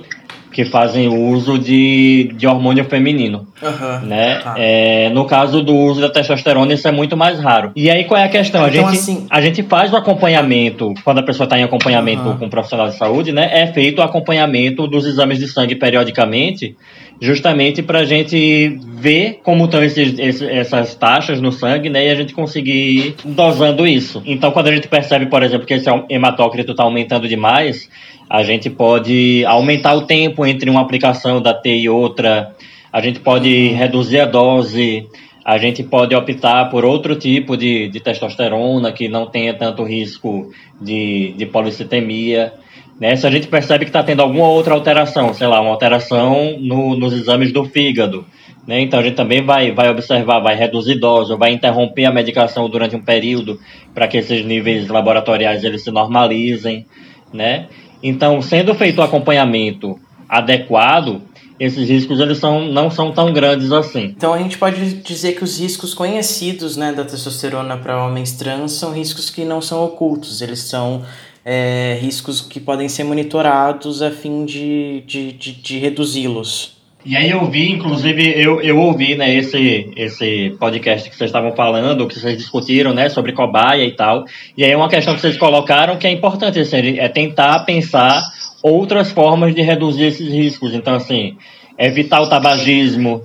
que 0.52 0.66
fazem 0.66 1.08
uso 1.08 1.58
de, 1.58 2.32
de 2.36 2.46
hormônio 2.46 2.84
feminino. 2.86 3.48
Uhum, 3.62 4.08
né? 4.08 4.36
Tá. 4.36 4.56
É, 4.58 5.10
no 5.10 5.26
caso 5.26 5.64
do 5.64 5.74
uso 5.74 6.02
da 6.02 6.10
testosterona, 6.10 6.74
isso 6.74 6.88
é 6.88 6.92
muito 6.92 7.16
mais 7.16 7.40
raro. 7.40 7.72
E 7.76 7.90
aí 7.90 8.04
qual 8.04 8.20
é 8.20 8.26
a 8.26 8.30
questão? 8.30 8.68
Então, 8.68 8.86
a, 8.86 8.92
gente, 8.92 9.00
assim... 9.00 9.28
a 9.30 9.42
gente 9.42 9.64
faz 9.64 9.94
o 9.94 9.98
acompanhamento, 9.98 10.94
quando 11.04 11.20
a 11.20 11.24
pessoa 11.24 11.46
está 11.46 11.58
em 11.58 11.64
acompanhamento 11.64 12.36
com 12.38 12.46
um 12.46 12.50
profissional 12.50 12.90
de 12.90 12.98
saúde, 12.98 13.32
né? 13.32 13.50
É 13.52 13.68
feito 13.68 14.00
o 14.00 14.02
acompanhamento 14.02 14.88
dos 14.88 15.06
exames 15.06 15.40
de 15.40 15.48
sangue 15.48 15.76
periodicamente, 15.76 16.76
justamente 17.22 17.84
para 17.84 18.00
a 18.00 18.04
gente 18.04 18.80
ver 18.96 19.42
como 19.44 19.66
estão 19.66 19.84
esses, 19.84 20.18
esses, 20.18 20.42
essas 20.42 20.96
taxas 20.96 21.40
no 21.40 21.52
sangue, 21.52 21.88
né? 21.88 22.08
E 22.08 22.10
a 22.10 22.16
gente 22.16 22.34
conseguir 22.34 22.72
ir 22.72 23.16
dosando 23.24 23.86
isso. 23.86 24.24
Então, 24.26 24.52
quando 24.52 24.70
a 24.70 24.74
gente 24.74 24.88
percebe, 24.88 25.28
por 25.28 25.44
exemplo, 25.44 25.68
que 25.68 25.76
esse 25.76 25.88
hematócrito 26.10 26.72
está 26.72 26.84
aumentando 26.84 27.28
demais, 27.28 27.88
a 28.28 28.42
gente 28.42 28.72
pode 28.72 29.46
aumentar 29.46 29.94
o 29.94 30.02
tempo 30.02 30.46
entre 30.48 30.68
uma 30.68 30.82
aplicação 30.82 31.40
da 31.40 31.54
T 31.54 31.70
e 31.70 31.88
outra, 31.88 32.56
a 32.92 33.00
gente 33.00 33.20
pode 33.20 33.68
reduzir 33.68 34.20
a 34.20 34.26
dose, 34.26 35.08
a 35.46 35.60
gente 35.60 35.84
pode 35.84 36.16
optar 36.16 36.72
por 36.72 36.84
outro 36.84 37.16
tipo 37.16 37.56
de, 37.56 37.88
de 37.88 38.00
testosterona 38.00 38.92
que 38.92 39.08
não 39.08 39.28
tenha 39.28 39.54
tanto 39.54 39.84
risco 39.84 40.52
de, 40.82 41.34
de 41.38 41.46
policitemia. 41.46 42.54
Né? 43.02 43.16
Se 43.16 43.26
a 43.26 43.32
gente 43.32 43.48
percebe 43.48 43.84
que 43.84 43.90
está 43.90 44.04
tendo 44.04 44.22
alguma 44.22 44.48
outra 44.48 44.76
alteração, 44.76 45.34
sei 45.34 45.48
lá, 45.48 45.60
uma 45.60 45.72
alteração 45.72 46.60
no, 46.60 46.96
nos 46.96 47.12
exames 47.14 47.52
do 47.52 47.66
fígado, 47.66 48.24
né? 48.68 48.80
então 48.80 49.00
a 49.00 49.04
gente 49.04 49.16
também 49.16 49.44
vai, 49.44 49.72
vai 49.72 49.90
observar, 49.90 50.40
vai 50.40 50.56
reduzir 50.56 51.00
dose, 51.00 51.36
vai 51.36 51.52
interromper 51.52 52.06
a 52.06 52.12
medicação 52.12 52.70
durante 52.70 52.96
um 52.96 53.02
período 53.02 53.60
para 53.92 54.08
que 54.08 54.18
esses 54.18 54.46
níveis 54.46 54.88
laboratoriais 54.88 55.64
eles 55.64 55.84
se 55.84 55.90
normalizem. 55.90 56.86
Né? 57.34 57.70
Então, 58.04 58.40
sendo 58.40 58.76
feito 58.76 59.00
o 59.00 59.02
acompanhamento 59.02 60.00
adequado, 60.30 61.24
esses 61.60 61.90
riscos 61.90 62.20
eles 62.20 62.38
são, 62.38 62.66
não 62.66 62.92
são 62.92 63.12
tão 63.12 63.34
grandes 63.34 63.72
assim. 63.72 64.14
Então 64.16 64.32
a 64.32 64.38
gente 64.38 64.60
pode 64.60 65.02
dizer 65.02 65.34
que 65.34 65.44
os 65.44 65.60
riscos 65.60 65.96
conhecidos 65.96 66.78
né, 66.78 66.94
da 66.94 67.04
testosterona 67.04 67.78
para 67.78 68.06
homens 68.06 68.34
trans 68.34 68.74
são 68.74 68.94
riscos 68.94 69.32
que 69.32 69.44
não 69.44 69.60
são 69.60 69.84
ocultos, 69.84 70.40
eles 70.42 70.60
são 70.60 71.04
é, 71.44 71.98
riscos 72.02 72.42
que 72.42 72.60
podem 72.60 72.88
ser 72.88 73.04
monitorados 73.04 74.02
a 74.02 74.12
fim 74.12 74.46
de, 74.46 75.04
de, 75.06 75.32
de, 75.32 75.52
de 75.54 75.78
reduzi-los. 75.80 76.80
E 77.04 77.18
aí 77.18 77.32
eu 77.32 77.50
vi, 77.50 77.72
inclusive, 77.72 78.32
eu, 78.40 78.62
eu 78.62 78.78
ouvi, 78.78 79.16
né, 79.16 79.34
esse, 79.34 79.92
esse 79.96 80.56
podcast 80.60 81.10
que 81.10 81.16
vocês 81.16 81.30
estavam 81.30 81.52
falando, 81.54 82.08
que 82.08 82.20
vocês 82.20 82.38
discutiram, 82.38 82.94
né, 82.94 83.10
sobre 83.10 83.34
cobaia 83.34 83.84
e 83.84 83.92
tal. 83.92 84.24
E 84.56 84.64
aí 84.64 84.76
uma 84.76 84.88
questão 84.88 85.16
que 85.16 85.22
vocês 85.22 85.36
colocaram 85.36 85.98
que 85.98 86.06
é 86.06 86.12
importante, 86.12 86.60
assim, 86.60 87.00
é 87.00 87.10
tentar 87.10 87.62
pensar 87.62 88.22
outras 88.62 89.12
formas 89.12 89.56
de 89.56 89.64
reduzir 89.64 90.04
esses 90.04 90.32
riscos. 90.32 90.76
Então, 90.76 90.94
assim, 90.94 91.36
evitar 91.76 92.22
o 92.22 92.30
tabagismo, 92.30 93.24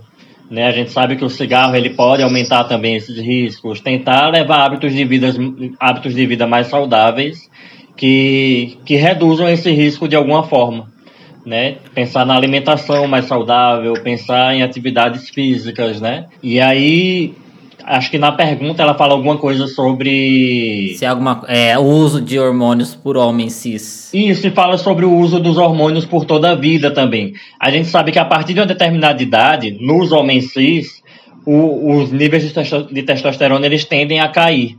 né, 0.50 0.66
a 0.66 0.72
gente 0.72 0.90
sabe 0.90 1.16
que 1.16 1.24
o 1.24 1.28
cigarro 1.28 1.76
ele 1.76 1.90
pode 1.90 2.22
aumentar 2.22 2.64
também 2.64 2.96
esses 2.96 3.18
riscos. 3.18 3.80
Tentar 3.80 4.30
levar 4.30 4.64
hábitos 4.64 4.94
de 4.94 5.04
vida, 5.04 5.34
hábitos 5.78 6.14
de 6.14 6.24
vida 6.24 6.46
mais 6.46 6.68
saudáveis 6.68 7.50
que, 7.96 8.78
que 8.84 8.96
reduzam 8.96 9.48
esse 9.48 9.70
risco 9.70 10.06
de 10.06 10.16
alguma 10.16 10.42
forma 10.42 10.94
né? 11.46 11.76
Pensar 11.94 12.26
na 12.26 12.34
alimentação 12.34 13.06
mais 13.06 13.26
saudável, 13.26 13.94
pensar 14.02 14.52
em 14.52 14.64
atividades 14.64 15.30
físicas, 15.30 16.00
né? 16.00 16.26
E 16.42 16.60
aí, 16.60 17.34
acho 17.84 18.10
que 18.10 18.18
na 18.18 18.32
pergunta 18.32 18.82
ela 18.82 18.94
fala 18.94 19.14
alguma 19.14 19.38
coisa 19.38 19.68
sobre. 19.68 20.94
Se 20.98 21.04
é 21.04 21.08
alguma. 21.08 21.44
É, 21.46 21.78
o 21.78 21.82
uso 21.82 22.20
de 22.20 22.36
hormônios 22.36 22.96
por 22.96 23.16
homens 23.16 23.52
cis. 23.52 24.12
Isso, 24.12 24.48
e 24.48 24.50
fala 24.50 24.76
sobre 24.76 25.04
o 25.04 25.16
uso 25.16 25.38
dos 25.38 25.56
hormônios 25.56 26.04
por 26.04 26.24
toda 26.24 26.50
a 26.50 26.54
vida 26.56 26.90
também. 26.90 27.32
A 27.60 27.70
gente 27.70 27.86
sabe 27.86 28.10
que 28.10 28.18
a 28.18 28.24
partir 28.24 28.52
de 28.52 28.60
uma 28.60 28.66
determinada 28.66 29.22
idade, 29.22 29.78
nos 29.80 30.10
homens 30.10 30.52
cis, 30.52 31.00
o, 31.46 31.96
os 31.96 32.10
níveis 32.10 32.42
de, 32.42 32.52
testo 32.52 32.92
de 32.92 33.04
testosterona 33.04 33.64
eles 33.64 33.84
tendem 33.84 34.18
a 34.18 34.28
cair. 34.28 34.76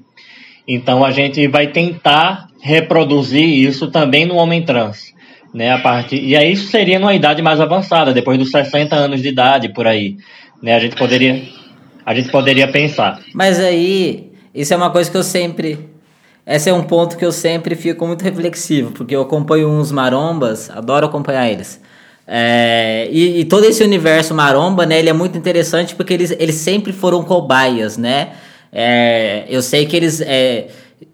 Então 0.68 1.06
a 1.06 1.12
gente 1.12 1.48
vai 1.48 1.68
tentar 1.68 2.50
reproduzir 2.68 3.48
isso 3.48 3.90
também 3.90 4.26
no 4.26 4.36
homem 4.36 4.64
trans 4.64 5.16
né, 5.54 5.72
a 5.72 5.80
partir, 5.80 6.24
e 6.24 6.36
aí 6.36 6.52
isso 6.52 6.70
seria 6.70 7.00
numa 7.00 7.16
idade 7.16 7.42
mais 7.42 7.60
avançada, 7.60 8.14
depois 8.14 8.38
dos 8.38 8.52
60 8.52 8.96
anos 8.96 9.22
de 9.22 9.30
idade, 9.30 9.70
por 9.70 9.88
aí, 9.88 10.18
né, 10.62 10.76
a 10.76 10.80
gente 10.80 10.96
poderia, 10.96 11.42
a 12.06 12.14
gente 12.14 12.30
poderia 12.30 12.68
pensar. 12.68 13.20
Mas 13.34 13.60
aí, 13.60 14.32
isso 14.54 14.74
é 14.74 14.78
uma 14.78 14.92
coisa 14.92 15.10
que 15.10 15.18
eu 15.18 15.24
sempre, 15.24 15.80
esse 16.46 16.70
é 16.70 16.74
um 16.74 16.84
ponto 16.84 17.18
que 17.18 17.26
eu 17.26 17.32
sempre 17.32 17.76
fico 17.76 18.06
muito 18.06 18.24
reflexivo, 18.24 18.92
porque 18.92 19.16
eu 19.16 19.22
acompanho 19.22 19.70
uns 19.70 19.92
marombas, 19.92 20.70
adoro 20.70 21.08
acompanhar 21.08 21.50
eles, 21.50 21.82
é, 22.28 23.08
e, 23.10 23.40
e, 23.40 23.46
todo 23.46 23.64
esse 23.64 23.82
universo 23.82 24.34
maromba, 24.34 24.86
né, 24.86 25.00
ele 25.00 25.10
é 25.10 25.14
muito 25.14 25.38
interessante 25.38 25.96
porque 25.96 26.14
eles, 26.14 26.36
eles 26.38 26.56
sempre 26.56 26.92
foram 26.92 27.24
cobaias, 27.24 27.98
né, 27.98 28.34
é, 28.72 29.46
eu 29.50 29.62
sei 29.62 29.86
que 29.86 29.96
eles... 29.96 30.22
É, 30.22 30.68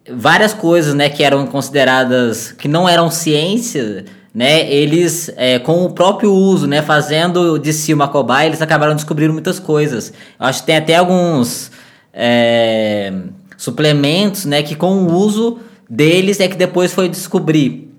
várias 0.10 0.54
coisas, 0.54 0.94
né, 0.94 1.10
que 1.10 1.24
eram 1.24 1.46
consideradas 1.48 2.52
que 2.52 2.68
não 2.68 2.88
eram 2.88 3.10
ciência, 3.10 4.06
né, 4.34 4.70
eles 4.72 5.32
é, 5.38 5.60
com 5.60 5.86
o 5.86 5.92
próprio 5.92 6.34
uso, 6.34 6.68
né, 6.68 6.82
fazendo 6.82 7.58
de 7.58 7.72
si 7.72 7.94
uma 7.94 8.08
cobaia, 8.08 8.48
eles 8.48 8.62
acabaram 8.62 8.96
descobrindo 8.96 9.34
muitas 9.34 9.60
coisas. 9.60 10.12
Eu 10.40 10.46
acho 10.46 10.62
que 10.62 10.66
tem 10.66 10.78
até 10.78 10.96
alguns 10.96 11.72
é, 12.14 13.14
suplementos, 13.58 14.46
né, 14.46 14.64
que 14.64 14.76
com 14.76 15.04
o 15.04 15.14
uso 15.14 15.60
deles 15.90 16.40
é 16.40 16.48
que 16.48 16.58
depois 16.58 16.94
foi 16.94 17.08
descobrir. 17.08 17.90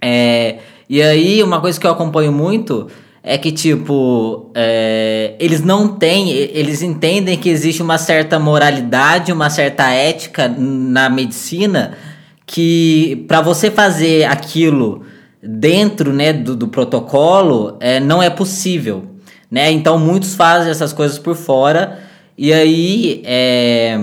É, 0.00 0.58
e 0.88 1.00
aí 1.00 1.42
uma 1.42 1.60
coisa 1.60 1.80
que 1.80 1.86
eu 1.86 1.90
acompanho 1.90 2.32
muito 2.32 2.88
é 3.22 3.38
que, 3.38 3.52
tipo, 3.52 4.50
é, 4.54 5.34
eles 5.38 5.62
não 5.62 5.88
têm, 5.96 6.30
eles 6.30 6.82
entendem 6.82 7.38
que 7.38 7.48
existe 7.48 7.80
uma 7.80 7.96
certa 7.96 8.38
moralidade, 8.38 9.32
uma 9.32 9.48
certa 9.48 9.90
ética 9.90 10.48
na 10.48 11.08
medicina 11.08 11.96
que 12.44 13.24
para 13.28 13.40
você 13.40 13.70
fazer 13.70 14.24
aquilo 14.24 15.04
dentro 15.42 16.12
né, 16.12 16.32
do, 16.32 16.56
do 16.56 16.68
protocolo 16.68 17.76
é, 17.80 18.00
não 18.00 18.22
é 18.22 18.28
possível. 18.28 19.04
Né? 19.50 19.70
Então 19.70 19.98
muitos 19.98 20.34
fazem 20.34 20.70
essas 20.70 20.92
coisas 20.92 21.18
por 21.18 21.36
fora. 21.36 22.00
E 22.36 22.52
aí 22.52 23.22
é, 23.24 23.98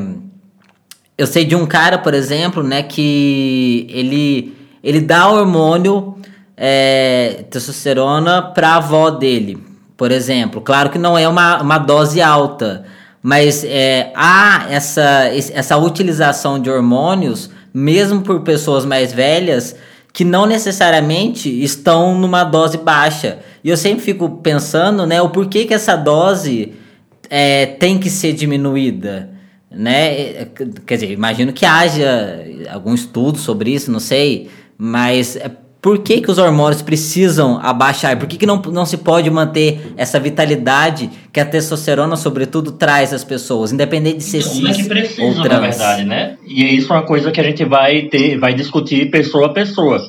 eu 1.18 1.28
sei 1.28 1.44
de 1.44 1.56
um 1.56 1.66
cara, 1.66 1.98
por 1.98 2.14
exemplo, 2.14 2.64
né, 2.64 2.84
que 2.84 3.86
ele, 3.90 4.54
ele 4.82 5.02
dá 5.02 5.30
hormônio 5.30 6.16
é, 6.62 7.46
testosterona 7.50 8.42
para 8.42 8.72
a 8.72 8.76
avó 8.76 9.10
dele, 9.10 9.58
por 9.96 10.12
exemplo. 10.12 10.60
Claro 10.60 10.90
que 10.90 10.98
não 10.98 11.18
é 11.18 11.26
uma, 11.26 11.62
uma 11.62 11.78
dose 11.78 12.22
alta, 12.22 12.84
mas 13.24 13.64
é, 13.64 14.12
há 14.14 14.66
essa, 14.70 15.30
essa 15.54 15.78
utilização 15.78 16.60
de 16.60 16.70
hormônios, 16.70 17.50
mesmo 17.74 18.22
por 18.22 18.42
pessoas 18.42 18.84
mais 18.84 19.14
velhas, 19.14 19.74
que 20.12 20.26
não 20.26 20.46
necessariamente 20.46 21.50
estão 21.64 22.20
numa 22.20 22.44
dose 22.44 22.78
baixa. 22.78 23.40
E 23.64 23.70
eu 23.70 23.78
sempre 23.78 24.04
fico 24.04 24.30
pensando, 24.30 25.06
né, 25.06 25.22
o 25.22 25.30
porquê 25.30 25.64
que 25.64 25.74
essa 25.74 25.96
dose 25.96 26.74
é, 27.30 27.66
tem 27.66 27.98
que 27.98 28.10
ser 28.10 28.34
diminuída, 28.34 29.30
né? 29.72 30.46
Quer 30.86 30.96
dizer, 30.96 31.12
imagino 31.12 31.54
que 31.54 31.66
haja 31.66 32.44
algum 32.72 32.94
estudo 32.94 33.38
sobre 33.38 33.72
isso, 33.72 33.92
não 33.92 34.00
sei, 34.00 34.50
mas 34.78 35.36
é 35.36 35.52
por 35.82 36.00
que, 36.00 36.20
que 36.20 36.30
os 36.30 36.38
hormônios 36.38 36.82
precisam 36.82 37.58
abaixar? 37.62 38.18
Por 38.18 38.28
que, 38.28 38.38
que 38.38 38.46
não, 38.46 38.62
não 38.62 38.86
se 38.86 38.98
pode 38.98 39.30
manter 39.30 39.94
essa 39.96 40.20
vitalidade 40.20 41.10
que 41.32 41.40
a 41.40 41.46
testosterona, 41.46 42.18
sobretudo, 42.18 42.74
traz 42.74 43.14
às 43.14 43.24
pessoas, 43.24 43.72
independente 43.72 44.18
de 44.18 44.24
ser 44.24 44.40
então, 44.40 44.52
cis 44.52 44.70
é 44.70 44.82
que 44.82 44.90
precisa, 44.90 45.22
ou 45.22 45.34
trans? 45.36 45.50
na 45.50 45.60
verdade, 45.60 46.04
né? 46.04 46.38
E 46.46 46.76
isso 46.76 46.92
é 46.92 46.98
uma 46.98 47.06
coisa 47.06 47.32
que 47.32 47.40
a 47.40 47.44
gente 47.44 47.64
vai 47.64 48.04
ter, 48.04 48.38
vai 48.38 48.54
discutir 48.54 49.10
pessoa 49.10 49.48
a 49.48 49.54
pessoa. 49.54 50.02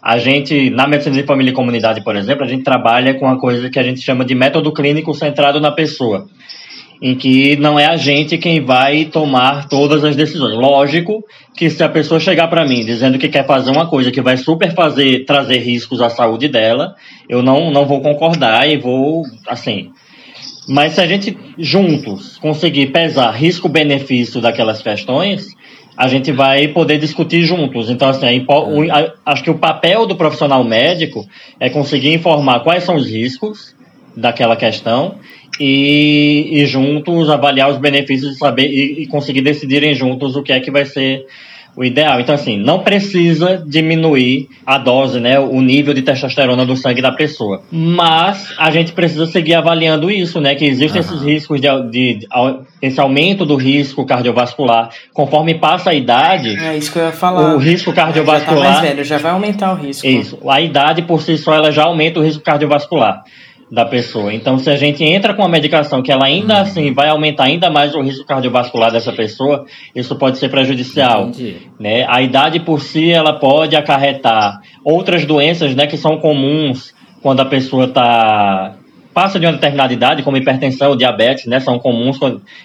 A 0.00 0.18
gente, 0.18 0.70
na 0.70 0.86
medicina 0.86 1.16
de 1.16 1.24
família 1.24 1.50
e 1.50 1.54
comunidade, 1.54 2.04
por 2.04 2.14
exemplo, 2.14 2.44
a 2.44 2.48
gente 2.48 2.62
trabalha 2.62 3.14
com 3.14 3.26
uma 3.26 3.38
coisa 3.38 3.68
que 3.68 3.78
a 3.78 3.82
gente 3.82 4.00
chama 4.00 4.24
de 4.24 4.36
método 4.36 4.72
clínico 4.72 5.12
centrado 5.12 5.60
na 5.60 5.72
pessoa 5.72 6.28
em 7.00 7.14
que 7.14 7.56
não 7.56 7.78
é 7.78 7.86
a 7.86 7.96
gente 7.96 8.36
quem 8.38 8.64
vai 8.64 9.04
tomar 9.04 9.68
todas 9.68 10.04
as 10.04 10.16
decisões. 10.16 10.54
Lógico 10.54 11.24
que 11.56 11.70
se 11.70 11.82
a 11.82 11.88
pessoa 11.88 12.18
chegar 12.18 12.48
para 12.48 12.66
mim 12.66 12.84
dizendo 12.84 13.18
que 13.18 13.28
quer 13.28 13.46
fazer 13.46 13.70
uma 13.70 13.86
coisa 13.86 14.10
que 14.10 14.20
vai 14.20 14.36
super 14.36 14.74
fazer 14.74 15.24
trazer 15.24 15.58
riscos 15.58 16.00
à 16.00 16.10
saúde 16.10 16.48
dela, 16.48 16.94
eu 17.28 17.42
não 17.42 17.70
não 17.70 17.86
vou 17.86 18.00
concordar 18.00 18.68
e 18.68 18.76
vou 18.76 19.22
assim. 19.46 19.90
Mas 20.68 20.94
se 20.94 21.00
a 21.00 21.06
gente 21.06 21.36
juntos 21.56 22.36
conseguir 22.36 22.88
pesar 22.88 23.30
risco-benefício 23.30 24.40
daquelas 24.40 24.82
questões, 24.82 25.56
a 25.96 26.06
gente 26.08 26.30
vai 26.30 26.68
poder 26.68 26.98
discutir 26.98 27.42
juntos. 27.42 27.88
Então, 27.90 28.08
assim, 28.08 28.26
acho 29.24 29.42
que 29.42 29.50
o 29.50 29.58
papel 29.58 30.06
do 30.06 30.14
profissional 30.14 30.62
médico 30.62 31.26
é 31.58 31.70
conseguir 31.70 32.12
informar 32.12 32.60
quais 32.60 32.84
são 32.84 32.96
os 32.96 33.08
riscos 33.08 33.74
daquela 34.16 34.56
questão 34.56 35.16
e, 35.58 36.48
e 36.52 36.66
juntos 36.66 37.28
avaliar 37.28 37.70
os 37.70 37.78
benefícios 37.78 38.34
e 38.34 38.38
saber 38.38 38.68
e, 38.68 39.02
e 39.02 39.06
conseguir 39.06 39.40
decidirem 39.40 39.94
juntos 39.94 40.36
o 40.36 40.42
que 40.42 40.52
é 40.52 40.60
que 40.60 40.70
vai 40.70 40.84
ser 40.84 41.24
o 41.78 41.84
ideal. 41.84 42.20
Então, 42.20 42.34
assim, 42.34 42.58
não 42.58 42.80
precisa 42.80 43.62
diminuir 43.64 44.48
a 44.66 44.78
dose, 44.78 45.20
né, 45.20 45.38
o 45.38 45.60
nível 45.60 45.94
de 45.94 46.02
testosterona 46.02 46.66
do 46.66 46.74
sangue 46.74 47.00
da 47.00 47.12
pessoa. 47.12 47.62
Mas 47.70 48.52
a 48.58 48.68
gente 48.72 48.90
precisa 48.90 49.26
seguir 49.26 49.54
avaliando 49.54 50.10
isso, 50.10 50.40
né, 50.40 50.56
que 50.56 50.64
existem 50.64 51.00
uhum. 51.00 51.06
esses 51.06 51.22
riscos 51.22 51.60
de, 51.60 51.68
de, 51.84 52.14
de, 52.14 52.28
esse 52.82 53.00
aumento 53.00 53.46
do 53.46 53.54
risco 53.54 54.04
cardiovascular. 54.04 54.90
Conforme 55.12 55.54
passa 55.54 55.90
a 55.90 55.94
idade. 55.94 56.56
É 56.56 56.76
isso 56.76 56.92
que 56.92 56.98
eu 56.98 57.04
ia 57.04 57.12
falar. 57.12 57.54
O 57.54 57.58
risco 57.58 57.92
cardiovascular. 57.92 58.56
Já 58.58 58.64
tá 58.64 58.70
mais 58.72 58.80
velho, 58.80 59.04
já 59.04 59.18
vai 59.18 59.30
aumentar 59.30 59.72
o 59.72 59.76
risco. 59.76 60.04
Isso. 60.04 60.38
A 60.48 60.60
idade 60.60 61.02
por 61.02 61.22
si 61.22 61.38
só 61.38 61.54
ela 61.54 61.70
já 61.70 61.84
aumenta 61.84 62.18
o 62.18 62.24
risco 62.24 62.42
cardiovascular 62.42 63.22
da 63.70 63.84
pessoa. 63.84 64.32
Então, 64.32 64.58
se 64.58 64.70
a 64.70 64.76
gente 64.76 65.04
entra 65.04 65.34
com 65.34 65.42
uma 65.42 65.48
medicação 65.48 66.02
que 66.02 66.10
ela 66.10 66.24
ainda 66.24 66.54
uhum. 66.54 66.60
assim 66.60 66.92
vai 66.92 67.08
aumentar 67.08 67.44
ainda 67.44 67.70
mais 67.70 67.94
o 67.94 68.00
risco 68.00 68.24
cardiovascular 68.24 68.90
dessa 68.90 69.12
pessoa, 69.12 69.66
isso 69.94 70.16
pode 70.16 70.38
ser 70.38 70.48
prejudicial. 70.48 71.30
Né? 71.78 72.06
A 72.08 72.22
idade 72.22 72.60
por 72.60 72.80
si 72.80 73.10
ela 73.10 73.38
pode 73.38 73.76
acarretar 73.76 74.60
outras 74.84 75.24
doenças, 75.24 75.74
né, 75.74 75.86
que 75.86 75.96
são 75.96 76.18
comuns 76.18 76.94
quando 77.20 77.40
a 77.40 77.44
pessoa 77.44 77.84
está 77.84 78.77
passa 79.12 79.38
de 79.38 79.46
uma 79.46 79.52
determinada 79.52 79.92
idade, 79.92 80.22
como 80.22 80.36
hipertensão, 80.36 80.96
diabetes, 80.96 81.46
né, 81.46 81.60
são 81.60 81.78
comuns 81.78 82.18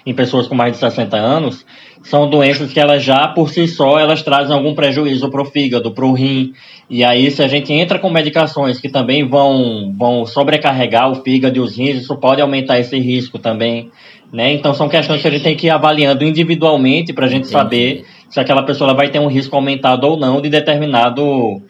em 0.05 0.13
pessoas 0.13 0.47
com 0.47 0.55
mais 0.55 0.73
de 0.73 0.77
60 0.77 1.17
anos, 1.17 1.65
são 2.03 2.29
doenças 2.29 2.71
que 2.71 2.79
elas 2.79 3.03
já 3.03 3.27
por 3.29 3.49
si 3.49 3.67
só 3.67 3.97
elas 3.97 4.21
trazem 4.21 4.55
algum 4.55 4.75
prejuízo 4.75 5.29
para 5.29 5.41
o 5.41 5.45
fígado, 5.45 5.91
para 5.91 6.05
o 6.05 6.13
rim. 6.13 6.53
E 6.89 7.03
aí 7.03 7.31
se 7.31 7.41
a 7.41 7.47
gente 7.47 7.71
entra 7.71 7.97
com 7.97 8.09
medicações 8.09 8.79
que 8.79 8.89
também 8.89 9.27
vão 9.27 9.93
vão 9.97 10.25
sobrecarregar 10.25 11.09
o 11.09 11.15
fígado 11.23 11.57
e 11.57 11.61
os 11.61 11.77
rins, 11.77 12.01
isso 12.01 12.15
pode 12.17 12.41
aumentar 12.41 12.79
esse 12.79 12.99
risco 12.99 13.39
também, 13.39 13.89
né? 14.31 14.51
Então 14.51 14.73
são 14.73 14.89
questões 14.89 15.21
que 15.21 15.27
a 15.27 15.31
gente 15.31 15.43
tem 15.43 15.55
que 15.55 15.67
ir 15.67 15.69
avaliando 15.69 16.25
individualmente 16.25 17.13
para 17.13 17.25
a 17.25 17.29
gente 17.29 17.47
Entendi. 17.47 17.53
saber 17.53 18.05
se 18.29 18.39
aquela 18.39 18.63
pessoa 18.63 18.93
vai 18.93 19.09
ter 19.09 19.19
um 19.19 19.27
risco 19.27 19.55
aumentado 19.55 20.05
ou 20.05 20.17
não 20.17 20.41
de 20.41 20.49
determinado 20.49 21.61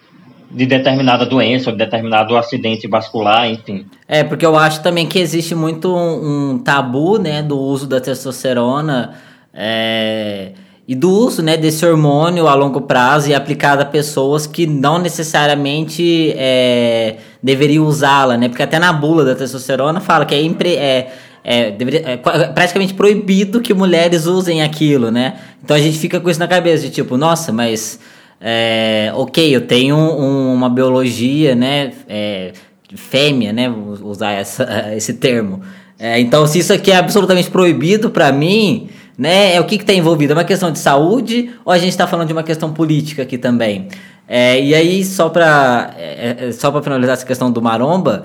de 0.53 0.65
determinada 0.65 1.25
doença 1.25 1.69
ou 1.69 1.75
de 1.75 1.83
determinado 1.83 2.37
acidente 2.37 2.87
vascular, 2.87 3.49
enfim. 3.49 3.85
É, 4.07 4.23
porque 4.23 4.45
eu 4.45 4.55
acho 4.55 4.81
também 4.83 5.07
que 5.07 5.19
existe 5.19 5.55
muito 5.55 5.93
um, 5.93 6.51
um 6.51 6.59
tabu, 6.59 7.17
né, 7.17 7.41
do 7.41 7.57
uso 7.57 7.87
da 7.87 7.99
testosterona 7.99 9.15
é, 9.53 10.51
e 10.87 10.93
do 10.93 11.09
uso, 11.09 11.41
né, 11.41 11.57
desse 11.57 11.85
hormônio 11.85 12.47
a 12.47 12.53
longo 12.53 12.81
prazo 12.81 13.29
e 13.29 13.33
aplicado 13.33 13.81
a 13.81 13.85
pessoas 13.85 14.45
que 14.45 14.67
não 14.67 14.99
necessariamente 14.99 16.33
é, 16.37 17.17
deveriam 17.41 17.85
usá-la, 17.85 18.37
né, 18.37 18.47
porque 18.47 18.63
até 18.63 18.77
na 18.77 18.93
bula 18.93 19.25
da 19.25 19.33
testosterona 19.33 19.99
fala 19.99 20.25
que 20.25 20.35
é, 20.35 20.41
impre, 20.41 20.75
é 20.75 21.11
é, 21.43 21.71
deveria, 21.71 22.01
é, 22.05 22.17
praticamente 22.17 22.93
proibido 22.93 23.59
que 23.59 23.73
mulheres 23.73 24.25
usem 24.25 24.61
aquilo, 24.61 25.11
né? 25.11 25.33
Então 25.61 25.75
a 25.75 25.79
gente 25.79 25.97
fica 25.99 26.19
com 26.19 26.29
isso 26.29 26.39
na 26.39 26.47
cabeça, 26.47 26.83
de 26.83 26.89
tipo, 26.89 27.17
nossa, 27.17 27.51
mas 27.51 27.99
é, 28.45 29.09
ok, 29.15 29.55
eu 29.55 29.61
tenho 29.61 29.95
um, 29.95 30.53
uma 30.53 30.69
biologia, 30.69 31.55
né, 31.55 31.93
é, 32.09 32.51
fêmea, 32.93 33.53
né, 33.53 33.69
vou 33.69 34.09
usar 34.09 34.31
essa, 34.31 34.67
esse 34.93 35.13
termo. 35.13 35.61
É, 35.97 36.19
então, 36.19 36.45
se 36.45 36.59
isso 36.59 36.73
aqui 36.73 36.91
é 36.91 36.97
absolutamente 36.97 37.49
proibido 37.49 38.09
para 38.09 38.33
mim, 38.33 38.89
né, 39.17 39.55
é 39.55 39.61
o 39.61 39.63
que 39.63 39.75
está 39.75 39.93
envolvido? 39.93 40.33
É 40.33 40.35
uma 40.35 40.43
questão 40.43 40.71
de 40.73 40.79
saúde 40.79 41.51
ou 41.63 41.71
a 41.71 41.77
gente 41.77 41.91
está 41.91 42.05
falando 42.05 42.27
de 42.27 42.33
uma 42.33 42.43
questão 42.43 42.73
política 42.73 43.23
aqui 43.23 43.37
também? 43.37 43.87
É, 44.27 44.61
e 44.61 44.75
aí, 44.75 45.05
só 45.05 45.29
para 45.29 45.93
é, 45.97 46.47
é, 46.47 46.51
só 46.51 46.69
para 46.69 46.81
finalizar 46.81 47.13
essa 47.13 47.25
questão 47.25 47.49
do 47.49 47.61
maromba, 47.61 48.23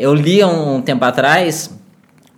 eu 0.00 0.14
li 0.14 0.44
um, 0.44 0.76
um 0.76 0.82
tempo 0.82 1.04
atrás 1.04 1.70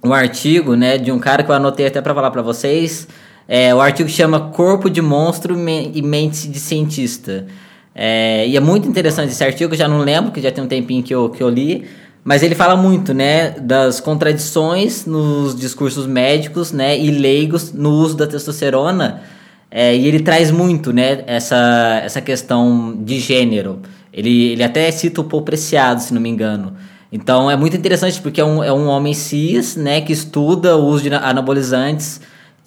um 0.03 0.13
artigo, 0.13 0.75
né, 0.75 0.97
de 0.97 1.13
um 1.13 1.19
cara 1.19 1.43
que 1.43 1.51
eu 1.51 1.55
anotei 1.55 1.87
até 1.87 2.01
para 2.01 2.15
falar 2.15 2.31
para 2.31 2.43
vocês, 2.43 3.07
é, 3.53 3.75
o 3.75 3.81
artigo 3.81 4.09
chama 4.09 4.39
Corpo 4.39 4.89
de 4.89 5.03
Monstro 5.03 5.59
e 5.59 6.03
Mente 6.03 6.47
de 6.47 6.61
Cientista. 6.61 7.49
É, 7.93 8.47
e 8.47 8.57
é 8.57 8.61
muito 8.61 8.89
interessante 8.89 9.33
esse 9.33 9.43
artigo, 9.43 9.75
eu 9.75 9.77
já 9.77 9.89
não 9.89 9.99
lembro, 9.99 10.31
que 10.31 10.41
já 10.41 10.53
tem 10.53 10.63
um 10.63 10.69
tempinho 10.69 11.03
que 11.03 11.13
eu, 11.13 11.29
que 11.29 11.43
eu 11.43 11.49
li, 11.49 11.85
mas 12.23 12.45
ele 12.45 12.55
fala 12.55 12.77
muito, 12.77 13.13
né, 13.13 13.51
das 13.59 13.99
contradições 13.99 15.05
nos 15.05 15.59
discursos 15.59 16.07
médicos, 16.07 16.71
né, 16.71 16.97
e 16.97 17.11
leigos 17.11 17.73
no 17.73 17.91
uso 17.91 18.17
da 18.17 18.25
testosterona, 18.25 19.21
é, 19.69 19.97
e 19.97 20.07
ele 20.07 20.21
traz 20.21 20.53
muito, 20.53 20.93
né, 20.93 21.25
essa, 21.27 22.03
essa 22.05 22.21
questão 22.21 22.97
de 23.03 23.19
gênero. 23.19 23.81
Ele, 24.13 24.53
ele 24.53 24.63
até 24.63 24.89
cita 24.93 25.23
o 25.23 25.25
Paul 25.25 25.43
Preciado, 25.43 26.01
se 26.01 26.15
não 26.15 26.21
me 26.21 26.29
engano. 26.29 26.75
Então 27.11 27.51
é 27.51 27.57
muito 27.57 27.77
interessante 27.77 28.21
porque 28.23 28.41
é 28.41 28.45
um, 28.45 28.63
é 28.63 28.73
um 28.73 28.87
homem 28.87 29.13
cis, 29.13 29.75
né, 29.75 30.01
que 30.01 30.13
estuda 30.13 30.77
o 30.77 30.87
uso 30.87 31.03
de 31.03 31.13
anabolizantes 31.13 32.21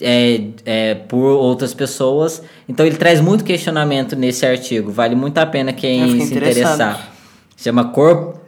é, 0.04 0.41
é, 0.66 0.95
por 0.95 1.32
outras 1.38 1.74
pessoas. 1.74 2.43
Então 2.68 2.86
ele 2.86 2.97
traz 2.97 3.22
muito 3.22 3.43
questionamento 3.43 4.16
nesse 4.16 4.45
artigo. 4.45 4.91
Vale 4.91 5.16
muito 5.16 5.38
a 5.38 5.45
pena 5.45 5.72
quem 5.72 6.20
se 6.22 6.36
interessar. 6.36 7.12
Chama 7.58 7.86
Corpo, 7.86 8.41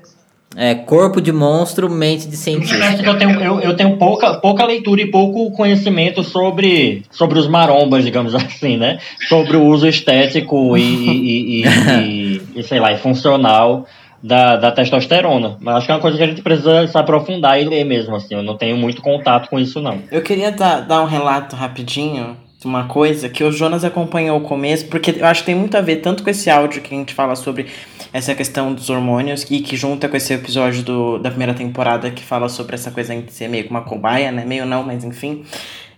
É, 0.57 0.75
corpo 0.75 1.21
de 1.21 1.31
monstro, 1.31 1.89
mente 1.89 2.27
de 2.27 2.37
cientista. 2.37 3.01
Eu 3.03 3.17
tenho, 3.17 3.39
eu, 3.41 3.59
eu 3.59 3.75
tenho 3.75 3.97
pouca, 3.97 4.35
pouca 4.35 4.65
leitura 4.65 5.01
e 5.01 5.11
pouco 5.11 5.51
conhecimento 5.51 6.23
sobre, 6.23 7.03
sobre 7.11 7.39
os 7.39 7.47
marombas, 7.47 8.03
digamos 8.03 8.35
assim, 8.35 8.77
né? 8.77 8.99
Sobre 9.27 9.57
o 9.57 9.63
uso 9.63 9.87
estético 9.87 10.77
e, 10.77 10.81
e, 10.81 11.61
e, 11.61 11.67
e, 11.67 12.41
e 12.55 12.63
sei 12.63 12.79
lá, 12.79 12.91
e 12.91 12.97
funcional 12.97 13.85
da, 14.21 14.55
da 14.57 14.71
testosterona. 14.71 15.57
Mas 15.59 15.77
acho 15.77 15.85
que 15.85 15.91
é 15.91 15.95
uma 15.95 16.01
coisa 16.01 16.17
que 16.17 16.23
a 16.23 16.27
gente 16.27 16.41
precisa 16.41 16.87
se 16.87 16.97
aprofundar 16.97 17.61
e 17.61 17.65
ler 17.65 17.83
mesmo, 17.83 18.15
assim. 18.15 18.35
Eu 18.35 18.43
não 18.43 18.57
tenho 18.57 18.77
muito 18.77 19.01
contato 19.01 19.49
com 19.49 19.59
isso, 19.59 19.81
não. 19.81 19.99
Eu 20.11 20.21
queria 20.21 20.51
dar, 20.51 20.81
dar 20.81 21.01
um 21.01 21.05
relato 21.05 21.55
rapidinho 21.55 22.37
de 22.59 22.65
uma 22.65 22.85
coisa 22.85 23.29
que 23.29 23.43
o 23.43 23.51
Jonas 23.51 23.83
acompanhou 23.83 24.37
o 24.37 24.41
começo, 24.41 24.87
porque 24.87 25.15
eu 25.19 25.25
acho 25.25 25.41
que 25.41 25.47
tem 25.47 25.55
muito 25.55 25.75
a 25.77 25.81
ver 25.81 25.97
tanto 25.97 26.23
com 26.23 26.29
esse 26.29 26.49
áudio 26.49 26.81
que 26.81 26.93
a 26.93 26.97
gente 26.97 27.13
fala 27.13 27.35
sobre 27.35 27.67
essa 28.11 28.33
questão 28.33 28.73
dos 28.73 28.89
hormônios 28.89 29.45
e 29.51 29.59
que 29.59 29.75
junta 29.75 30.07
com 30.07 30.15
esse 30.15 30.33
episódio 30.33 30.81
do, 30.83 31.19
da 31.19 31.29
primeira 31.29 31.53
temporada 31.53 32.09
que 32.09 32.23
fala 32.23 32.47
sobre 32.47 32.75
essa 32.75 32.89
coisa 32.89 33.15
de 33.15 33.31
ser 33.31 33.49
meio 33.49 33.65
que 33.65 33.69
uma 33.69 33.81
cobaia, 33.81 34.31
né? 34.31 34.45
Meio 34.45 34.65
não, 34.65 34.83
mas 34.83 35.03
enfim. 35.03 35.43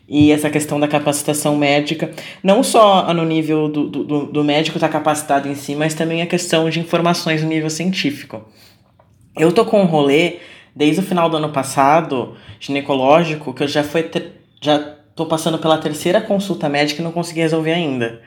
E 0.08 0.32
essa 0.32 0.50
questão 0.50 0.80
da 0.80 0.88
capacitação 0.88 1.58
médica, 1.58 2.12
não 2.42 2.64
só 2.64 3.14
no 3.14 3.26
nível 3.26 3.68
do, 3.68 3.90
do, 3.90 4.26
do 4.26 4.44
médico 4.44 4.78
estar 4.78 4.88
tá 4.88 4.94
capacitado 4.94 5.50
em 5.50 5.56
si, 5.56 5.76
mas 5.76 5.94
também 5.94 6.22
a 6.22 6.26
questão 6.26 6.70
de 6.70 6.80
informações 6.80 7.44
no 7.44 7.50
nível 7.50 7.70
científico. 7.70 8.48
Eu 9.38 9.52
tô 9.52 9.66
com 9.66 9.82
um 9.82 9.86
rolê 9.86 10.38
desde 10.74 11.02
o 11.02 11.04
final 11.04 11.30
do 11.30 11.38
ano 11.38 11.50
passado, 11.50 12.38
ginecológico, 12.60 13.54
que 13.54 13.64
eu 13.64 13.68
já 13.68 13.84
fui 13.84 14.10
já 14.62 14.80
tô 15.16 15.26
passando 15.26 15.58
pela 15.58 15.78
terceira 15.78 16.22
consulta 16.22 16.70
médica 16.70 17.02
e 17.02 17.04
não 17.04 17.12
consegui 17.12 17.42
resolver 17.42 17.74
ainda. 17.74 18.22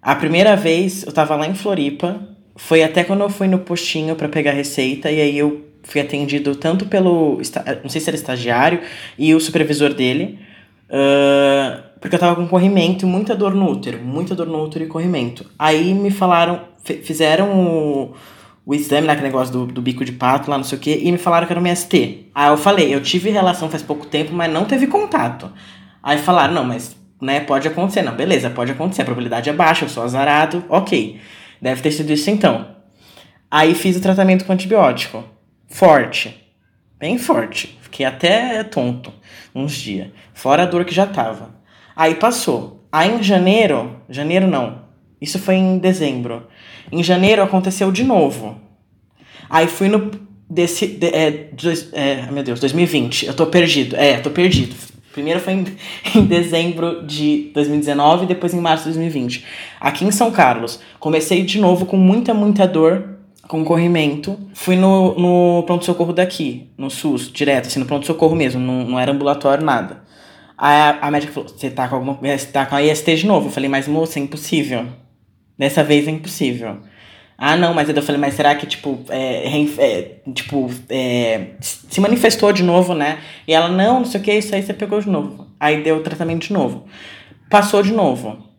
A 0.00 0.14
primeira 0.14 0.54
vez 0.54 1.02
eu 1.04 1.12
tava 1.12 1.34
lá 1.34 1.46
em 1.46 1.54
Floripa, 1.54 2.20
foi 2.54 2.82
até 2.82 3.02
quando 3.02 3.22
eu 3.22 3.30
fui 3.30 3.48
no 3.48 3.58
postinho 3.58 4.14
para 4.14 4.28
pegar 4.28 4.52
receita, 4.52 5.10
e 5.10 5.20
aí 5.20 5.38
eu 5.38 5.64
fui 5.82 6.00
atendido 6.00 6.54
tanto 6.54 6.86
pelo. 6.86 7.40
Não 7.82 7.88
sei 7.88 8.00
se 8.00 8.08
era 8.08 8.16
estagiário 8.16 8.80
e 9.18 9.34
o 9.34 9.40
supervisor 9.40 9.92
dele. 9.92 10.38
Uh, 10.90 11.88
porque 12.00 12.16
eu 12.16 12.20
tava 12.20 12.34
com 12.34 12.48
corrimento 12.48 13.06
e 13.06 13.08
muita 13.08 13.36
dor 13.36 13.54
no 13.54 13.70
útero. 13.70 13.98
Muita 14.02 14.34
dor 14.34 14.48
no 14.48 14.62
útero 14.62 14.84
e 14.84 14.88
corrimento. 14.88 15.46
Aí 15.58 15.94
me 15.94 16.10
falaram. 16.10 16.68
Fizeram 16.82 17.52
o, 17.60 18.14
o 18.64 18.74
exame 18.74 19.06
lá, 19.06 19.12
aquele 19.12 19.28
negócio 19.28 19.52
do, 19.52 19.66
do 19.66 19.82
bico 19.82 20.04
de 20.04 20.12
pato 20.12 20.50
lá, 20.50 20.56
não 20.56 20.64
sei 20.64 20.78
o 20.78 20.80
que, 20.80 20.90
e 20.90 21.12
me 21.12 21.18
falaram 21.18 21.46
que 21.46 21.52
era 21.52 21.60
um 21.60 21.76
ST. 21.76 22.30
Aí 22.34 22.48
eu 22.48 22.56
falei, 22.56 22.92
eu 22.92 23.02
tive 23.02 23.28
relação 23.28 23.68
faz 23.68 23.82
pouco 23.82 24.06
tempo, 24.06 24.32
mas 24.32 24.50
não 24.50 24.64
teve 24.64 24.86
contato. 24.86 25.52
Aí 26.02 26.16
falaram, 26.16 26.54
não, 26.54 26.64
mas 26.64 26.96
né, 27.20 27.40
pode 27.40 27.68
acontecer. 27.68 28.00
Não, 28.00 28.14
beleza, 28.14 28.48
pode 28.48 28.72
acontecer, 28.72 29.02
a 29.02 29.04
probabilidade 29.04 29.50
é 29.50 29.52
baixa, 29.52 29.84
eu 29.84 29.90
sou 29.90 30.02
azarado, 30.02 30.64
ok. 30.70 31.20
Deve 31.60 31.82
ter 31.82 31.90
sido 31.90 32.10
isso 32.10 32.30
então. 32.30 32.66
Aí 33.50 33.74
fiz 33.74 33.96
o 33.96 34.00
tratamento 34.00 34.46
com 34.46 34.54
antibiótico. 34.54 35.22
Forte. 35.68 36.34
Bem 36.98 37.18
forte. 37.18 37.78
Fiquei 37.82 38.06
até 38.06 38.64
tonto 38.64 39.12
uns 39.54 39.72
dias. 39.72 40.08
Fora 40.34 40.62
a 40.62 40.66
dor 40.66 40.84
que 40.84 40.94
já 40.94 41.06
tava. 41.06 41.50
Aí 41.94 42.14
passou. 42.14 42.84
Aí 42.90 43.10
em 43.10 43.22
janeiro. 43.22 43.96
Janeiro 44.08 44.46
não. 44.46 44.82
Isso 45.20 45.38
foi 45.38 45.56
em 45.56 45.78
dezembro. 45.78 46.46
Em 46.90 47.02
janeiro 47.02 47.42
aconteceu 47.42 47.92
de 47.92 48.02
novo. 48.02 48.60
Aí 49.48 49.66
fui 49.66 49.88
no. 49.88 50.10
Desse, 50.48 50.88
de, 50.88 51.06
é, 51.06 51.30
dois, 51.52 51.90
é, 51.92 52.28
meu 52.30 52.42
Deus, 52.42 52.58
2020. 52.58 53.26
Eu 53.26 53.34
tô 53.34 53.46
perdido. 53.46 53.94
É, 53.94 54.18
tô 54.18 54.30
perdido. 54.30 54.74
Primeiro 55.12 55.40
foi 55.40 55.52
em, 55.52 55.64
em 56.16 56.24
dezembro 56.24 57.04
de 57.06 57.50
2019 57.54 58.24
e 58.24 58.26
depois 58.26 58.54
em 58.54 58.60
março 58.60 58.84
de 58.84 58.90
2020. 58.90 59.44
Aqui 59.80 60.04
em 60.04 60.10
São 60.10 60.30
Carlos. 60.30 60.80
Comecei 60.98 61.44
de 61.44 61.60
novo 61.60 61.86
com 61.86 61.96
muita, 61.96 62.34
muita 62.34 62.66
dor, 62.66 63.19
com 63.50 63.64
corrimento. 63.64 64.38
Fui 64.54 64.76
no, 64.76 65.18
no 65.18 65.64
pronto-socorro 65.64 66.12
daqui, 66.12 66.70
no 66.78 66.88
SUS, 66.88 67.32
direto, 67.32 67.66
assim, 67.66 67.80
no 67.80 67.86
pronto-socorro 67.86 68.36
mesmo, 68.36 68.60
não, 68.60 68.84
não 68.84 68.98
era 68.98 69.10
ambulatório, 69.10 69.64
nada. 69.64 70.04
Aí 70.56 70.76
a, 70.76 70.98
a 71.02 71.10
médica 71.10 71.32
falou: 71.32 71.48
você 71.48 71.68
tá 71.68 71.88
com 71.88 71.96
alguma 71.96 72.14
você 72.14 72.46
tá 72.46 72.64
com 72.64 72.76
a 72.76 72.82
IST 72.82 73.16
de 73.16 73.26
novo? 73.26 73.48
Eu 73.48 73.50
falei, 73.50 73.68
mas 73.68 73.88
moça, 73.88 74.20
é 74.20 74.22
impossível. 74.22 74.86
Dessa 75.58 75.82
vez 75.82 76.06
é 76.06 76.12
impossível. 76.12 76.78
Ah, 77.36 77.56
não, 77.56 77.74
mas 77.74 77.88
eu 77.88 78.02
falei, 78.02 78.20
mas 78.20 78.34
será 78.34 78.54
que, 78.54 78.66
tipo, 78.66 79.00
é, 79.08 79.48
é, 79.78 80.20
tipo, 80.32 80.70
é, 80.88 81.52
se 81.60 82.00
manifestou 82.00 82.52
de 82.52 82.62
novo, 82.62 82.94
né? 82.94 83.18
E 83.48 83.52
ela, 83.52 83.68
não, 83.68 84.00
não 84.00 84.04
sei 84.04 84.20
o 84.20 84.22
que, 84.22 84.32
isso 84.32 84.54
aí 84.54 84.62
você 84.62 84.74
pegou 84.74 85.00
de 85.00 85.08
novo. 85.08 85.48
Aí 85.58 85.82
deu 85.82 85.96
o 85.96 86.02
tratamento 86.02 86.46
de 86.46 86.52
novo. 86.52 86.84
Passou 87.48 87.82
de 87.82 87.92
novo. 87.92 88.49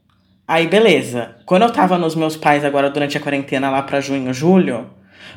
Aí, 0.52 0.68
beleza. 0.68 1.38
Quando 1.45 1.62
eu 1.62 1.72
tava 1.72 1.97
nos 1.97 2.14
meus 2.14 2.36
pais 2.36 2.66
agora 2.66 2.89
durante 2.89 3.16
a 3.16 3.22
quarentena 3.22 3.70
lá 3.70 3.82
pra 3.84 4.02
junho, 4.02 4.34
julho, 4.34 4.89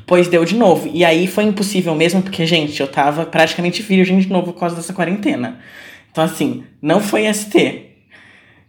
pois 0.04 0.26
deu 0.26 0.44
de 0.44 0.56
novo. 0.56 0.90
E 0.92 1.04
aí 1.04 1.28
foi 1.28 1.44
impossível 1.44 1.94
mesmo, 1.94 2.20
porque, 2.20 2.44
gente, 2.44 2.80
eu 2.80 2.88
tava 2.88 3.24
praticamente 3.24 3.80
virgem 3.80 4.18
de 4.18 4.28
novo 4.28 4.52
por 4.52 4.58
causa 4.58 4.74
dessa 4.74 4.92
quarentena. 4.92 5.60
Então, 6.10 6.24
assim, 6.24 6.64
não 6.82 6.98
foi 6.98 7.32
ST. 7.32 7.92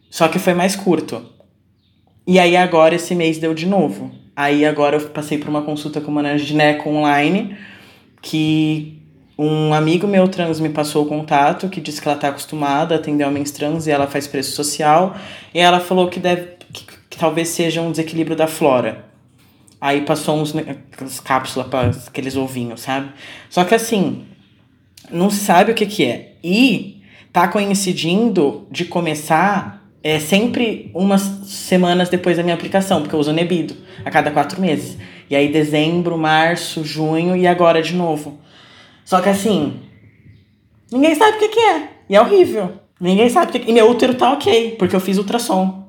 Só 0.07 0.27
que 0.27 0.37
foi 0.37 0.53
mais 0.53 0.75
curto. 0.75 1.25
E 2.27 2.37
aí 2.37 2.55
agora 2.55 2.93
esse 2.93 3.15
mês 3.15 3.39
deu 3.39 3.55
de 3.55 3.65
novo. 3.65 4.11
Aí 4.35 4.67
agora 4.67 4.97
eu 4.97 5.09
passei 5.09 5.39
por 5.39 5.49
uma 5.49 5.63
consulta 5.63 5.99
com 5.99 6.11
uma 6.11 6.37
gineco 6.37 6.87
online, 6.91 7.57
que 8.21 9.01
um 9.37 9.73
amigo 9.73 10.07
meu 10.07 10.27
trans 10.27 10.59
me 10.59 10.69
passou 10.69 11.03
o 11.03 11.07
contato, 11.07 11.67
que 11.67 11.81
disse 11.81 12.01
que 12.01 12.07
ela 12.07 12.17
tá 12.17 12.29
acostumada 12.29 12.95
a 12.95 12.97
atender 12.97 13.25
homens 13.25 13.51
trans 13.51 13.85
e 13.85 13.91
ela 13.91 14.07
faz 14.07 14.27
preço 14.27 14.51
social. 14.51 15.15
E 15.53 15.59
ela 15.59 15.79
falou 15.79 16.09
que 16.09 16.19
deve 16.19 16.55
que, 16.71 16.85
que 17.09 17.17
talvez 17.17 17.49
seja 17.49 17.81
um 17.81 17.91
desequilíbrio 17.91 18.35
da 18.35 18.47
flora. 18.47 19.05
Aí 19.79 20.01
passou 20.01 20.37
uns 20.39 20.53
cápsulas 21.19 21.67
para 21.67 21.89
aqueles 22.07 22.35
ovinhos, 22.35 22.81
sabe? 22.81 23.09
Só 23.49 23.63
que 23.63 23.75
assim, 23.75 24.25
não 25.11 25.29
se 25.29 25.43
sabe 25.43 25.71
o 25.71 25.75
que 25.75 25.85
que 25.85 26.05
é. 26.05 26.33
E 26.43 27.01
tá 27.31 27.47
coincidindo 27.47 28.67
de 28.71 28.85
começar 28.85 29.85
é 30.01 30.19
sempre 30.19 30.91
umas 30.93 31.21
semanas 31.45 32.09
depois 32.09 32.37
da 32.37 32.43
minha 32.43 32.55
aplicação, 32.55 33.01
porque 33.01 33.15
eu 33.15 33.19
uso 33.19 33.33
Nebido 33.33 33.75
a 34.05 34.11
cada 34.11 34.29
quatro 34.29 34.61
meses. 34.61 34.97
E 35.29 35.35
aí 35.35 35.51
dezembro, 35.51 36.15
março, 36.15 36.83
junho 36.85 37.35
e 37.35 37.47
agora 37.47 37.81
de 37.81 37.95
novo. 37.95 38.39
Só 39.05 39.21
que 39.21 39.29
assim, 39.29 39.79
ninguém 40.91 41.15
sabe 41.15 41.37
o 41.37 41.39
que, 41.39 41.49
que 41.49 41.59
é. 41.59 41.89
E 42.09 42.15
é 42.15 42.21
horrível. 42.21 42.73
Ninguém 42.99 43.29
sabe 43.29 43.49
o 43.49 43.51
que. 43.51 43.69
E 43.69 43.73
meu 43.73 43.89
útero 43.89 44.15
tá 44.15 44.33
ok, 44.33 44.75
porque 44.77 44.95
eu 44.95 44.99
fiz 44.99 45.17
ultrassom. 45.17 45.85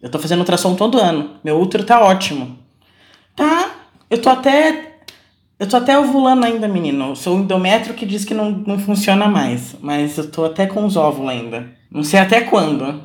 Eu 0.00 0.08
tô 0.08 0.18
fazendo 0.18 0.38
ultrassom 0.40 0.76
todo 0.76 0.98
ano. 0.98 1.32
Meu 1.42 1.60
útero 1.60 1.84
tá 1.84 2.00
ótimo. 2.00 2.56
Tá. 3.34 3.70
Eu 4.08 4.22
tô 4.22 4.30
até. 4.30 5.00
Eu 5.58 5.68
tô 5.68 5.76
até 5.76 5.98
ovulando 5.98 6.44
ainda, 6.46 6.68
menino. 6.68 7.08
Eu 7.08 7.16
sou 7.16 7.36
o 7.36 7.40
endométrio 7.40 7.94
que 7.94 8.06
diz 8.06 8.24
que 8.24 8.32
não, 8.32 8.50
não 8.50 8.78
funciona 8.78 9.26
mais. 9.26 9.74
Mas 9.80 10.16
eu 10.16 10.30
tô 10.30 10.44
até 10.44 10.66
com 10.66 10.86
os 10.86 10.96
óvulos 10.96 11.30
ainda. 11.30 11.72
Não 11.90 12.04
sei 12.04 12.20
até 12.20 12.42
quando. 12.42 13.02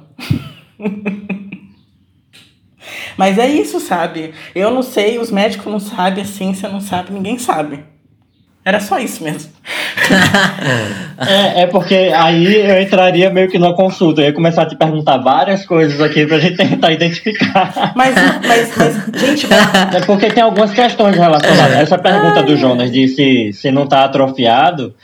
Mas 3.17 3.38
é 3.38 3.47
isso, 3.47 3.79
sabe? 3.79 4.34
Eu 4.53 4.71
não 4.71 4.81
sei, 4.81 5.17
os 5.19 5.31
médicos 5.31 5.71
não 5.71 5.79
sabem, 5.79 6.23
a 6.23 6.27
ciência 6.27 6.67
não 6.67 6.81
sabe, 6.81 7.13
ninguém 7.13 7.38
sabe. 7.38 7.84
Era 8.66 8.80
só 8.80 8.97
isso 8.97 9.24
mesmo. 9.24 9.51
é, 11.20 11.64
é 11.64 11.68
porque 11.68 11.95
aí 12.16 12.55
eu 12.55 12.82
entraria 12.82 13.30
meio 13.30 13.49
que 13.49 13.59
na 13.59 13.74
consulta. 13.74 14.22
Eu 14.22 14.28
ia 14.28 14.34
começar 14.34 14.64
a 14.64 14.66
te 14.66 14.76
perguntar 14.76 15.18
várias 15.18 15.66
coisas 15.66 15.99
aqui 15.99 16.26
pra 16.26 16.39
gente 16.39 16.55
tentar 16.55 16.91
identificar. 16.91 17.91
Mas, 17.93 18.16
mas, 18.47 18.78
mas 18.78 19.05
gente. 19.20 19.47
É 19.51 19.99
porque 20.05 20.28
tem 20.28 20.43
algumas 20.43 20.72
questões 20.72 21.18
relacionadas. 21.18 21.78
Essa 21.78 21.97
pergunta 21.97 22.39
Ai. 22.39 22.45
do 22.45 22.55
Jonas 22.55 22.89
de 22.89 23.07
se, 23.09 23.51
se 23.51 23.70
não 23.70 23.86
tá 23.86 24.05
atrofiado, 24.05 24.95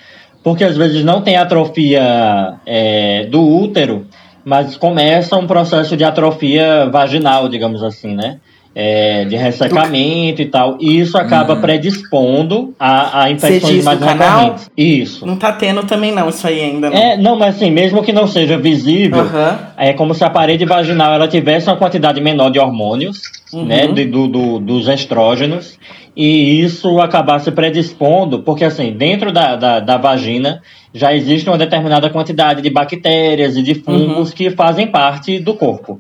porque 0.42 0.64
às 0.64 0.78
vezes 0.78 1.04
não 1.04 1.22
tem 1.22 1.36
atrofia 1.36 2.56
é, 2.66 3.26
do 3.26 3.46
útero 3.46 4.08
mas 4.44 4.76
começa 4.78 5.38
um 5.38 5.46
processo 5.46 5.96
de 5.96 6.04
atrofia 6.04 6.90
vaginal, 6.90 7.48
digamos 7.48 7.84
assim, 7.84 8.16
né? 8.16 8.40
É, 8.76 9.26
de 9.26 9.36
ressecamento 9.36 10.42
e 10.42 10.46
tal. 10.46 10.78
E 10.80 11.00
isso 11.00 11.18
acaba 11.18 11.56
hum. 11.56 11.62
predispondo 11.62 12.74
a, 12.80 13.24
a 13.24 13.32
infecções 13.32 13.84
mais 13.84 14.00
recorrentes. 14.00 14.70
Isso. 14.78 15.26
Não 15.26 15.36
tá 15.36 15.52
tendo 15.52 15.84
também 15.84 16.12
não, 16.12 16.30
isso 16.30 16.48
aí 16.48 16.62
ainda 16.62 16.90
não. 16.90 16.96
É, 16.96 17.18
não, 17.18 17.36
mas 17.36 17.56
assim, 17.56 17.72
mesmo 17.72 18.04
que 18.04 18.14
não 18.14 18.28
seja 18.28 18.58
visível, 18.58 19.24
uhum. 19.24 19.58
é 19.76 19.92
como 19.94 20.14
se 20.14 20.24
a 20.24 20.30
parede 20.30 20.66
vaginal 20.66 21.14
ela 21.14 21.28
tivesse 21.28 21.68
uma 21.68 21.78
quantidade 21.78 22.22
menor 22.22 22.52
de 22.52 22.60
hormônios, 22.60 23.22
uhum. 23.52 23.66
né, 23.66 23.88
de, 23.88 24.06
do, 24.06 24.28
do, 24.28 24.60
dos 24.60 24.88
estrógenos, 24.88 25.78
e 26.16 26.62
isso 26.62 27.00
acabasse 27.00 27.52
predispondo, 27.52 28.44
porque 28.44 28.64
assim, 28.64 28.92
dentro 28.92 29.32
da, 29.32 29.56
da, 29.56 29.80
da 29.80 29.98
vagina 29.98 30.62
já 30.94 31.14
existe 31.14 31.50
uma 31.50 31.58
determinada 31.58 32.10
quantidade 32.10 32.62
de 32.62 32.70
bactérias 32.70 33.56
e 33.56 33.64
de 33.64 33.76
fungos 33.76 34.30
uhum. 34.30 34.36
que 34.36 34.50
fazem 34.52 34.88
parte 34.88 35.40
do 35.40 35.54
corpo, 35.54 36.00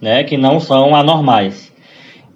né, 0.00 0.24
que 0.24 0.36
não 0.36 0.60
são 0.60 0.94
anormais, 0.94 1.67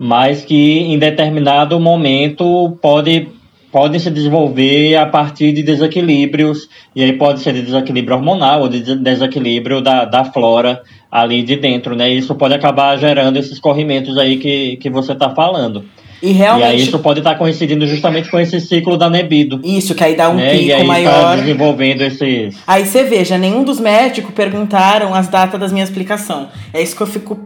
mas 0.04 0.44
que 0.44 0.80
em 0.80 0.98
determinado 0.98 1.78
momento 1.78 2.76
pode 2.82 3.28
podem 3.70 4.00
se 4.00 4.10
desenvolver 4.10 4.96
a 4.96 5.06
partir 5.06 5.52
de 5.52 5.62
desequilíbrios, 5.62 6.68
e 6.94 7.04
aí 7.04 7.12
pode 7.12 7.40
ser 7.40 7.54
de 7.54 7.62
desequilíbrio 7.62 8.16
hormonal 8.16 8.62
ou 8.62 8.68
de 8.68 8.96
desequilíbrio 8.96 9.80
da, 9.80 10.04
da 10.04 10.24
flora 10.24 10.82
ali 11.10 11.42
de 11.42 11.54
dentro, 11.54 11.94
né? 11.94 12.10
Isso 12.10 12.34
pode 12.34 12.52
acabar 12.52 12.98
gerando 12.98 13.38
esses 13.38 13.60
corrimentos 13.60 14.18
aí 14.18 14.38
que, 14.38 14.76
que 14.76 14.90
você 14.90 15.12
está 15.12 15.30
falando. 15.30 15.84
E 16.20 16.32
realmente. 16.32 16.68
E 16.68 16.70
aí 16.72 16.82
isso 16.82 16.98
pode 16.98 17.20
estar 17.20 17.36
coincidindo 17.36 17.86
justamente 17.86 18.28
com 18.28 18.40
esse 18.40 18.60
ciclo 18.60 18.96
da 18.96 19.08
nebido. 19.08 19.60
Isso, 19.64 19.94
que 19.94 20.02
aí 20.02 20.16
dá 20.16 20.28
um 20.30 20.34
né? 20.34 20.50
pico 20.50 20.64
e 20.64 20.72
aí 20.72 20.84
maior. 20.84 21.12
Tá 21.12 21.36
desenvolvendo 21.36 22.02
esses. 22.02 22.56
Aí 22.66 22.84
você 22.84 23.04
veja, 23.04 23.38
nenhum 23.38 23.62
dos 23.62 23.78
médicos 23.78 24.34
perguntaram 24.34 25.14
as 25.14 25.28
datas 25.28 25.60
das 25.60 25.72
minhas 25.72 25.88
explicação. 25.88 26.48
É 26.74 26.82
isso 26.82 26.96
que 26.96 27.02
eu 27.02 27.06
fico. 27.06 27.40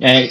É, 0.00 0.28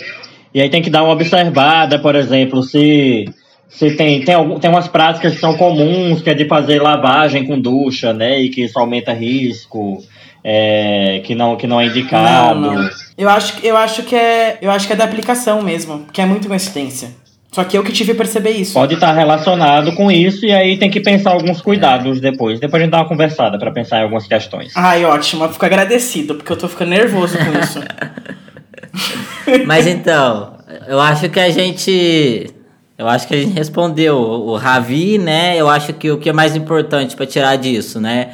e 0.54 0.62
aí 0.62 0.70
tem 0.70 0.82
que 0.82 0.90
dar 0.90 1.04
uma 1.04 1.14
observada, 1.14 2.00
por 2.00 2.16
exemplo, 2.16 2.64
se 2.64 3.26
se 3.70 3.92
tem, 3.92 4.22
tem, 4.22 4.34
algum, 4.34 4.60
tem 4.60 4.70
umas 4.70 4.88
práticas 4.88 5.36
que 5.36 5.40
são 5.40 5.56
comuns, 5.56 6.22
que 6.22 6.30
é 6.30 6.34
de 6.34 6.46
fazer 6.46 6.82
lavagem 6.82 7.46
com 7.46 7.60
ducha, 7.60 8.12
né? 8.12 8.40
E 8.40 8.50
que 8.50 8.64
isso 8.64 8.80
aumenta 8.80 9.14
risco, 9.14 10.04
é, 10.44 11.22
que, 11.24 11.36
não, 11.36 11.56
que 11.56 11.68
não 11.68 11.80
é 11.80 11.86
indicado. 11.86 12.60
Não, 12.60 12.74
não. 12.74 12.90
Eu 13.16 13.30
acho, 13.30 13.64
eu 13.64 13.78
acho 13.78 14.04
que 14.04 14.16
é. 14.16 14.58
Eu 14.60 14.72
acho 14.72 14.88
que 14.88 14.94
é 14.94 14.96
da 14.96 15.04
aplicação 15.04 15.62
mesmo, 15.62 16.08
que 16.12 16.20
é 16.20 16.26
muito 16.26 16.48
coincidência. 16.48 17.10
Só 17.52 17.64
que 17.64 17.78
eu 17.78 17.84
que 17.84 17.92
tive 17.92 18.12
a 18.12 18.16
perceber 18.16 18.52
isso. 18.52 18.74
Pode 18.74 18.94
estar 18.94 19.12
relacionado 19.12 19.94
com 19.94 20.12
isso 20.12 20.46
e 20.46 20.52
aí 20.52 20.78
tem 20.78 20.90
que 20.90 21.00
pensar 21.00 21.32
alguns 21.32 21.62
cuidados 21.62 22.22
depois. 22.22 22.60
Depois 22.60 22.82
a 22.82 22.86
gente 22.86 22.92
dá 22.92 23.00
uma 23.00 23.08
conversada 23.08 23.58
para 23.58 23.72
pensar 23.72 24.00
em 24.00 24.04
algumas 24.04 24.28
questões. 24.28 24.72
Ai, 24.76 25.04
ótimo. 25.04 25.46
Eu 25.46 25.50
fico 25.50 25.66
agradecido, 25.66 26.36
porque 26.36 26.52
eu 26.52 26.58
tô 26.58 26.68
ficando 26.68 26.92
nervoso 26.92 27.38
com 27.38 27.60
isso. 27.60 27.80
Mas 29.66 29.88
então, 29.88 30.58
eu 30.88 31.00
acho 31.00 31.30
que 31.30 31.40
a 31.40 31.50
gente 31.50 32.54
eu 33.00 33.08
acho 33.08 33.28
que 33.28 33.34
a 33.34 33.38
gente 33.38 33.54
respondeu 33.54 34.18
o 34.18 34.58
Ravi, 34.58 35.18
né? 35.18 35.56
Eu 35.56 35.70
acho 35.70 35.94
que 35.94 36.12
o 36.12 36.18
que 36.18 36.30
é 36.30 36.34
mais 36.34 36.56
importante 36.56 37.16
para 37.16 37.26
tirar 37.26 37.56
disso, 37.56 38.00
né? 38.02 38.32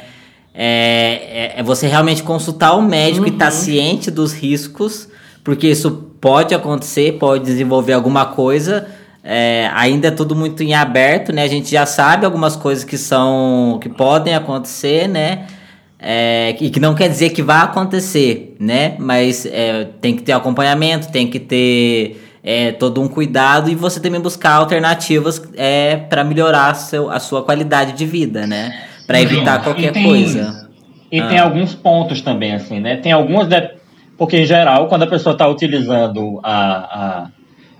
É, 0.52 1.54
é, 1.54 1.60
é, 1.60 1.62
você 1.62 1.86
realmente 1.86 2.22
consultar 2.24 2.72
o 2.72 2.82
médico 2.82 3.26
tá 3.26 3.26
uhum. 3.26 3.28
e 3.28 3.30
estar 3.30 3.44
tá 3.44 3.50
ciente 3.52 4.10
dos 4.10 4.32
riscos, 4.32 5.08
porque 5.44 5.68
isso 5.68 5.90
pode 6.20 6.52
acontecer, 6.52 7.12
pode 7.12 7.44
desenvolver 7.44 7.92
alguma 7.92 8.26
coisa. 8.26 8.88
É, 9.22 9.70
ainda 9.72 10.08
é 10.08 10.10
tudo 10.10 10.34
muito 10.34 10.62
em 10.62 10.74
aberto, 10.74 11.32
né? 11.32 11.44
A 11.44 11.48
gente 11.48 11.70
já 11.70 11.86
sabe 11.86 12.26
algumas 12.26 12.56
coisas 12.56 12.82
que 12.82 12.98
são 12.98 13.78
que 13.80 13.88
podem 13.88 14.34
acontecer, 14.34 15.06
né? 15.08 15.46
É, 15.98 16.54
e 16.60 16.68
que 16.68 16.78
não 16.78 16.94
quer 16.94 17.08
dizer 17.08 17.30
que 17.30 17.42
vai 17.42 17.58
acontecer, 17.62 18.54
né? 18.60 18.96
Mas 18.98 19.46
é, 19.46 19.88
tem 20.00 20.14
que 20.14 20.22
ter 20.22 20.32
acompanhamento, 20.32 21.10
tem 21.10 21.26
que 21.26 21.40
ter 21.40 22.20
é, 22.46 22.70
todo 22.70 23.02
um 23.02 23.08
cuidado 23.08 23.68
e 23.70 23.74
você 23.74 23.98
também 23.98 24.20
buscar 24.20 24.52
alternativas 24.52 25.42
é, 25.56 25.96
para 25.96 26.22
melhorar 26.22 26.74
seu, 26.74 27.10
a 27.10 27.18
sua 27.18 27.42
qualidade 27.42 27.92
de 27.94 28.06
vida, 28.06 28.46
né? 28.46 28.72
Para 29.06 29.20
evitar 29.20 29.62
qualquer 29.64 29.90
e 29.90 29.92
tem, 29.92 30.04
coisa. 30.04 30.68
E 31.10 31.18
ah. 31.18 31.28
tem 31.28 31.38
alguns 31.38 31.74
pontos 31.74 32.20
também, 32.20 32.52
assim, 32.52 32.78
né? 32.78 32.96
Tem 32.96 33.10
algumas. 33.10 33.48
De... 33.48 33.70
Porque, 34.16 34.38
em 34.38 34.46
geral, 34.46 34.86
quando 34.88 35.02
a 35.02 35.06
pessoa 35.06 35.32
está 35.32 35.48
utilizando 35.48 36.40
a, 36.42 36.52
a, 36.52 37.30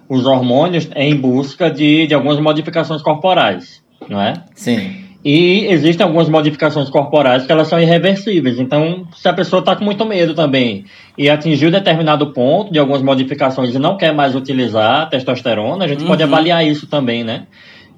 os 0.09 0.27
hormônios, 0.27 0.89
é 0.95 1.05
em 1.07 1.15
busca 1.15 1.71
de, 1.71 2.07
de 2.07 2.15
algumas 2.15 2.41
modificações 2.41 3.03
corporais, 3.03 3.83
não 4.09 4.21
é? 4.21 4.35
Sim. 4.55 5.06
E 5.29 5.67
existem 5.67 6.07
algumas 6.07 6.29
modificações 6.29 6.89
corporais 6.89 7.45
que 7.45 7.51
elas 7.51 7.67
são 7.67 7.81
irreversíveis. 7.81 8.61
Então, 8.61 9.09
se 9.13 9.29
a 9.29 9.33
pessoa 9.33 9.59
está 9.59 9.75
com 9.75 9.85
muito 9.85 10.07
medo 10.07 10.35
também 10.35 10.85
e 11.19 11.29
atingiu 11.29 11.69
determinado 11.69 12.33
ponto 12.33 12.73
de 12.73 12.79
algumas 12.79 13.03
modificações 13.03 13.75
e 13.75 13.79
não 13.81 13.97
quer 13.97 14.15
mais 14.15 14.37
utilizar 14.37 15.11
testosterona, 15.11 15.85
a 15.85 15.89
gente 15.89 16.03
uhum. 16.03 16.07
pode 16.07 16.23
avaliar 16.23 16.65
isso 16.65 16.87
também, 16.87 17.25
né? 17.25 17.49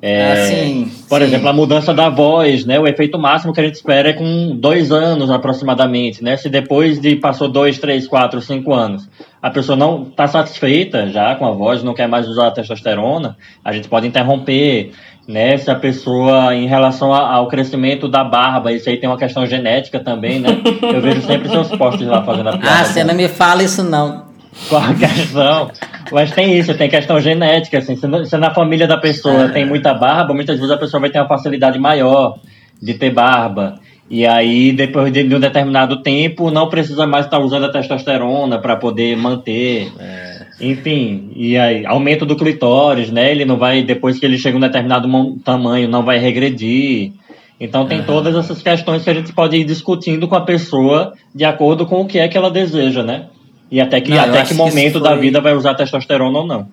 É, 0.00 0.32
ah, 0.32 0.36
sim, 0.46 0.90
por 1.06 1.18
sim. 1.18 1.24
exemplo, 1.24 1.48
a 1.48 1.52
mudança 1.52 1.92
da 1.92 2.08
voz, 2.08 2.64
né? 2.64 2.80
O 2.80 2.86
efeito 2.86 3.18
máximo 3.18 3.52
que 3.52 3.60
a 3.60 3.64
gente 3.64 3.74
espera 3.74 4.08
é 4.08 4.12
com 4.14 4.56
dois 4.56 4.90
anos 4.90 5.30
aproximadamente, 5.30 6.24
né? 6.24 6.34
Se 6.38 6.48
depois 6.48 6.98
de 6.98 7.16
passou 7.16 7.48
dois, 7.48 7.78
três, 7.78 8.08
quatro, 8.08 8.40
cinco 8.40 8.72
anos, 8.72 9.06
a 9.42 9.50
pessoa 9.50 9.76
não 9.76 10.04
está 10.04 10.26
satisfeita 10.26 11.08
já 11.08 11.34
com 11.34 11.44
a 11.44 11.50
voz, 11.50 11.82
não 11.82 11.92
quer 11.92 12.08
mais 12.08 12.26
usar 12.26 12.46
a 12.46 12.50
testosterona, 12.52 13.36
a 13.62 13.72
gente 13.72 13.86
pode 13.86 14.06
interromper 14.06 14.92
né? 15.28 15.58
Se 15.58 15.70
a 15.70 15.74
pessoa, 15.74 16.54
em 16.54 16.66
relação 16.66 17.12
ao 17.12 17.46
crescimento 17.48 18.08
da 18.08 18.24
barba, 18.24 18.72
isso 18.72 18.88
aí 18.88 18.96
tem 18.96 19.08
uma 19.08 19.18
questão 19.18 19.44
genética 19.44 20.00
também, 20.00 20.40
né? 20.40 20.48
Eu 20.80 21.02
vejo 21.02 21.20
sempre 21.20 21.50
seus 21.50 21.68
posts 21.68 22.06
lá 22.08 22.22
fazendo 22.22 22.48
a 22.48 22.56
piada. 22.56 22.80
Ah, 22.80 22.84
você 22.84 23.04
não 23.04 23.14
me 23.14 23.28
fala 23.28 23.62
isso 23.62 23.84
não. 23.84 24.26
Qual 24.70 24.82
a 24.82 24.94
questão? 24.94 25.70
Mas 26.10 26.30
tem 26.30 26.58
isso, 26.58 26.74
tem 26.74 26.88
questão 26.88 27.20
genética, 27.20 27.78
assim, 27.78 27.94
se, 27.94 28.36
na 28.38 28.54
família 28.54 28.86
da 28.86 28.96
pessoa 28.96 29.44
ah. 29.44 29.48
tem 29.50 29.66
muita 29.66 29.92
barba, 29.92 30.32
muitas 30.32 30.56
vezes 30.56 30.72
a 30.72 30.78
pessoa 30.78 31.02
vai 31.02 31.10
ter 31.10 31.18
uma 31.18 31.28
facilidade 31.28 31.78
maior 31.78 32.38
de 32.80 32.94
ter 32.94 33.10
barba. 33.10 33.74
E 34.10 34.26
aí, 34.26 34.72
depois 34.72 35.12
de, 35.12 35.22
um 35.34 35.38
determinado 35.38 36.02
tempo, 36.02 36.50
não 36.50 36.70
precisa 36.70 37.06
mais 37.06 37.26
estar 37.26 37.38
usando 37.38 37.66
a 37.66 37.70
testosterona 37.70 38.58
para 38.58 38.76
poder 38.76 39.14
manter. 39.16 39.92
É. 39.98 40.27
Enfim, 40.60 41.30
e 41.36 41.56
aí, 41.56 41.86
aumento 41.86 42.26
do 42.26 42.34
clitóris, 42.34 43.10
né? 43.10 43.30
Ele 43.30 43.44
não 43.44 43.56
vai, 43.56 43.82
depois 43.82 44.18
que 44.18 44.26
ele 44.26 44.36
chega 44.36 44.56
a 44.56 44.58
um 44.58 44.60
determinado 44.60 45.08
tamanho, 45.44 45.88
não 45.88 46.02
vai 46.02 46.18
regredir. 46.18 47.12
Então 47.60 47.86
tem 47.86 48.00
uhum. 48.00 48.06
todas 48.06 48.34
essas 48.36 48.62
questões 48.62 49.02
que 49.02 49.10
a 49.10 49.14
gente 49.14 49.32
pode 49.32 49.56
ir 49.56 49.64
discutindo 49.64 50.26
com 50.26 50.34
a 50.34 50.40
pessoa 50.40 51.14
de 51.34 51.44
acordo 51.44 51.86
com 51.86 52.00
o 52.00 52.06
que 52.06 52.18
é 52.18 52.28
que 52.28 52.36
ela 52.36 52.50
deseja, 52.50 53.02
né? 53.02 53.26
E 53.70 53.80
até 53.80 54.00
que, 54.00 54.10
não, 54.10 54.20
até 54.20 54.42
que 54.44 54.54
momento 54.54 54.94
que 54.94 55.00
foi... 55.00 55.08
da 55.08 55.14
vida 55.14 55.40
vai 55.40 55.54
usar 55.54 55.74
testosterona 55.74 56.38
ou 56.38 56.46
não. 56.46 56.68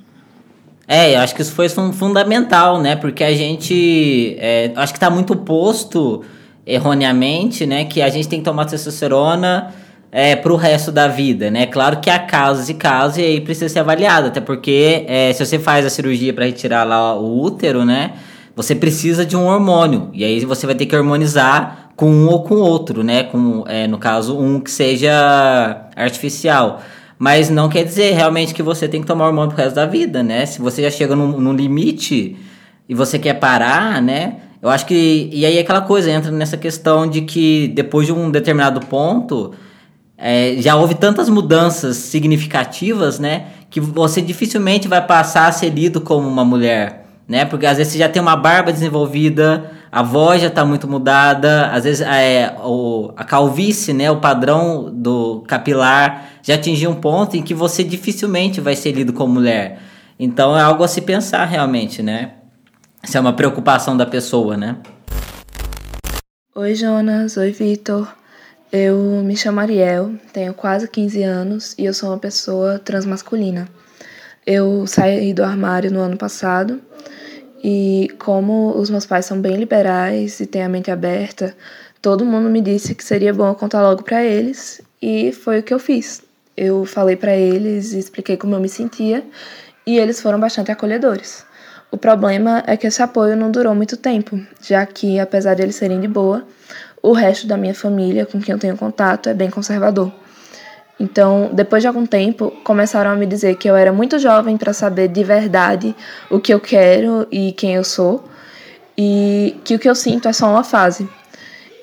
É, 0.88 1.16
eu 1.16 1.20
acho 1.20 1.36
que 1.36 1.42
isso 1.42 1.54
foi 1.54 1.68
fundamental, 1.70 2.80
né? 2.80 2.96
Porque 2.96 3.24
a 3.24 3.34
gente. 3.34 4.36
É, 4.40 4.72
acho 4.76 4.94
que 4.94 4.98
está 4.98 5.10
muito 5.10 5.36
posto 5.36 6.24
erroneamente, 6.66 7.66
né? 7.66 7.86
Que 7.86 8.02
a 8.02 8.10
gente 8.10 8.28
tem 8.28 8.40
que 8.40 8.46
tomar 8.46 8.66
testosterona 8.66 9.74
é, 10.18 10.34
para 10.34 10.54
o 10.54 10.56
resto 10.56 10.94
da 10.94 11.10
vida, 11.10 11.52
né? 11.52 11.66
Claro 11.66 12.00
que 12.00 12.10
há 12.10 12.18
casos 12.18 12.70
e 12.70 12.74
casos 12.74 13.18
e 13.18 13.22
aí 13.22 13.42
precisa 13.42 13.68
ser 13.68 13.80
avaliado, 13.80 14.28
até 14.28 14.40
porque 14.40 15.04
é, 15.10 15.34
se 15.34 15.46
você 15.46 15.60
faz 15.60 15.86
a 15.86 15.90
cirurgia 15.90 16.34
para 16.34 16.46
retirar 16.46 16.86
lá 16.86 17.14
o 17.20 17.42
útero, 17.42 17.84
né? 17.84 18.14
Você 18.56 18.74
precisa 18.74 19.26
de 19.26 19.36
um 19.36 19.46
hormônio 19.46 20.10
e 20.14 20.24
aí 20.24 20.40
você 20.46 20.66
vai 20.66 20.74
ter 20.74 20.86
que 20.86 20.96
hormonizar 20.96 21.90
com 21.98 22.10
um 22.10 22.30
ou 22.30 22.44
com 22.44 22.56
outro, 22.56 23.04
né? 23.04 23.24
Com, 23.24 23.66
é, 23.68 23.88
no 23.88 23.98
caso, 23.98 24.40
um 24.40 24.62
que 24.62 24.72
seja 24.72 25.90
artificial. 25.98 26.82
Mas 27.20 27.50
não 27.50 27.68
quer 27.68 27.84
dizer 27.84 28.14
realmente 28.14 28.54
que 28.54 28.64
você 28.64 28.88
tem 28.88 29.02
que 29.02 29.08
tomar 29.08 29.28
hormônio 29.28 29.54
pro 29.54 29.62
resto 29.62 29.76
da 29.76 29.86
vida, 29.86 30.24
né? 30.24 30.46
Se 30.46 30.62
você 30.62 30.82
já 30.82 30.92
chega 30.92 31.14
num, 31.14 31.42
num 31.42 31.54
limite 31.54 32.38
e 32.88 32.96
você 32.96 33.20
quer 33.20 33.34
parar, 33.34 34.02
né? 34.02 34.38
Eu 34.62 34.70
acho 34.70 34.86
que. 34.86 35.30
E 35.34 35.46
aí 35.46 35.60
aquela 35.60 35.82
coisa 35.82 36.10
entra 36.10 36.32
nessa 36.32 36.56
questão 36.56 37.06
de 37.06 37.20
que 37.20 37.68
depois 37.68 38.08
de 38.08 38.14
um 38.14 38.32
determinado 38.32 38.80
ponto 38.80 39.52
é, 40.18 40.56
já 40.60 40.76
houve 40.76 40.96
tantas 40.96 41.30
mudanças 41.30 41.98
significativas, 41.98 43.20
né? 43.20 43.48
Que 43.70 43.80
você 43.80 44.22
dificilmente 44.22 44.88
vai 44.88 45.06
passar 45.06 45.48
a 45.48 45.52
ser 45.52 45.70
lido 45.70 46.00
como 46.00 46.28
uma 46.28 46.46
mulher, 46.46 47.06
né? 47.28 47.44
Porque 47.46 47.66
às 47.66 47.78
vezes 47.78 47.94
você 47.94 48.00
já 48.00 48.08
tem 48.08 48.22
uma 48.22 48.36
barba 48.36 48.72
desenvolvida, 48.72 49.72
a 49.92 50.02
voz 50.02 50.42
já 50.42 50.48
está 50.48 50.64
muito 50.64 50.88
mudada, 50.88 51.68
às 51.68 51.84
vezes 51.84 52.02
é, 52.02 52.56
o, 52.64 53.12
a 53.18 53.24
calvície, 53.24 53.94
né? 53.94 54.10
O 54.10 54.18
padrão 54.18 54.90
do 54.94 55.44
capilar 55.48 56.30
já 56.42 56.56
atingiu 56.56 56.92
um 56.92 56.96
ponto 56.96 57.36
em 57.36 57.42
que 57.42 57.54
você 57.54 57.84
dificilmente 57.84 58.62
vai 58.62 58.76
ser 58.76 58.94
lido 58.94 59.12
como 59.12 59.34
mulher. 59.34 59.80
Então 60.18 60.58
é 60.58 60.62
algo 60.62 60.84
a 60.84 60.88
se 60.88 61.02
pensar 61.02 61.46
realmente, 61.46 62.02
né? 62.02 62.32
Isso 63.04 63.18
é 63.18 63.20
uma 63.20 63.34
preocupação 63.34 63.96
da 63.98 64.06
pessoa, 64.06 64.56
né? 64.56 64.78
Oi, 66.56 66.74
Jonas. 66.74 67.36
Oi, 67.36 67.52
Vitor. 67.52 68.08
Eu 68.78 68.98
me 69.24 69.38
chamo 69.38 69.62
Ariel, 69.62 70.16
tenho 70.34 70.54
quase 70.54 70.86
15 70.86 71.24
anos 71.24 71.74
e 71.78 71.86
eu 71.86 71.94
sou 71.94 72.10
uma 72.10 72.18
pessoa 72.18 72.78
transmasculina. 72.78 73.70
Eu 74.46 74.86
saí 74.86 75.34
do 75.34 75.46
armário 75.46 75.90
no 75.90 76.02
ano 76.02 76.18
passado 76.18 76.82
e, 77.64 78.14
como 78.20 78.78
os 78.78 78.90
meus 78.90 79.06
pais 79.06 79.26
são 79.26 79.40
bem 79.40 79.56
liberais 79.56 80.42
e 80.42 80.46
têm 80.46 80.62
a 80.62 80.68
mente 80.68 80.92
aberta, 80.92 81.56
todo 82.02 82.26
mundo 82.26 82.50
me 82.50 82.60
disse 82.60 82.94
que 82.94 83.02
seria 83.02 83.34
bom 83.34 83.48
eu 83.48 83.56
contar 83.56 83.82
logo 83.82 84.04
para 84.04 84.22
eles 84.22 84.82
e 85.02 85.32
foi 85.32 85.60
o 85.60 85.64
que 85.64 85.74
eu 85.74 85.80
fiz. 85.80 86.22
Eu 86.58 86.84
falei 86.84 87.16
para 87.16 87.34
eles 87.34 87.94
expliquei 87.94 88.36
como 88.36 88.56
eu 88.56 88.60
me 88.60 88.68
sentia 88.68 89.24
e 89.88 89.98
eles 89.98 90.20
foram 90.20 90.38
bastante 90.38 90.70
acolhedores. 90.70 91.46
O 91.90 91.98
problema 91.98 92.62
é 92.68 92.76
que 92.76 92.86
esse 92.86 93.02
apoio 93.02 93.38
não 93.38 93.50
durou 93.50 93.74
muito 93.74 93.96
tempo, 93.96 94.38
já 94.62 94.86
que, 94.86 95.18
apesar 95.18 95.54
de 95.54 95.62
eles 95.62 95.76
serem 95.76 96.02
de 96.02 96.10
boa, 96.10 96.46
o 97.06 97.14
resto 97.14 97.46
da 97.46 97.56
minha 97.56 97.76
família 97.76 98.26
com 98.26 98.42
quem 98.42 98.54
eu 98.54 98.60
tenho 98.60 98.76
contato 98.76 99.30
é 99.30 99.34
bem 99.34 99.50
conservador. 99.50 100.12
Então, 101.00 101.52
depois 101.54 101.84
de 101.84 101.88
algum 101.88 102.06
tempo, 102.06 102.52
começaram 102.64 103.12
a 103.12 103.16
me 103.16 103.28
dizer 103.28 103.58
que 103.58 103.70
eu 103.70 103.76
era 103.76 103.92
muito 103.92 104.18
jovem 104.18 104.58
para 104.58 104.74
saber 104.74 105.10
de 105.10 105.24
verdade 105.24 105.96
o 106.32 106.40
que 106.40 106.54
eu 106.54 106.60
quero 106.60 107.28
e 107.32 107.52
quem 107.52 107.76
eu 107.76 107.84
sou, 107.84 108.24
e 108.98 109.56
que 109.64 109.76
o 109.76 109.80
que 109.80 109.88
eu 109.88 109.94
sinto 109.94 110.28
é 110.28 110.34
só 110.34 110.50
uma 110.50 110.64
fase. 110.64 111.08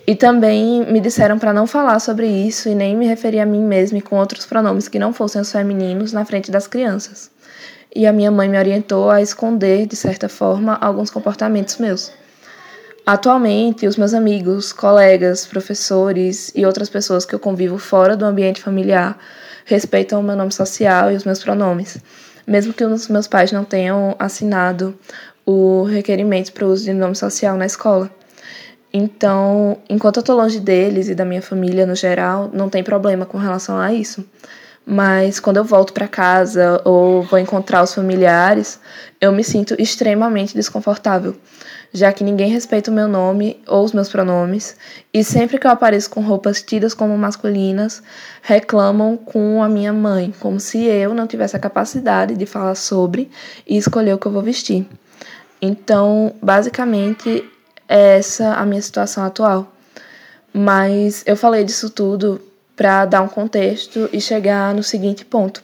E 0.06 0.16
também 0.16 0.84
me 0.86 0.98
disseram 0.98 1.38
para 1.38 1.52
não 1.52 1.66
falar 1.66 2.00
sobre 2.00 2.26
isso 2.26 2.68
e 2.68 2.74
nem 2.74 2.96
me 2.96 3.06
referir 3.06 3.38
a 3.38 3.46
mim 3.46 3.62
mesma 3.62 4.00
com 4.00 4.16
outros 4.16 4.44
pronomes 4.44 4.88
que 4.88 4.98
não 4.98 5.12
fossem 5.12 5.40
os 5.40 5.52
femininos 5.52 6.12
na 6.12 6.24
frente 6.24 6.50
das 6.50 6.66
crianças. 6.66 7.30
E 7.94 8.06
a 8.06 8.12
minha 8.12 8.30
mãe 8.30 8.48
me 8.48 8.58
orientou 8.58 9.10
a 9.10 9.20
esconder, 9.22 9.86
de 9.86 9.94
certa 9.94 10.28
forma, 10.28 10.76
alguns 10.80 11.10
comportamentos 11.10 11.76
meus. 11.76 12.10
Atualmente, 13.04 13.86
os 13.86 13.96
meus 13.96 14.14
amigos, 14.14 14.72
colegas, 14.72 15.44
professores 15.44 16.52
e 16.54 16.64
outras 16.64 16.88
pessoas 16.88 17.24
que 17.24 17.34
eu 17.34 17.40
convivo 17.40 17.76
fora 17.76 18.16
do 18.16 18.24
ambiente 18.24 18.62
familiar 18.62 19.18
respeitam 19.64 20.20
o 20.20 20.22
meu 20.22 20.36
nome 20.36 20.52
social 20.52 21.10
e 21.10 21.16
os 21.16 21.24
meus 21.24 21.42
pronomes. 21.42 21.98
mesmo 22.46 22.72
que 22.72 22.84
os 22.84 23.08
meus 23.08 23.26
pais 23.26 23.52
não 23.52 23.64
tenham 23.64 24.16
assinado 24.18 24.96
o 25.46 25.84
requerimento 25.84 26.52
para 26.52 26.64
o 26.66 26.70
uso 26.70 26.84
de 26.84 26.92
nome 26.92 27.14
social 27.14 27.56
na 27.56 27.66
escola. 27.66 28.10
Então, 28.92 29.78
enquanto 29.88 30.16
eu 30.16 30.20
estou 30.20 30.36
longe 30.36 30.60
deles 30.60 31.08
e 31.08 31.14
da 31.14 31.24
minha 31.24 31.42
família 31.42 31.86
no 31.86 31.94
geral, 31.94 32.50
não 32.52 32.68
tem 32.68 32.82
problema 32.82 33.24
com 33.24 33.38
relação 33.38 33.78
a 33.78 33.92
isso. 33.92 34.24
Mas 34.84 35.38
quando 35.38 35.58
eu 35.58 35.64
volto 35.64 35.92
para 35.92 36.08
casa 36.08 36.80
ou 36.84 37.22
vou 37.22 37.38
encontrar 37.38 37.82
os 37.82 37.94
familiares, 37.94 38.80
eu 39.20 39.32
me 39.32 39.44
sinto 39.44 39.74
extremamente 39.78 40.54
desconfortável, 40.54 41.36
já 41.92 42.12
que 42.12 42.24
ninguém 42.24 42.50
respeita 42.50 42.90
o 42.90 42.94
meu 42.94 43.06
nome 43.06 43.60
ou 43.66 43.84
os 43.84 43.92
meus 43.92 44.08
pronomes, 44.08 44.76
e 45.12 45.22
sempre 45.22 45.58
que 45.58 45.66
eu 45.66 45.70
apareço 45.70 46.08
com 46.08 46.20
roupas 46.20 46.62
tidas 46.62 46.94
como 46.94 47.16
masculinas, 47.18 48.02
reclamam 48.40 49.16
com 49.16 49.62
a 49.62 49.68
minha 49.68 49.92
mãe, 49.92 50.32
como 50.40 50.58
se 50.58 50.84
eu 50.84 51.12
não 51.14 51.26
tivesse 51.26 51.54
a 51.54 51.60
capacidade 51.60 52.34
de 52.34 52.46
falar 52.46 52.74
sobre 52.74 53.30
e 53.66 53.76
escolher 53.76 54.14
o 54.14 54.18
que 54.18 54.26
eu 54.26 54.32
vou 54.32 54.42
vestir. 54.42 54.86
Então, 55.60 56.34
basicamente, 56.42 57.44
é 57.88 58.16
essa 58.18 58.54
a 58.54 58.64
minha 58.64 58.80
situação 58.80 59.24
atual. 59.24 59.70
Mas 60.52 61.22
eu 61.26 61.36
falei 61.36 61.62
disso 61.62 61.90
tudo 61.90 62.40
para 62.74 63.04
dar 63.04 63.22
um 63.22 63.28
contexto 63.28 64.08
e 64.12 64.20
chegar 64.20 64.74
no 64.74 64.82
seguinte 64.82 65.24
ponto. 65.24 65.62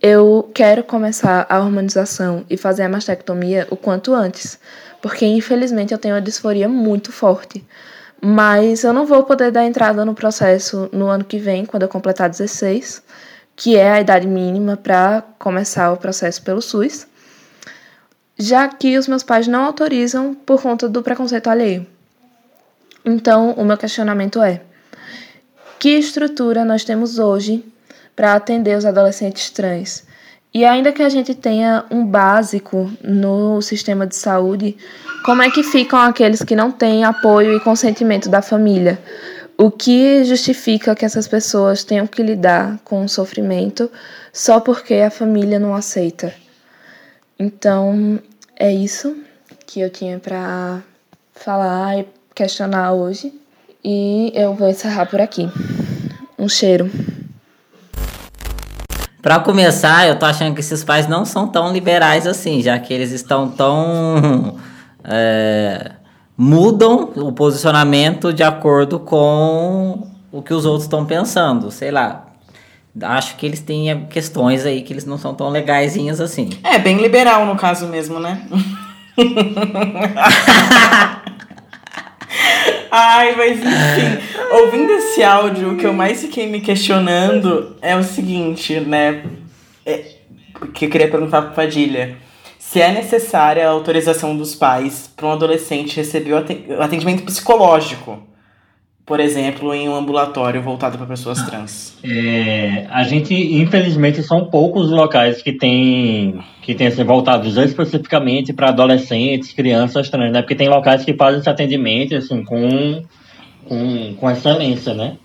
Eu 0.00 0.50
quero 0.54 0.82
começar 0.82 1.44
a 1.48 1.58
hormonização 1.58 2.44
e 2.48 2.56
fazer 2.56 2.84
a 2.84 2.88
mastectomia 2.88 3.66
o 3.70 3.76
quanto 3.76 4.14
antes, 4.14 4.58
porque 5.00 5.26
infelizmente 5.26 5.92
eu 5.92 5.98
tenho 5.98 6.14
uma 6.14 6.20
disforia 6.20 6.68
muito 6.68 7.12
forte. 7.12 7.64
Mas 8.22 8.84
eu 8.84 8.92
não 8.92 9.06
vou 9.06 9.24
poder 9.24 9.50
dar 9.50 9.64
entrada 9.64 10.04
no 10.04 10.14
processo 10.14 10.88
no 10.92 11.06
ano 11.06 11.24
que 11.24 11.38
vem, 11.38 11.64
quando 11.64 11.84
eu 11.84 11.88
completar 11.88 12.28
16, 12.28 13.02
que 13.56 13.76
é 13.76 13.90
a 13.90 14.00
idade 14.00 14.26
mínima 14.26 14.76
para 14.76 15.22
começar 15.38 15.90
o 15.92 15.96
processo 15.96 16.42
pelo 16.42 16.60
SUS 16.60 17.06
já 18.40 18.66
que 18.68 18.96
os 18.96 19.06
meus 19.06 19.22
pais 19.22 19.46
não 19.46 19.66
autorizam 19.66 20.34
por 20.34 20.62
conta 20.62 20.88
do 20.88 21.02
preconceito 21.02 21.48
alheio. 21.48 21.86
Então, 23.04 23.52
o 23.52 23.64
meu 23.64 23.76
questionamento 23.76 24.40
é: 24.40 24.62
que 25.78 25.90
estrutura 25.90 26.64
nós 26.64 26.82
temos 26.82 27.18
hoje 27.18 27.62
para 28.16 28.32
atender 28.32 28.78
os 28.78 28.86
adolescentes 28.86 29.50
trans? 29.50 30.04
E 30.52 30.64
ainda 30.64 30.92
que 30.92 31.02
a 31.02 31.08
gente 31.08 31.34
tenha 31.34 31.84
um 31.90 32.04
básico 32.04 32.90
no 33.04 33.62
sistema 33.62 34.04
de 34.06 34.16
saúde, 34.16 34.76
como 35.24 35.42
é 35.42 35.50
que 35.50 35.62
ficam 35.62 36.00
aqueles 36.00 36.42
que 36.42 36.56
não 36.56 36.72
têm 36.72 37.04
apoio 37.04 37.56
e 37.56 37.60
consentimento 37.60 38.28
da 38.28 38.42
família? 38.42 38.98
O 39.56 39.70
que 39.70 40.24
justifica 40.24 40.94
que 40.94 41.04
essas 41.04 41.28
pessoas 41.28 41.84
tenham 41.84 42.06
que 42.06 42.22
lidar 42.22 42.80
com 42.82 43.04
o 43.04 43.08
sofrimento 43.08 43.90
só 44.32 44.58
porque 44.58 44.94
a 44.94 45.10
família 45.10 45.58
não 45.58 45.74
aceita? 45.74 46.34
Então, 47.38 48.18
é 48.56 48.72
isso 48.72 49.16
que 49.66 49.80
eu 49.80 49.90
tinha 49.90 50.18
para 50.18 50.82
falar 51.32 52.00
e 52.00 52.06
questionar 52.34 52.92
hoje. 52.92 53.32
E 53.84 54.32
eu 54.34 54.54
vou 54.54 54.68
encerrar 54.68 55.06
por 55.06 55.20
aqui. 55.20 55.48
Um 56.38 56.48
cheiro. 56.48 56.90
Para 59.22 59.38
começar, 59.38 60.08
eu 60.08 60.18
tô 60.18 60.24
achando 60.24 60.54
que 60.54 60.60
esses 60.60 60.82
pais 60.82 61.06
não 61.06 61.26
são 61.26 61.46
tão 61.46 61.72
liberais 61.72 62.26
assim, 62.26 62.62
já 62.62 62.78
que 62.78 62.92
eles 62.92 63.12
estão 63.12 63.50
tão. 63.50 64.56
É, 65.04 65.92
mudam 66.36 67.10
o 67.16 67.32
posicionamento 67.32 68.32
de 68.32 68.42
acordo 68.42 68.98
com 68.98 70.06
o 70.32 70.40
que 70.40 70.54
os 70.54 70.64
outros 70.64 70.84
estão 70.84 71.04
pensando. 71.04 71.70
Sei 71.70 71.90
lá, 71.90 72.28
acho 73.02 73.36
que 73.36 73.44
eles 73.44 73.60
têm 73.60 74.06
questões 74.06 74.64
aí 74.64 74.80
que 74.80 74.92
eles 74.92 75.04
não 75.04 75.18
são 75.18 75.34
tão 75.34 75.50
legaisinhas 75.50 76.20
assim. 76.20 76.48
É, 76.64 76.78
bem 76.78 76.96
liberal 76.96 77.44
no 77.44 77.56
caso 77.56 77.86
mesmo, 77.86 78.18
né? 78.18 78.40
Ai, 82.90 83.36
mas 83.36 83.58
enfim, 83.58 84.18
ouvindo 84.50 84.92
esse 84.92 85.22
áudio, 85.22 85.72
o 85.72 85.76
que 85.76 85.86
eu 85.86 85.92
mais 85.92 86.20
fiquei 86.20 86.46
me 86.46 86.60
questionando 86.60 87.76
é 87.80 87.96
o 87.96 88.02
seguinte, 88.02 88.80
né? 88.80 89.22
É, 89.84 90.04
que 90.74 90.86
eu 90.86 90.90
queria 90.90 91.08
perguntar 91.08 91.42
pra 91.42 91.50
Padilha. 91.52 92.16
Se 92.58 92.80
é 92.80 92.92
necessária 92.92 93.66
a 93.66 93.70
autorização 93.70 94.36
dos 94.36 94.54
pais 94.54 95.10
para 95.16 95.26
um 95.26 95.32
adolescente 95.32 95.96
receber 95.96 96.32
o 96.32 96.82
atendimento 96.82 97.24
psicológico 97.24 98.30
por 99.10 99.18
exemplo, 99.18 99.74
em 99.74 99.88
um 99.88 99.96
ambulatório 99.96 100.62
voltado 100.62 100.96
para 100.96 101.04
pessoas 101.04 101.42
trans? 101.42 101.98
É, 102.04 102.86
a 102.88 103.02
gente, 103.02 103.34
infelizmente, 103.34 104.22
são 104.22 104.44
poucos 104.44 104.88
locais 104.88 105.42
que 105.42 105.52
têm 105.52 106.38
que 106.62 106.76
tem 106.76 106.86
assim, 106.86 107.02
voltados 107.02 107.56
especificamente 107.56 108.52
para 108.52 108.68
adolescentes, 108.68 109.52
crianças 109.52 110.08
trans, 110.08 110.30
né? 110.30 110.42
Porque 110.42 110.54
tem 110.54 110.68
locais 110.68 111.04
que 111.04 111.12
fazem 111.12 111.40
esse 111.40 111.50
atendimento 111.50 112.14
assim, 112.14 112.44
com, 112.44 113.02
com, 113.70 114.14
com 114.14 114.28
excelência, 114.28 114.92
né? 114.92 115.16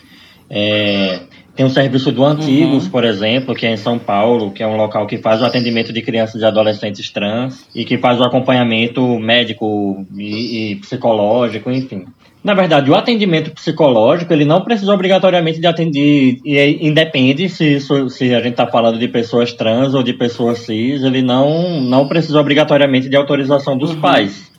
É, 0.47 1.21
tem 1.55 1.65
o 1.65 1.69
serviço 1.69 2.11
do 2.11 2.23
Antigos, 2.23 2.85
uhum. 2.85 2.91
por 2.91 3.03
exemplo, 3.03 3.55
que 3.55 3.65
é 3.65 3.71
em 3.71 3.77
São 3.77 3.97
Paulo, 3.97 4.51
que 4.51 4.61
é 4.61 4.67
um 4.67 4.77
local 4.77 5.07
que 5.07 5.17
faz 5.17 5.41
o 5.41 5.45
atendimento 5.45 5.91
de 5.91 6.03
crianças 6.03 6.39
e 6.39 6.45
adolescentes 6.45 7.09
trans 7.09 7.65
e 7.73 7.83
que 7.83 7.97
faz 7.97 8.19
o 8.19 8.23
acompanhamento 8.23 9.17
médico 9.17 10.05
e, 10.15 10.73
e 10.73 10.75
psicológico, 10.75 11.71
enfim. 11.71 12.05
Na 12.43 12.53
verdade, 12.53 12.91
o 12.91 12.93
atendimento 12.93 13.49
psicológico, 13.49 14.31
ele 14.31 14.45
não 14.45 14.61
precisa 14.61 14.93
obrigatoriamente 14.93 15.59
de 15.59 15.65
atender, 15.65 16.37
e 16.45 16.87
independe 16.87 17.49
se, 17.49 17.77
isso, 17.77 18.07
se 18.11 18.35
a 18.35 18.39
gente 18.39 18.51
está 18.51 18.67
falando 18.67 18.99
de 18.99 19.07
pessoas 19.07 19.51
trans 19.51 19.95
ou 19.95 20.03
de 20.03 20.13
pessoas 20.13 20.59
cis, 20.59 21.01
ele 21.01 21.23
não, 21.23 21.81
não 21.81 22.07
precisa 22.07 22.39
obrigatoriamente 22.39 23.09
de 23.09 23.15
autorização 23.15 23.75
dos 23.75 23.95
uhum. 23.95 24.01
pais, 24.01 24.51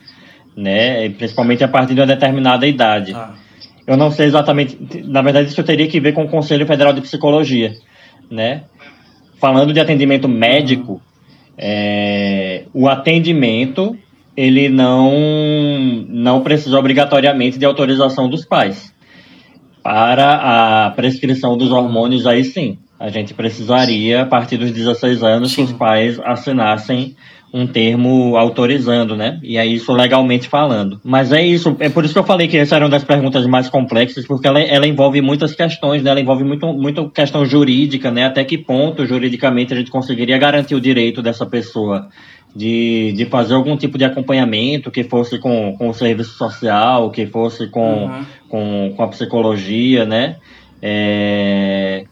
né? 0.56 1.08
Principalmente 1.10 1.62
a 1.62 1.68
partir 1.68 1.94
de 1.94 2.00
uma 2.00 2.06
determinada 2.08 2.66
idade. 2.66 3.12
Ah. 3.14 3.45
Eu 3.86 3.96
não 3.96 4.10
sei 4.10 4.26
exatamente, 4.26 4.76
na 5.04 5.22
verdade, 5.22 5.48
isso 5.48 5.60
eu 5.60 5.64
teria 5.64 5.86
que 5.86 6.00
ver 6.00 6.12
com 6.12 6.24
o 6.24 6.28
Conselho 6.28 6.66
Federal 6.66 6.92
de 6.92 7.00
Psicologia, 7.00 7.72
né? 8.30 8.64
Falando 9.38 9.72
de 9.72 9.78
atendimento 9.78 10.28
médico, 10.28 11.00
é, 11.56 12.64
o 12.74 12.88
atendimento 12.88 13.96
ele 14.36 14.68
não, 14.68 15.12
não 16.08 16.42
precisa 16.42 16.78
obrigatoriamente 16.78 17.58
de 17.58 17.64
autorização 17.64 18.28
dos 18.28 18.44
pais. 18.44 18.94
Para 19.82 20.86
a 20.86 20.90
prescrição 20.90 21.56
dos 21.56 21.70
hormônios, 21.70 22.26
aí 22.26 22.44
sim, 22.44 22.78
a 22.98 23.08
gente 23.08 23.34
precisaria, 23.34 24.22
a 24.22 24.26
partir 24.26 24.56
dos 24.56 24.70
16 24.70 25.22
anos, 25.22 25.52
sim. 25.52 25.66
que 25.66 25.72
os 25.72 25.78
pais 25.78 26.18
assinassem 26.24 27.16
um 27.52 27.66
termo 27.66 28.36
autorizando, 28.36 29.16
né? 29.16 29.38
E 29.42 29.56
é 29.56 29.64
isso 29.64 29.92
legalmente 29.92 30.48
falando. 30.48 31.00
Mas 31.04 31.32
é 31.32 31.42
isso, 31.42 31.76
é 31.78 31.88
por 31.88 32.04
isso 32.04 32.12
que 32.12 32.18
eu 32.18 32.24
falei 32.24 32.48
que 32.48 32.58
essa 32.58 32.76
era 32.76 32.84
uma 32.84 32.90
das 32.90 33.04
perguntas 33.04 33.46
mais 33.46 33.68
complexas, 33.68 34.26
porque 34.26 34.46
ela, 34.46 34.60
ela 34.60 34.86
envolve 34.86 35.22
muitas 35.22 35.54
questões, 35.54 36.02
né? 36.02 36.10
Ela 36.10 36.20
envolve 36.20 36.44
muito, 36.44 36.66
muito 36.74 37.08
questão 37.10 37.46
jurídica, 37.46 38.10
né? 38.10 38.24
Até 38.24 38.44
que 38.44 38.58
ponto, 38.58 39.06
juridicamente, 39.06 39.72
a 39.72 39.76
gente 39.76 39.90
conseguiria 39.90 40.36
garantir 40.38 40.74
o 40.74 40.80
direito 40.80 41.22
dessa 41.22 41.46
pessoa 41.46 42.08
de, 42.54 43.12
de 43.12 43.26
fazer 43.26 43.54
algum 43.54 43.76
tipo 43.76 43.96
de 43.96 44.04
acompanhamento, 44.04 44.90
que 44.90 45.04
fosse 45.04 45.38
com, 45.38 45.74
com 45.78 45.88
o 45.88 45.94
serviço 45.94 46.36
social, 46.36 47.10
que 47.10 47.26
fosse 47.26 47.68
com, 47.68 48.06
uhum. 48.06 48.24
com, 48.48 48.94
com 48.96 49.02
a 49.02 49.08
psicologia, 49.08 50.04
né? 50.04 50.36
É, 50.82 52.04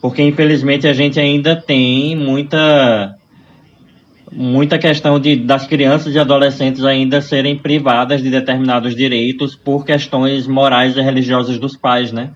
porque 0.00 0.22
infelizmente 0.22 0.86
a 0.86 0.92
gente 0.92 1.18
ainda 1.18 1.56
tem 1.56 2.16
muita 2.16 3.14
muita 4.30 4.78
questão 4.78 5.18
de 5.18 5.36
das 5.36 5.66
crianças 5.66 6.14
e 6.14 6.18
adolescentes 6.18 6.84
ainda 6.84 7.20
serem 7.20 7.58
privadas 7.58 8.22
de 8.22 8.30
determinados 8.30 8.94
direitos 8.94 9.56
por 9.56 9.84
questões 9.84 10.46
morais 10.46 10.96
e 10.96 11.00
religiosas 11.00 11.58
dos 11.58 11.76
pais, 11.76 12.12
né? 12.12 12.30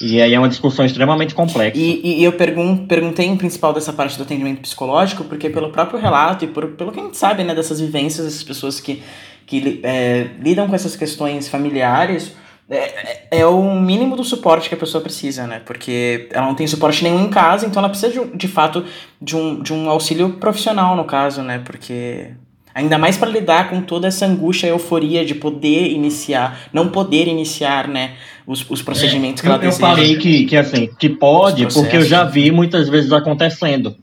E 0.00 0.20
aí 0.20 0.34
é 0.34 0.38
uma 0.38 0.48
discussão 0.48 0.84
extremamente 0.84 1.34
complexa. 1.34 1.78
E, 1.78 2.20
e 2.20 2.24
eu 2.24 2.32
pergun 2.32 2.86
perguntei 2.86 3.26
em 3.26 3.36
principal 3.36 3.72
dessa 3.72 3.92
parte 3.92 4.16
do 4.16 4.24
atendimento 4.24 4.60
psicológico, 4.60 5.22
porque 5.24 5.48
pelo 5.48 5.70
próprio 5.70 6.00
relato 6.00 6.44
e 6.44 6.48
por, 6.48 6.68
pelo 6.68 6.90
que 6.90 6.98
a 6.98 7.04
gente 7.04 7.16
sabe, 7.16 7.44
né, 7.44 7.54
dessas 7.54 7.80
vivências, 7.80 8.24
dessas 8.26 8.42
pessoas 8.42 8.80
que, 8.80 9.00
que 9.46 9.80
é, 9.84 10.26
lidam 10.40 10.66
com 10.66 10.74
essas 10.74 10.96
questões 10.96 11.48
familiares, 11.48 12.34
é, 12.74 13.28
é, 13.30 13.40
é, 13.40 13.46
o 13.46 13.74
mínimo 13.74 14.16
do 14.16 14.24
suporte 14.24 14.68
que 14.68 14.74
a 14.74 14.78
pessoa 14.78 15.02
precisa, 15.02 15.46
né? 15.46 15.60
Porque 15.64 16.28
ela 16.30 16.46
não 16.46 16.54
tem 16.54 16.66
suporte 16.66 17.04
nenhum 17.04 17.24
em 17.24 17.30
casa, 17.30 17.66
então 17.66 17.80
ela 17.80 17.88
precisa 17.88 18.12
de, 18.12 18.36
de 18.36 18.48
fato 18.48 18.84
de 19.20 19.36
um, 19.36 19.62
de 19.62 19.72
um 19.72 19.90
auxílio 19.90 20.30
profissional, 20.34 20.96
no 20.96 21.04
caso, 21.04 21.42
né? 21.42 21.60
Porque 21.64 22.30
Ainda 22.74 22.96
mais 22.96 23.18
para 23.18 23.28
lidar 23.28 23.68
com 23.68 23.82
toda 23.82 24.08
essa 24.08 24.24
angústia 24.24 24.66
e 24.66 24.70
euforia 24.70 25.24
de 25.24 25.34
poder 25.34 25.90
iniciar, 25.90 26.58
não 26.72 26.88
poder 26.88 27.28
iniciar, 27.28 27.86
né, 27.86 28.12
os, 28.46 28.68
os 28.70 28.80
procedimentos 28.80 29.42
é, 29.42 29.42
que 29.42 29.48
ela 29.48 29.56
eu, 29.56 29.68
deseja. 29.68 29.86
Eu 29.86 29.90
falei 29.90 30.16
que, 30.16 30.46
que 30.46 30.56
assim, 30.56 30.88
que 30.98 31.10
pode, 31.10 31.66
porque 31.66 31.98
eu 31.98 32.02
já 32.02 32.24
vi 32.24 32.50
muitas 32.50 32.88
vezes 32.88 33.12
acontecendo, 33.12 33.94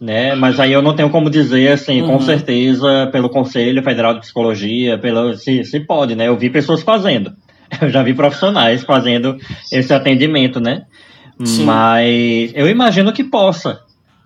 né, 0.00 0.34
mas 0.34 0.58
aí 0.58 0.72
eu 0.72 0.80
não 0.80 0.96
tenho 0.96 1.10
como 1.10 1.28
dizer, 1.28 1.72
assim, 1.72 2.00
uhum. 2.00 2.12
com 2.12 2.20
certeza, 2.20 3.10
pelo 3.12 3.28
Conselho 3.28 3.82
Federal 3.82 4.14
de 4.14 4.20
Psicologia, 4.20 4.96
pelo, 4.96 5.34
se, 5.34 5.62
se 5.62 5.80
pode, 5.80 6.16
né, 6.16 6.26
eu 6.28 6.36
vi 6.38 6.48
pessoas 6.48 6.82
fazendo, 6.82 7.30
eu 7.80 7.90
já 7.90 8.02
vi 8.02 8.14
profissionais 8.14 8.82
fazendo 8.82 9.36
esse 9.72 9.92
atendimento, 9.92 10.60
né, 10.60 10.82
Sim. 11.44 11.64
mas 11.64 12.52
eu 12.54 12.68
imagino 12.68 13.12
que 13.12 13.24
possa, 13.24 13.80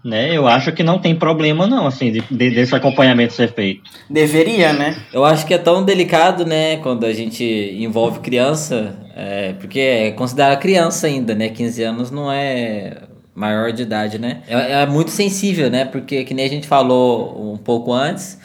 né? 0.05 0.37
Eu 0.37 0.47
acho 0.47 0.73
que 0.73 0.83
não 0.83 0.99
tem 0.99 1.15
problema 1.15 1.67
não, 1.67 1.87
assim, 1.87 2.13
de, 2.13 2.21
de, 2.21 2.51
desse 2.51 2.75
acompanhamento 2.75 3.33
ser 3.33 3.53
feito. 3.53 3.83
Deveria, 4.09 4.73
né? 4.73 4.97
Eu 5.13 5.25
acho 5.25 5.45
que 5.45 5.53
é 5.53 5.59
tão 5.59 5.85
delicado, 5.85 6.47
né, 6.47 6.77
quando 6.77 7.05
a 7.05 7.13
gente 7.13 7.45
envolve 7.45 8.21
criança, 8.21 8.97
é, 9.17 9.55
porque 9.55 9.81
é 9.81 10.11
considerada 10.13 10.57
criança 10.57 11.07
ainda, 11.07 11.35
né? 11.35 11.49
15 11.49 11.83
anos 11.83 12.11
não 12.11 12.31
é 12.31 13.09
maior 13.35 13.73
de 13.73 13.83
idade, 13.83 14.19
né? 14.19 14.43
É, 14.49 14.83
é, 14.83 14.87
muito 14.87 15.11
sensível, 15.11 15.71
né? 15.71 15.85
Porque, 15.85 16.25
que 16.25 16.35
nem 16.35 16.45
a 16.45 16.49
gente 16.49 16.67
falou 16.67 17.53
um 17.53 17.57
pouco 17.57 17.93
antes, 17.93 18.38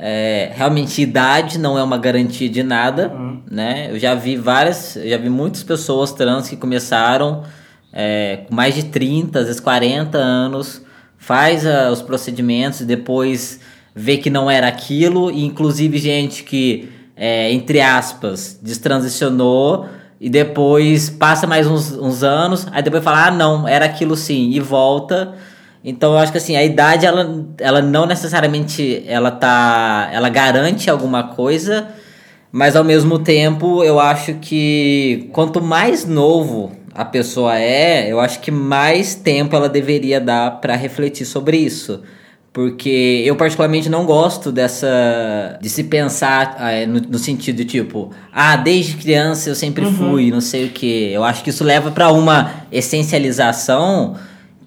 é, 0.00 0.52
realmente 0.54 1.02
idade 1.02 1.58
não 1.58 1.76
é 1.76 1.82
uma 1.82 1.98
garantia 1.98 2.48
de 2.48 2.62
nada, 2.62 3.12
uhum. 3.12 3.42
né? 3.50 3.90
Eu 3.90 3.98
já 3.98 4.14
vi 4.14 4.36
várias, 4.36 4.96
já 5.04 5.16
vi 5.16 5.28
muitas 5.28 5.64
pessoas 5.64 6.12
trans 6.12 6.48
que 6.48 6.56
começaram 6.56 7.42
é, 7.92 8.44
com 8.48 8.54
mais 8.54 8.76
de 8.76 8.84
30, 8.84 9.40
às 9.40 9.46
vezes 9.46 9.60
40 9.60 10.16
anos, 10.16 10.82
faz 11.16 11.64
uh, 11.64 11.90
os 11.92 12.00
procedimentos 12.00 12.80
e 12.80 12.84
depois 12.84 13.58
vê 13.94 14.16
que 14.16 14.30
não 14.30 14.48
era 14.48 14.68
aquilo, 14.68 15.32
e 15.32 15.44
inclusive 15.44 15.98
gente 15.98 16.44
que, 16.44 16.88
é, 17.16 17.50
entre 17.52 17.80
aspas, 17.80 18.56
destransicionou 18.62 19.88
e 20.20 20.30
depois 20.30 21.10
passa 21.10 21.44
mais 21.46 21.66
uns, 21.66 21.92
uns 21.92 22.22
anos, 22.22 22.68
aí 22.70 22.82
depois 22.82 23.02
fala, 23.02 23.26
ah, 23.26 23.30
não, 23.32 23.66
era 23.66 23.84
aquilo 23.84 24.14
sim, 24.16 24.50
e 24.50 24.60
volta. 24.60 25.34
Então 25.88 26.12
eu 26.12 26.18
acho 26.18 26.30
que 26.30 26.36
assim, 26.36 26.54
a 26.54 26.62
idade 26.62 27.06
ela, 27.06 27.46
ela 27.58 27.80
não 27.80 28.04
necessariamente 28.04 29.02
ela 29.06 29.30
tá, 29.30 30.10
ela 30.12 30.28
garante 30.28 30.90
alguma 30.90 31.28
coisa, 31.28 31.88
mas 32.52 32.76
ao 32.76 32.84
mesmo 32.84 33.18
tempo 33.18 33.82
eu 33.82 33.98
acho 33.98 34.34
que 34.34 35.30
quanto 35.32 35.62
mais 35.62 36.04
novo 36.04 36.72
a 36.94 37.06
pessoa 37.06 37.58
é, 37.58 38.12
eu 38.12 38.20
acho 38.20 38.40
que 38.40 38.50
mais 38.50 39.14
tempo 39.14 39.56
ela 39.56 39.68
deveria 39.68 40.20
dar 40.20 40.60
para 40.60 40.76
refletir 40.76 41.24
sobre 41.24 41.56
isso. 41.56 42.02
Porque 42.52 43.22
eu 43.24 43.36
particularmente 43.36 43.88
não 43.88 44.04
gosto 44.04 44.50
dessa. 44.50 45.58
de 45.60 45.68
se 45.70 45.84
pensar 45.84 46.56
é, 46.60 46.86
no, 46.86 46.98
no, 47.00 47.18
sentido 47.18 47.56
de 47.56 47.64
tipo, 47.64 48.10
ah, 48.32 48.56
desde 48.56 48.96
criança 48.96 49.48
eu 49.48 49.54
sempre 49.54 49.84
uhum. 49.84 49.92
fui, 49.94 50.30
não 50.30 50.40
sei 50.40 50.66
o 50.66 50.70
que. 50.70 51.12
Eu 51.12 51.22
acho 51.22 51.44
que 51.44 51.50
isso 51.50 51.62
leva 51.62 51.92
para 51.92 52.10
uma 52.10 52.64
essencialização 52.72 54.16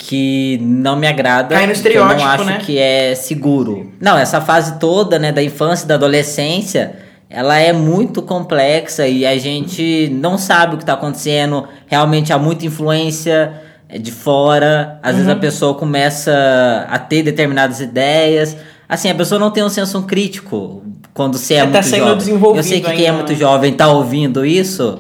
que 0.04 0.58
não 0.64 0.96
me 0.96 1.06
agrada. 1.06 1.54
Cai 1.54 1.68
no 1.68 1.74
estereótipo, 1.74 2.20
eu 2.20 2.26
não 2.26 2.32
acho 2.32 2.44
né? 2.44 2.60
que 2.66 2.80
é 2.80 3.14
seguro. 3.14 3.94
Não, 4.02 4.18
essa 4.18 4.42
fase 4.42 4.80
toda, 4.80 5.20
né, 5.20 5.32
da 5.32 5.44
infância 5.44 5.86
e 5.86 5.88
da 5.88 5.94
adolescência, 5.94 6.96
ela 7.30 7.60
é 7.60 7.72
muito 7.72 8.24
complexa 8.24 9.08
e 9.08 9.28
a 9.28 9.38
gente 9.38 10.10
não 10.12 10.40
sabe 10.40 10.74
o 10.74 10.78
que 10.78 10.84
está 10.84 10.94
acontecendo. 10.94 11.68
Realmente 11.86 12.34
há 12.34 12.40
muita 12.40 12.66
influência 12.66 13.54
é 13.88 14.00
de 14.00 14.12
fora, 14.12 15.00
às 15.04 15.12
uhum. 15.12 15.18
vezes 15.18 15.30
a 15.30 15.34
uhum. 15.36 15.40
pessoa 15.40 15.74
começa 15.76 16.88
a 16.90 16.98
ter 16.98 17.22
determinadas 17.22 17.80
ideias. 17.80 18.58
Assim, 18.90 19.08
a 19.08 19.16
pessoa 19.16 19.38
não 19.38 19.52
tem 19.52 19.64
um 19.64 19.70
senso 19.70 20.02
crítico 20.02 20.82
quando 21.14 21.38
você 21.38 21.54
é, 21.54 21.58
é 21.58 21.64
muito 21.64 21.76
tá 21.76 21.82
jovem. 21.84 22.58
Eu 22.58 22.64
sei 22.64 22.82
que 22.82 22.92
quem 22.92 23.06
é 23.06 23.12
muito 23.12 23.34
né? 23.34 23.38
jovem 23.38 23.72
tá 23.72 23.88
ouvindo 23.88 24.44
isso. 24.44 25.00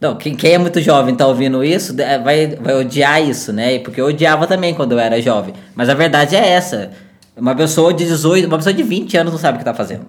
Não, 0.00 0.16
quem, 0.16 0.34
quem 0.34 0.52
é 0.52 0.58
muito 0.58 0.80
jovem 0.80 1.14
tá 1.14 1.26
ouvindo 1.26 1.64
isso, 1.64 1.94
vai, 2.22 2.48
vai 2.56 2.74
odiar 2.74 3.22
isso, 3.22 3.52
né? 3.52 3.78
Porque 3.78 4.00
eu 4.00 4.06
odiava 4.06 4.46
também 4.46 4.74
quando 4.74 4.92
eu 4.92 4.98
era 4.98 5.20
jovem. 5.20 5.54
Mas 5.74 5.88
a 5.88 5.94
verdade 5.94 6.36
é 6.36 6.46
essa. 6.46 6.90
Uma 7.36 7.54
pessoa 7.54 7.92
de 7.92 8.04
18, 8.04 8.46
uma 8.46 8.58
pessoa 8.58 8.74
de 8.74 8.82
20 8.82 9.16
anos 9.16 9.32
não 9.32 9.40
sabe 9.40 9.56
o 9.56 9.58
que 9.58 9.64
tá 9.64 9.74
fazendo. 9.74 10.06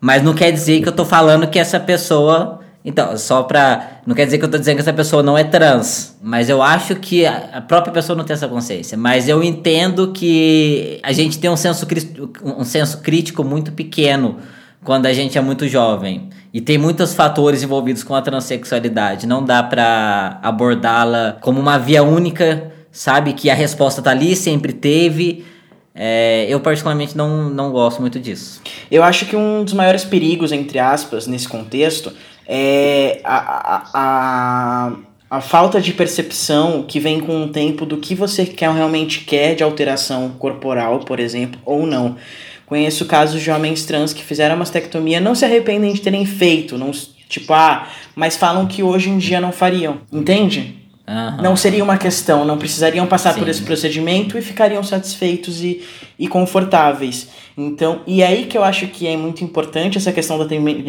Mas 0.00 0.22
não 0.22 0.32
quer 0.32 0.50
dizer 0.50 0.80
que 0.80 0.88
eu 0.88 0.92
tô 0.92 1.04
falando 1.04 1.46
que 1.48 1.58
essa 1.58 1.78
pessoa 1.78 2.60
então, 2.84 3.16
só 3.18 3.42
pra. 3.42 4.00
Não 4.06 4.14
quer 4.14 4.24
dizer 4.24 4.38
que 4.38 4.44
eu 4.44 4.50
tô 4.50 4.56
dizendo 4.56 4.76
que 4.76 4.80
essa 4.80 4.92
pessoa 4.92 5.22
não 5.22 5.36
é 5.36 5.44
trans, 5.44 6.16
mas 6.22 6.48
eu 6.48 6.62
acho 6.62 6.96
que 6.96 7.26
a 7.26 7.62
própria 7.66 7.92
pessoa 7.92 8.16
não 8.16 8.24
tem 8.24 8.32
essa 8.32 8.48
consciência. 8.48 8.96
Mas 8.96 9.28
eu 9.28 9.42
entendo 9.42 10.12
que 10.12 10.98
a 11.02 11.12
gente 11.12 11.38
tem 11.38 11.50
um 11.50 11.56
senso, 11.56 11.86
um 12.42 12.64
senso 12.64 12.98
crítico 12.98 13.44
muito 13.44 13.72
pequeno 13.72 14.38
quando 14.82 15.04
a 15.04 15.12
gente 15.12 15.36
é 15.36 15.40
muito 15.42 15.68
jovem. 15.68 16.30
E 16.52 16.60
tem 16.60 16.76
muitos 16.76 17.14
fatores 17.14 17.62
envolvidos 17.62 18.02
com 18.02 18.14
a 18.14 18.22
transexualidade. 18.22 19.26
Não 19.26 19.44
dá 19.44 19.62
pra 19.62 20.40
abordá-la 20.42 21.38
como 21.40 21.60
uma 21.60 21.78
via 21.78 22.02
única, 22.02 22.72
sabe? 22.90 23.32
Que 23.32 23.48
a 23.48 23.54
resposta 23.54 24.02
tá 24.02 24.10
ali, 24.10 24.34
sempre 24.34 24.72
teve. 24.72 25.44
É, 25.94 26.46
eu 26.48 26.58
particularmente 26.60 27.16
não, 27.16 27.50
não 27.50 27.70
gosto 27.70 28.00
muito 28.00 28.18
disso. 28.18 28.60
Eu 28.90 29.02
acho 29.02 29.26
que 29.26 29.36
um 29.36 29.64
dos 29.64 29.74
maiores 29.74 30.04
perigos, 30.04 30.50
entre 30.50 30.78
aspas, 30.78 31.26
nesse 31.26 31.48
contexto 31.48 32.12
é 32.46 33.20
a, 33.22 33.36
a, 33.36 33.90
a, 33.94 34.92
a 35.30 35.40
falta 35.40 35.80
de 35.80 35.92
percepção 35.92 36.82
que 36.82 36.98
vem 36.98 37.20
com 37.20 37.44
o 37.44 37.48
tempo 37.48 37.86
do 37.86 37.98
que 37.98 38.14
você 38.14 38.44
quer, 38.44 38.72
realmente 38.72 39.20
quer 39.20 39.54
de 39.54 39.62
alteração 39.62 40.30
corporal, 40.30 41.00
por 41.00 41.20
exemplo, 41.20 41.60
ou 41.64 41.86
não. 41.86 42.16
Conheço 42.70 43.04
casos 43.04 43.42
de 43.42 43.50
homens 43.50 43.84
trans 43.84 44.12
que 44.12 44.22
fizeram 44.22 44.56
mastectomia, 44.56 45.18
não 45.18 45.34
se 45.34 45.44
arrependem 45.44 45.92
de 45.92 46.00
terem 46.00 46.24
feito, 46.24 46.78
não, 46.78 46.92
tipo, 47.28 47.52
ah, 47.52 47.88
mas 48.14 48.36
falam 48.36 48.64
que 48.64 48.80
hoje 48.80 49.10
em 49.10 49.18
dia 49.18 49.40
não 49.40 49.50
fariam, 49.50 50.02
entende? 50.12 50.76
Uhum. 51.04 51.42
Não 51.42 51.56
seria 51.56 51.82
uma 51.82 51.98
questão, 51.98 52.44
não 52.44 52.56
precisariam 52.56 53.08
passar 53.08 53.34
Sim. 53.34 53.40
por 53.40 53.48
esse 53.48 53.62
procedimento 53.62 54.38
e 54.38 54.40
ficariam 54.40 54.84
satisfeitos 54.84 55.64
e, 55.64 55.82
e 56.16 56.28
confortáveis. 56.28 57.26
Então, 57.62 58.00
e 58.06 58.22
aí 58.22 58.46
que 58.46 58.56
eu 58.56 58.64
acho 58.64 58.86
que 58.86 59.06
é 59.06 59.14
muito 59.18 59.44
importante 59.44 59.98
essa 59.98 60.10
questão 60.10 60.38
do 60.38 60.44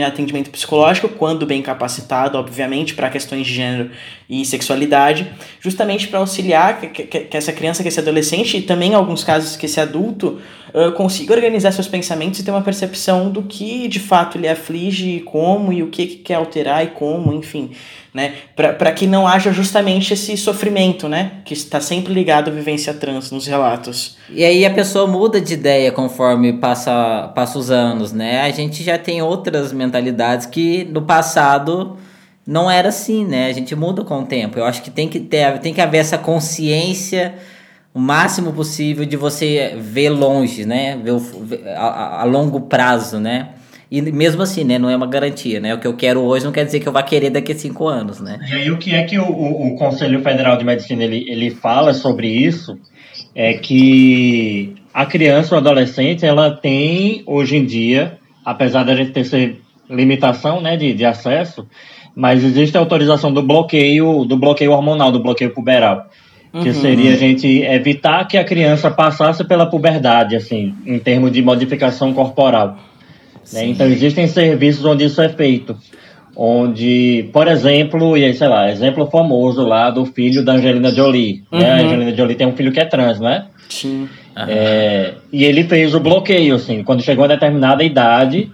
atendimento 0.05 0.49
psicológico, 0.49 1.09
quando 1.09 1.45
bem 1.45 1.61
capacitado, 1.61 2.37
obviamente, 2.37 2.93
para 2.93 3.09
questões 3.09 3.45
de 3.45 3.53
gênero 3.53 3.91
e 4.29 4.45
sexualidade, 4.45 5.29
justamente 5.59 6.07
para 6.07 6.19
auxiliar 6.19 6.79
que, 6.79 7.03
que, 7.03 7.19
que, 7.25 7.35
essa 7.37 7.51
criança, 7.51 7.83
que 7.83 7.89
esse 7.89 7.99
adolescente, 7.99 8.55
e 8.55 8.61
também 8.61 8.91
em 8.91 8.95
alguns 8.95 9.21
casos 9.21 9.57
que 9.57 9.65
esse 9.65 9.81
adulto, 9.81 10.39
uh, 10.73 10.93
consiga 10.93 11.33
organizar 11.33 11.73
seus 11.73 11.89
pensamentos 11.89 12.39
e 12.39 12.43
ter 12.43 12.51
uma 12.51 12.61
percepção 12.61 13.29
do 13.29 13.43
que 13.43 13.89
de 13.89 13.99
fato 13.99 14.37
lhe 14.37 14.47
aflige, 14.47 15.19
como, 15.21 15.73
e 15.73 15.83
o 15.83 15.87
que, 15.87 16.05
que 16.05 16.15
quer 16.17 16.35
alterar 16.35 16.85
e 16.85 16.87
como, 16.87 17.33
enfim 17.33 17.71
né? 18.13 18.33
Para 18.55 18.91
que 18.91 19.07
não 19.07 19.25
haja 19.25 19.53
justamente 19.53 20.13
esse 20.13 20.35
sofrimento, 20.35 21.07
né? 21.07 21.33
Que 21.45 21.53
está 21.53 21.79
sempre 21.79 22.13
ligado 22.13 22.49
à 22.49 22.53
vivência 22.53 22.93
trans 22.93 23.31
nos 23.31 23.47
relatos. 23.47 24.17
E 24.29 24.43
aí 24.43 24.65
a 24.65 24.71
pessoa 24.71 25.07
muda 25.07 25.39
de 25.39 25.53
ideia 25.53 25.91
conforme 25.91 26.53
passa, 26.61 27.31
passa 27.35 27.57
os 27.57 27.71
anos, 27.71 28.13
né? 28.13 28.41
A 28.41 28.51
gente 28.51 28.83
já 28.83 28.97
tem 28.97 29.21
outras 29.21 29.73
mentalidades 29.73 30.45
que 30.45 30.85
no 30.85 31.01
passado 31.01 31.97
não 32.45 32.69
era 32.69 32.89
assim, 32.89 33.25
né? 33.25 33.47
A 33.47 33.51
gente 33.51 33.75
muda 33.75 34.03
com 34.03 34.19
o 34.19 34.25
tempo. 34.25 34.57
Eu 34.57 34.65
acho 34.65 34.81
que 34.81 34.91
tem 34.91 35.09
que 35.09 35.19
ter, 35.19 35.59
tem 35.59 35.73
que 35.73 35.81
haver 35.81 35.97
essa 35.97 36.17
consciência 36.17 37.33
o 37.93 37.99
máximo 37.99 38.53
possível 38.53 39.05
de 39.05 39.17
você 39.17 39.75
ver 39.77 40.09
longe, 40.09 40.65
né? 40.65 40.97
Ver, 41.03 41.67
a, 41.75 42.21
a 42.21 42.23
longo 42.23 42.61
prazo, 42.61 43.19
né? 43.19 43.49
E 43.89 44.01
mesmo 44.01 44.41
assim, 44.41 44.63
né, 44.63 44.79
não 44.79 44.89
é 44.89 44.95
uma 44.95 45.07
garantia, 45.07 45.59
né? 45.59 45.73
O 45.73 45.77
que 45.77 45.85
eu 45.85 45.93
quero 45.93 46.21
hoje 46.21 46.45
não 46.45 46.53
quer 46.53 46.63
dizer 46.63 46.79
que 46.79 46.87
eu 46.87 46.93
vá 46.93 47.03
querer 47.03 47.29
daqui 47.29 47.51
a 47.51 47.55
cinco 47.55 47.87
anos, 47.87 48.21
né? 48.21 48.39
E 48.49 48.53
aí 48.53 48.71
o 48.71 48.77
que 48.77 48.95
é 48.95 49.03
que 49.03 49.19
o, 49.19 49.25
o, 49.25 49.73
o 49.73 49.75
Conselho 49.75 50.21
Federal 50.21 50.57
de 50.57 50.63
Medicina 50.63 51.03
ele, 51.03 51.25
ele 51.27 51.49
fala 51.49 51.93
sobre 51.93 52.27
isso 52.29 52.79
é 53.33 53.53
que 53.53 54.75
a 54.93 55.05
criança 55.05 55.55
ou 55.55 55.59
adolescente 55.59 56.25
ela 56.25 56.51
tem 56.51 57.23
hoje 57.25 57.57
em 57.57 57.65
dia, 57.65 58.17
apesar 58.45 58.83
da 58.83 58.95
gente 58.95 59.11
ter 59.11 59.21
essa 59.21 59.37
limitação, 59.89 60.61
né, 60.61 60.77
de, 60.77 60.93
de 60.93 61.05
acesso, 61.05 61.67
mas 62.15 62.43
existe 62.43 62.77
a 62.77 62.79
autorização 62.79 63.31
do 63.33 63.41
bloqueio, 63.41 64.25
do 64.25 64.37
bloqueio 64.37 64.71
hormonal, 64.71 65.11
do 65.11 65.21
bloqueio 65.21 65.53
puberal. 65.53 66.05
Que 66.51 66.67
uhum. 66.67 66.73
seria 66.73 67.13
a 67.13 67.15
gente 67.15 67.47
evitar 67.47 68.25
que 68.27 68.37
a 68.37 68.43
criança 68.43 68.91
passasse 68.91 69.41
pela 69.45 69.65
puberdade, 69.65 70.35
assim, 70.35 70.75
em 70.85 70.99
termos 70.99 71.31
de 71.31 71.41
modificação 71.41 72.13
corporal. 72.13 72.77
Né? 73.53 73.67
Então 73.67 73.87
existem 73.87 74.27
serviços 74.27 74.83
onde 74.83 75.05
isso 75.05 75.21
é 75.21 75.29
feito. 75.29 75.77
Onde, 76.35 77.29
por 77.33 77.47
exemplo, 77.47 78.17
e 78.17 78.23
aí, 78.23 78.33
sei 78.33 78.47
lá, 78.47 78.69
exemplo 78.71 79.05
famoso 79.07 79.65
lá 79.65 79.89
do 79.89 80.05
filho 80.05 80.43
da 80.43 80.53
Angelina 80.53 80.89
Jolie. 80.91 81.43
Uhum. 81.51 81.59
Né? 81.59 81.71
A. 81.71 81.75
Angelina 81.83 82.15
Jolie 82.15 82.35
tem 82.35 82.47
um 82.47 82.55
filho 82.55 82.71
que 82.71 82.79
é 82.79 82.85
trans, 82.85 83.19
né? 83.19 83.45
Sim. 83.69 84.07
É, 84.35 85.15
e 85.31 85.43
ele 85.43 85.63
fez 85.65 85.93
o 85.93 85.99
bloqueio, 85.99 86.55
assim, 86.55 86.83
quando 86.83 87.03
chegou 87.03 87.25
a 87.25 87.27
determinada 87.27 87.83
idade, 87.83 88.49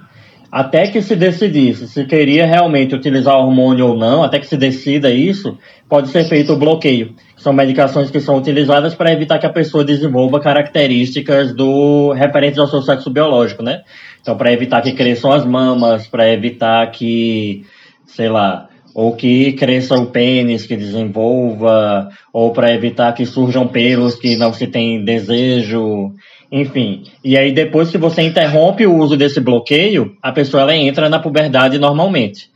até 0.51 0.88
que 0.88 1.01
se 1.01 1.15
decidisse 1.15 1.88
se 1.88 2.05
queria 2.05 2.45
realmente 2.45 2.95
utilizar 2.95 3.38
hormônio 3.38 3.88
ou 3.88 3.97
não, 3.97 4.23
até 4.23 4.39
que 4.39 4.47
se 4.47 4.57
decida 4.57 5.11
isso, 5.11 5.57
pode 5.88 6.09
ser 6.09 6.23
feito 6.25 6.53
o 6.53 6.57
bloqueio. 6.57 7.13
São 7.47 7.53
medicações 7.53 8.11
que 8.11 8.19
são 8.19 8.35
utilizadas 8.35 8.93
para 8.93 9.13
evitar 9.13 9.39
que 9.39 9.45
a 9.45 9.49
pessoa 9.49 9.81
desenvolva 9.81 10.37
características 10.37 11.55
do 11.55 12.11
referentes 12.11 12.59
ao 12.59 12.67
seu 12.67 12.81
sexo 12.81 13.09
biológico, 13.09 13.63
né? 13.63 13.83
Então, 14.19 14.35
para 14.35 14.51
evitar 14.51 14.81
que 14.81 14.91
cresçam 14.91 15.31
as 15.31 15.45
mamas, 15.45 16.05
para 16.07 16.29
evitar 16.29 16.85
que, 16.91 17.63
sei 18.05 18.27
lá, 18.27 18.67
ou 18.93 19.15
que 19.15 19.53
cresça 19.53 19.95
o 19.95 20.07
pênis, 20.07 20.65
que 20.65 20.75
desenvolva, 20.75 22.09
ou 22.33 22.51
para 22.51 22.73
evitar 22.73 23.13
que 23.13 23.25
surjam 23.25 23.65
pelos 23.65 24.15
que 24.15 24.35
não 24.35 24.51
se 24.51 24.67
tem 24.67 25.05
desejo, 25.05 26.11
enfim. 26.51 27.03
E 27.23 27.37
aí 27.37 27.53
depois 27.53 27.89
que 27.89 27.97
você 27.97 28.23
interrompe 28.23 28.85
o 28.85 28.93
uso 28.93 29.15
desse 29.15 29.39
bloqueio, 29.39 30.17
a 30.21 30.33
pessoa 30.33 30.63
ela 30.63 30.75
entra 30.75 31.07
na 31.07 31.19
puberdade 31.19 31.79
normalmente, 31.79 32.49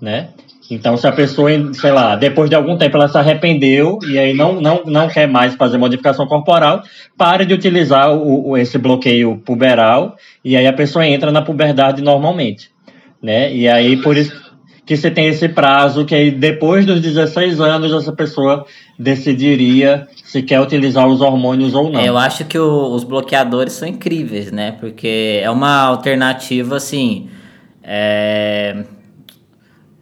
né? 0.00 0.30
Então, 0.70 0.96
se 0.96 1.06
a 1.06 1.12
pessoa, 1.12 1.50
sei 1.72 1.90
lá, 1.90 2.14
depois 2.14 2.50
de 2.50 2.56
algum 2.56 2.76
tempo 2.76 2.96
ela 2.96 3.08
se 3.08 3.16
arrependeu 3.16 3.98
e 4.06 4.18
aí 4.18 4.34
não, 4.34 4.60
não, 4.60 4.82
não 4.84 5.08
quer 5.08 5.26
mais 5.26 5.54
fazer 5.54 5.78
modificação 5.78 6.26
corporal, 6.26 6.82
pare 7.16 7.46
de 7.46 7.54
utilizar 7.54 8.12
o, 8.12 8.50
o, 8.50 8.56
esse 8.56 8.76
bloqueio 8.76 9.40
puberal 9.44 10.16
e 10.44 10.56
aí 10.56 10.66
a 10.66 10.72
pessoa 10.72 11.06
entra 11.06 11.32
na 11.32 11.40
puberdade 11.40 12.02
normalmente, 12.02 12.70
né? 13.22 13.52
E 13.54 13.66
aí, 13.66 13.96
por 13.96 14.16
isso 14.16 14.48
que 14.84 14.96
você 14.96 15.10
tem 15.10 15.26
esse 15.26 15.48
prazo, 15.48 16.04
que 16.04 16.14
aí 16.14 16.30
depois 16.30 16.84
dos 16.86 17.00
16 17.00 17.60
anos 17.60 17.92
essa 17.92 18.12
pessoa 18.12 18.64
decidiria 18.98 20.06
se 20.24 20.42
quer 20.42 20.60
utilizar 20.60 21.06
os 21.06 21.20
hormônios 21.20 21.74
ou 21.74 21.90
não. 21.90 22.00
Eu 22.00 22.16
acho 22.16 22.44
que 22.44 22.58
o, 22.58 22.94
os 22.94 23.04
bloqueadores 23.04 23.74
são 23.74 23.88
incríveis, 23.88 24.50
né? 24.50 24.72
Porque 24.80 25.40
é 25.42 25.50
uma 25.50 25.80
alternativa, 25.80 26.76
assim, 26.76 27.28
é, 27.82 28.84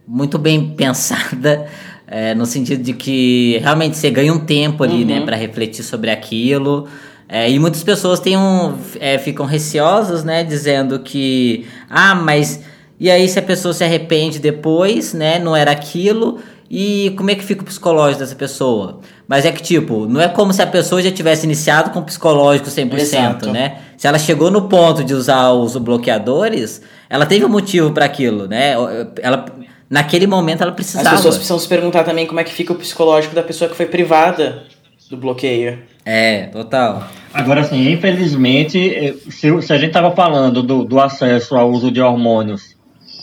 muito 0.07 0.37
bem 0.37 0.69
pensada, 0.69 1.67
é, 2.07 2.33
no 2.35 2.45
sentido 2.45 2.81
de 2.81 2.93
que 2.93 3.59
realmente 3.61 3.97
você 3.97 4.09
ganha 4.09 4.33
um 4.33 4.39
tempo 4.39 4.83
ali, 4.83 5.03
né, 5.03 5.15
uhum. 5.15 5.19
né, 5.19 5.25
para 5.25 5.35
refletir 5.35 5.83
sobre 5.83 6.09
aquilo. 6.09 6.87
É, 7.27 7.51
e 7.51 7.59
muitas 7.59 7.83
pessoas 7.83 8.21
têm 8.21 8.37
um, 8.37 8.77
é, 8.99 9.17
ficam 9.17 9.45
receosas, 9.45 10.23
né, 10.23 10.43
dizendo 10.43 10.99
que, 10.99 11.67
ah, 11.89 12.15
mas 12.15 12.61
e 12.99 13.11
aí 13.11 13.27
se 13.27 13.37
a 13.37 13.41
pessoa 13.41 13.73
se 13.73 13.83
arrepende 13.83 14.39
depois, 14.39 15.13
né, 15.13 15.37
não 15.37 15.55
era 15.55 15.71
aquilo, 15.71 16.39
e 16.69 17.13
como 17.17 17.29
é 17.31 17.35
que 17.35 17.43
fica 17.43 17.61
o 17.61 17.65
psicológico 17.65 18.19
dessa 18.19 18.35
pessoa? 18.35 18.99
Mas 19.27 19.45
é 19.45 19.51
que, 19.51 19.61
tipo, 19.61 20.05
não 20.05 20.19
é 20.19 20.27
como 20.27 20.51
se 20.51 20.61
a 20.61 20.67
pessoa 20.67 21.01
já 21.01 21.11
tivesse 21.11 21.45
iniciado 21.45 21.91
com 21.91 22.01
psicológico 22.01 22.69
100%, 22.69 22.93
Exato. 22.99 23.51
né? 23.51 23.79
Se 23.95 24.05
ela 24.05 24.19
chegou 24.19 24.51
no 24.51 24.63
ponto 24.67 25.03
de 25.03 25.13
usar 25.13 25.51
os 25.51 25.77
bloqueadores, 25.77 26.81
ela 27.09 27.25
teve 27.25 27.45
um 27.45 27.49
motivo 27.49 27.91
para 27.91 28.05
aquilo, 28.05 28.47
né? 28.47 28.73
Ela 29.21 29.45
naquele 29.89 30.27
momento 30.27 30.63
ela 30.63 30.71
precisava. 30.71 31.09
As 31.09 31.15
pessoas 31.15 31.35
precisam 31.35 31.59
se 31.59 31.67
perguntar 31.67 32.03
também 32.03 32.25
como 32.25 32.39
é 32.39 32.43
que 32.43 32.53
fica 32.53 32.73
o 32.73 32.75
psicológico 32.75 33.35
da 33.35 33.43
pessoa 33.43 33.69
que 33.69 33.75
foi 33.75 33.85
privada 33.85 34.63
do 35.09 35.17
bloqueio. 35.17 35.79
É, 36.05 36.43
total. 36.47 37.07
Agora, 37.33 37.61
assim, 37.61 37.91
infelizmente, 37.91 38.77
eh, 38.77 39.13
se, 39.29 39.61
se 39.61 39.73
a 39.73 39.77
gente 39.77 39.91
tava 39.91 40.11
falando 40.11 40.63
do, 40.63 40.83
do 40.83 40.99
acesso 40.99 41.55
ao 41.55 41.69
uso 41.69 41.91
de 41.91 42.01
hormônios 42.01 42.75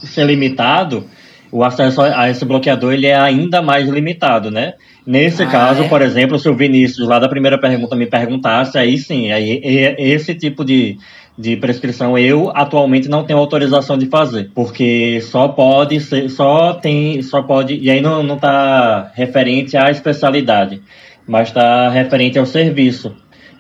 ser 0.05 0.25
limitado, 0.25 1.09
o 1.51 1.63
acesso 1.65 2.03
a 2.03 2.29
esse 2.29 2.45
bloqueador 2.45 2.93
ele 2.93 3.07
é 3.07 3.17
ainda 3.17 3.63
mais 3.63 3.89
limitado, 3.89 4.51
né? 4.51 4.75
Nesse 5.07 5.43
ah, 5.43 5.47
caso, 5.47 5.85
é? 5.85 5.89
por 5.89 6.03
exemplo, 6.03 6.39
se 6.39 6.49
o 6.49 6.57
Vinícius 6.57 7.07
lá 7.07 7.19
da 7.19 7.29
primeira 7.29 7.59
pergunta 7.59 7.95
me 7.95 8.07
perguntasse, 8.07 8.77
aí 8.77 8.99
sim, 8.99 9.31
aí 9.31 9.61
esse 9.99 10.35
tipo 10.35 10.65
de, 10.65 10.99
de 11.37 11.57
prescrição 11.57 12.17
eu 12.17 12.53
atualmente 12.55 13.09
não 13.09 13.25
tenho 13.25 13.39
autorização 13.39 13.99
de 13.99 14.07
fazer, 14.07 14.51
porque 14.55 15.21
só 15.23 15.49
pode 15.49 16.01
ser, 16.01 16.29
só 16.31 16.75
tem, 16.75 17.21
só 17.23 17.43
pode, 17.43 17.77
e 17.77 17.91
aí 17.91 18.01
não, 18.01 18.23
não 18.23 18.39
tá 18.39 19.11
referente 19.15 19.77
à 19.77 19.91
especialidade, 19.91 20.81
mas 21.27 21.49
está 21.49 21.89
referente 21.89 22.39
ao 22.39 22.47
serviço. 22.47 23.15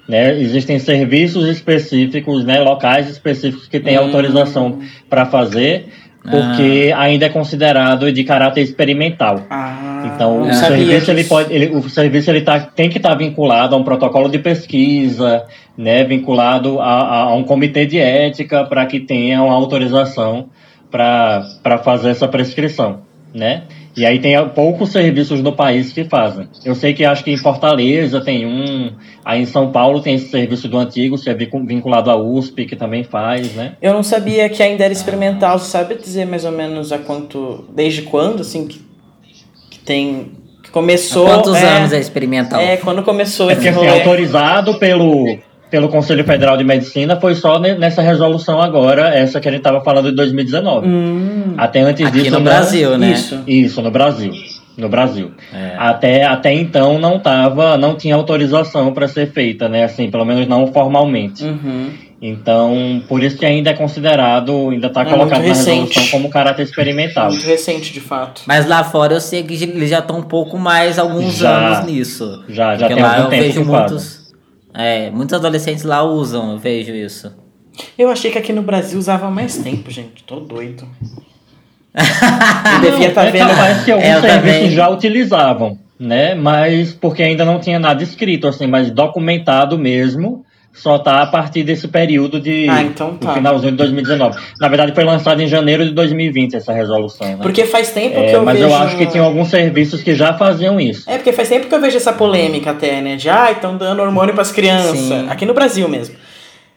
Né? 0.08 0.38
Existem 0.38 0.78
serviços 0.78 1.48
específicos, 1.48 2.44
né, 2.44 2.60
locais 2.60 3.08
específicos 3.08 3.66
que 3.66 3.80
têm 3.80 3.98
hum. 3.98 4.02
autorização 4.02 4.80
para 5.08 5.24
fazer, 5.26 5.86
porque 6.22 6.92
ah. 6.94 7.00
ainda 7.00 7.26
é 7.26 7.28
considerado 7.28 8.10
de 8.12 8.22
caráter 8.22 8.62
experimental. 8.62 9.46
Ah, 9.50 9.93
então 10.04 10.42
o 10.42 10.52
serviço 10.52 11.10
ele 11.10 11.24
pode, 11.24 11.52
ele, 11.52 11.74
o 11.74 11.88
serviço 11.88 12.30
ele 12.30 12.42
tá, 12.42 12.60
tem 12.60 12.88
que 12.88 12.98
estar 12.98 13.10
tá 13.10 13.14
vinculado 13.14 13.74
a 13.74 13.78
um 13.78 13.84
protocolo 13.84 14.28
de 14.28 14.38
pesquisa, 14.38 15.44
né, 15.76 16.04
vinculado 16.04 16.80
a, 16.80 17.22
a 17.22 17.34
um 17.34 17.44
comitê 17.44 17.86
de 17.86 17.98
ética 17.98 18.64
para 18.64 18.86
que 18.86 19.00
tenha 19.00 19.42
uma 19.42 19.54
autorização 19.54 20.48
para 20.90 21.78
fazer 21.82 22.10
essa 22.10 22.28
prescrição, 22.28 23.00
né? 23.34 23.64
E 23.96 24.04
aí 24.04 24.18
tem 24.18 24.34
poucos 24.48 24.90
serviços 24.90 25.40
no 25.40 25.52
país 25.52 25.92
que 25.92 26.04
fazem. 26.04 26.48
Eu 26.64 26.74
sei 26.74 26.92
que 26.92 27.04
acho 27.04 27.22
que 27.22 27.30
em 27.30 27.36
Fortaleza 27.36 28.20
tem 28.20 28.44
um, 28.44 28.92
aí 29.24 29.42
em 29.42 29.46
São 29.46 29.70
Paulo 29.70 30.00
tem 30.00 30.16
esse 30.16 30.30
serviço 30.30 30.66
do 30.66 30.76
antigo, 30.78 31.16
se 31.16 31.30
é 31.30 31.34
vinculado 31.34 32.10
à 32.10 32.16
USP, 32.16 32.66
que 32.66 32.74
também 32.74 33.04
faz, 33.04 33.54
né? 33.54 33.76
Eu 33.80 33.92
não 33.92 34.02
sabia 34.02 34.48
que 34.48 34.62
ainda 34.62 34.84
era 34.84 34.92
experimental. 34.92 35.60
Você 35.60 35.70
sabe 35.70 35.94
dizer 35.94 36.26
mais 36.26 36.44
ou 36.44 36.50
menos 36.50 36.90
a 36.90 36.98
quanto, 36.98 37.64
desde 37.72 38.02
quando, 38.02 38.40
assim, 38.40 38.66
que 38.66 38.82
tem 39.84 40.32
que 40.62 40.70
começou. 40.70 41.26
Há 41.26 41.34
quantos 41.34 41.56
é, 41.56 41.68
anos 41.76 41.92
é 41.92 41.98
experimental? 41.98 42.60
É, 42.60 42.76
quando 42.76 43.02
começou 43.02 43.50
é 43.50 43.56
que 43.56 43.68
assim, 43.68 43.86
autorizado 43.86 44.78
pelo 44.78 45.38
pelo 45.74 45.88
Conselho 45.88 46.22
Federal 46.22 46.56
de 46.56 46.62
Medicina 46.62 47.16
foi 47.20 47.34
só 47.34 47.58
nessa 47.58 48.00
resolução 48.00 48.62
agora, 48.62 49.08
essa 49.08 49.40
que 49.40 49.48
a 49.48 49.50
gente 49.50 49.58
estava 49.58 49.80
falando 49.80 50.08
de 50.08 50.14
2019. 50.14 50.86
Hum. 50.86 51.54
Até 51.56 51.80
antes 51.80 52.06
Aqui 52.06 52.22
disso. 52.22 52.30
no 52.30 52.40
Brasil, 52.42 52.96
né? 52.96 53.10
Isso, 53.10 53.42
isso, 53.44 53.82
no 53.82 53.90
Brasil. 53.90 54.32
No 54.76 54.88
Brasil. 54.88 55.32
É. 55.52 55.74
Até, 55.76 56.24
até 56.24 56.52
então 56.52 56.98
não 56.98 57.18
tava, 57.18 57.76
não 57.76 57.96
tinha 57.96 58.14
autorização 58.14 58.92
para 58.92 59.08
ser 59.08 59.32
feita, 59.32 59.68
né? 59.68 59.82
Assim, 59.82 60.10
pelo 60.10 60.24
menos 60.24 60.46
não 60.46 60.68
formalmente. 60.68 61.44
Uhum. 61.44 61.90
Então, 62.26 63.02
por 63.06 63.22
isso 63.22 63.36
que 63.36 63.44
ainda 63.44 63.68
é 63.68 63.74
considerado, 63.74 64.70
ainda 64.70 64.86
está 64.86 65.02
é 65.02 65.04
colocado 65.04 65.42
na 65.42 65.48
resolução 65.48 66.08
como 66.10 66.30
caráter 66.30 66.62
experimental. 66.62 67.30
Muito 67.30 67.44
recente, 67.44 67.92
de 67.92 68.00
fato. 68.00 68.40
Mas 68.46 68.66
lá 68.66 68.82
fora 68.82 69.12
eu 69.12 69.20
sei 69.20 69.42
que 69.42 69.52
eles 69.52 69.90
já 69.90 69.98
estão 69.98 70.20
um 70.20 70.22
pouco 70.22 70.56
mais, 70.56 70.98
alguns 70.98 71.34
já, 71.34 71.54
anos 71.54 71.84
nisso. 71.84 72.42
Já, 72.48 72.76
já 72.76 72.86
Porque 72.86 72.94
tem 72.94 73.02
lá 73.02 73.10
algum 73.10 73.24
eu 73.24 73.28
tempo 73.28 73.42
vejo 73.42 73.64
muitos. 73.66 74.32
É, 74.72 75.10
muitos 75.10 75.34
adolescentes 75.34 75.84
lá 75.84 76.02
usam, 76.02 76.52
eu 76.52 76.58
vejo 76.58 76.94
isso. 76.94 77.30
Eu 77.98 78.08
achei 78.08 78.30
que 78.30 78.38
aqui 78.38 78.54
no 78.54 78.62
Brasil 78.62 78.98
usava 78.98 79.30
mais 79.30 79.58
tempo, 79.58 79.90
gente. 79.90 80.24
Tô 80.24 80.40
doido. 80.40 80.88
eu 81.94 82.90
devia 82.90 83.08
estar 83.08 83.26
tá 83.26 83.30
vendo. 83.30 83.50
É 83.50 83.54
capaz 83.54 83.84
que 83.84 83.92
alguns 83.92 84.06
é, 84.06 84.20
serviços 84.22 84.60
também. 84.60 84.70
já 84.70 84.88
utilizavam, 84.88 85.78
né? 86.00 86.34
Mas 86.34 86.94
porque 86.94 87.22
ainda 87.22 87.44
não 87.44 87.60
tinha 87.60 87.78
nada 87.78 88.02
escrito, 88.02 88.48
assim, 88.48 88.66
mas 88.66 88.90
documentado 88.90 89.76
mesmo 89.76 90.42
só 90.74 90.98
tá 90.98 91.22
a 91.22 91.26
partir 91.26 91.62
desse 91.62 91.86
período 91.86 92.40
de 92.40 92.68
ah, 92.68 92.82
então 92.82 93.16
tá. 93.16 93.32
finalzinho 93.32 93.70
de 93.70 93.78
2019. 93.78 94.36
Na 94.60 94.68
verdade, 94.68 94.92
foi 94.92 95.04
lançado 95.04 95.40
em 95.40 95.46
janeiro 95.46 95.84
de 95.84 95.92
2020 95.92 96.56
essa 96.56 96.72
resolução. 96.72 97.26
Né? 97.26 97.38
Porque 97.40 97.64
faz 97.64 97.92
tempo 97.92 98.18
é, 98.18 98.26
que 98.26 98.34
eu 98.34 98.44
mas 98.44 98.58
vejo. 98.58 98.68
Mas 98.68 98.80
eu 98.80 98.86
acho 98.86 98.96
que 98.98 99.06
tinha 99.06 99.22
alguns 99.22 99.48
serviços 99.48 100.02
que 100.02 100.14
já 100.14 100.34
faziam 100.34 100.80
isso. 100.80 101.08
É, 101.08 101.16
porque 101.16 101.32
faz 101.32 101.48
tempo 101.48 101.68
que 101.68 101.74
eu 101.74 101.80
vejo 101.80 101.96
essa 101.96 102.12
polêmica 102.12 102.72
até, 102.72 103.00
né? 103.00 103.14
De 103.14 103.30
ah, 103.30 103.52
estão 103.52 103.76
dando 103.76 104.02
hormônio 104.02 104.34
para 104.34 104.42
as 104.42 104.50
crianças. 104.50 104.98
Sim. 104.98 105.26
Aqui 105.30 105.46
no 105.46 105.54
Brasil 105.54 105.88
mesmo. 105.88 106.16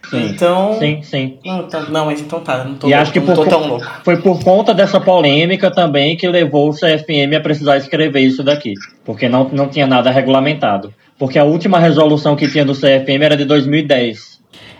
Sim, 0.09 0.29
então. 0.29 0.77
Sim, 0.79 1.01
sim. 1.03 1.37
Não, 1.43 1.63
tá, 1.63 1.81
não, 1.81 2.05
mas 2.05 2.21
então 2.21 2.39
tá. 2.39 2.63
Não 2.63 2.75
tô, 2.75 2.87
e 2.87 2.93
acho 2.93 3.11
que 3.11 3.19
por, 3.19 3.45
tão 3.47 3.67
louco. 3.67 3.85
Foi 4.03 4.17
por 4.17 4.41
conta 4.41 4.73
dessa 4.73 5.01
polêmica 5.01 5.69
também 5.69 6.15
que 6.15 6.27
levou 6.27 6.69
o 6.69 6.73
CFM 6.73 7.35
a 7.35 7.41
precisar 7.41 7.77
escrever 7.77 8.21
isso 8.21 8.43
daqui. 8.43 8.73
Porque 9.03 9.27
não, 9.27 9.49
não 9.51 9.67
tinha 9.67 9.85
nada 9.85 10.09
regulamentado. 10.09 10.93
Porque 11.17 11.39
a 11.39 11.43
última 11.43 11.79
resolução 11.79 12.35
que 12.35 12.47
tinha 12.47 12.63
do 12.63 12.73
CFM 12.73 13.23
era 13.23 13.35
de 13.35 13.45
2010. 13.45 14.37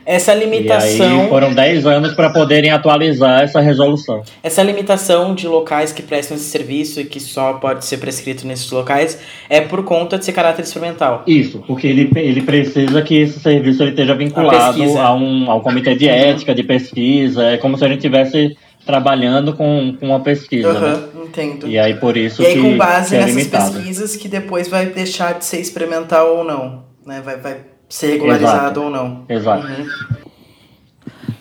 Essa 0.07 0.33
limitação. 0.33 1.17
E 1.17 1.21
aí 1.21 1.27
foram 1.27 1.53
10 1.53 1.85
anos 1.85 2.13
para 2.13 2.29
poderem 2.29 2.71
atualizar 2.71 3.41
essa 3.41 3.59
resolução. 3.59 4.23
Essa 4.41 4.63
limitação 4.63 5.35
de 5.35 5.45
locais 5.49 5.91
que 5.91 6.01
prestam 6.01 6.37
esse 6.37 6.45
serviço 6.45 7.01
e 7.01 7.03
que 7.03 7.19
só 7.19 7.53
pode 7.55 7.83
ser 7.83 7.97
prescrito 7.97 8.47
nesses 8.47 8.71
locais 8.71 9.19
é 9.49 9.59
por 9.59 9.83
conta 9.83 10.17
de 10.17 10.23
ser 10.23 10.31
caráter 10.31 10.61
experimental. 10.61 11.23
Isso, 11.27 11.61
porque 11.67 11.87
ele, 11.87 12.09
ele 12.15 12.41
precisa 12.41 13.01
que 13.01 13.15
esse 13.15 13.41
serviço 13.41 13.83
ele 13.83 13.89
esteja 13.89 14.15
vinculado 14.15 14.81
a, 14.97 15.07
a 15.07 15.13
um, 15.13 15.51
a 15.51 15.55
um 15.55 15.59
comitê 15.59 15.93
de 15.93 16.07
ética, 16.07 16.55
de 16.55 16.63
pesquisa. 16.63 17.43
É 17.43 17.57
como 17.57 17.77
se 17.77 17.83
a 17.83 17.89
gente 17.89 17.99
tivesse 17.99 18.55
trabalhando 18.85 19.51
com, 19.51 19.93
com 19.99 20.05
uma 20.07 20.21
pesquisa. 20.21 20.71
Uhum, 20.71 20.79
né? 20.79 21.03
Entendo. 21.27 21.67
E 21.67 21.77
aí 21.77 21.95
por 21.99 22.17
isso 22.17 22.41
e 22.41 22.45
aí, 22.45 22.53
que. 22.53 22.61
com 22.61 22.77
base 22.77 23.09
que 23.09 23.15
é 23.15 23.19
nessas 23.19 23.35
limitado. 23.35 23.73
pesquisas 23.73 24.15
que 24.15 24.27
depois 24.27 24.67
vai 24.67 24.87
deixar 24.87 25.33
de 25.33 25.45
ser 25.45 25.59
experimental 25.59 26.37
ou 26.37 26.43
não. 26.43 26.83
Né? 27.05 27.21
Vai, 27.21 27.37
vai 27.37 27.61
ser 27.89 28.11
regularizado 28.11 28.57
Exato. 28.57 28.81
ou 28.81 28.89
não. 28.89 29.25
Exato. 29.29 29.67
Uhum. 29.67 29.87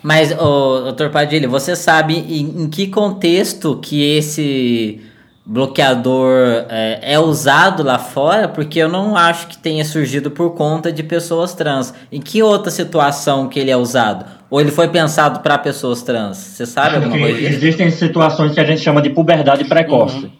Mas, 0.01 0.31
ô, 0.31 0.81
doutor 0.81 1.09
Padilha, 1.09 1.49
você 1.49 1.75
sabe 1.75 2.15
em, 2.15 2.63
em, 2.63 2.69
que 2.69 2.87
contexto 2.87 3.77
que 3.81 4.01
esse 4.17 5.01
bloqueador 5.47 6.65
é, 6.69 7.13
é, 7.13 7.19
usado 7.19 7.81
lá 7.81 7.97
fora? 7.97 8.49
Porque 8.49 8.77
eu 8.77 8.89
não 8.89 9.15
acho 9.15 9.47
que 9.47 9.57
tenha 9.57 9.85
surgido 9.85 10.29
por 10.29 10.51
conta 10.51 10.91
de 10.91 11.01
pessoas 11.01 11.53
trans. 11.53 11.93
Em 12.11 12.19
que 12.19 12.43
outra 12.43 12.69
situação 12.69 13.47
que 13.47 13.57
ele 13.57 13.71
é 13.71 13.77
usado? 13.77 14.25
Ou 14.49 14.59
ele 14.59 14.71
foi 14.71 14.89
pensado 14.89 15.39
para 15.39 15.57
pessoas 15.57 16.01
trans? 16.01 16.37
Você 16.37 16.65
sabe 16.65 16.97
alguma 16.97 17.17
coisa? 17.17 17.39
Existem 17.39 17.89
situações 17.89 18.53
que 18.53 18.59
a 18.59 18.65
gente 18.65 18.81
chama 18.81 19.01
de 19.01 19.09
puberdade 19.09 19.63
precoce. 19.63 20.25
Uhum. 20.25 20.31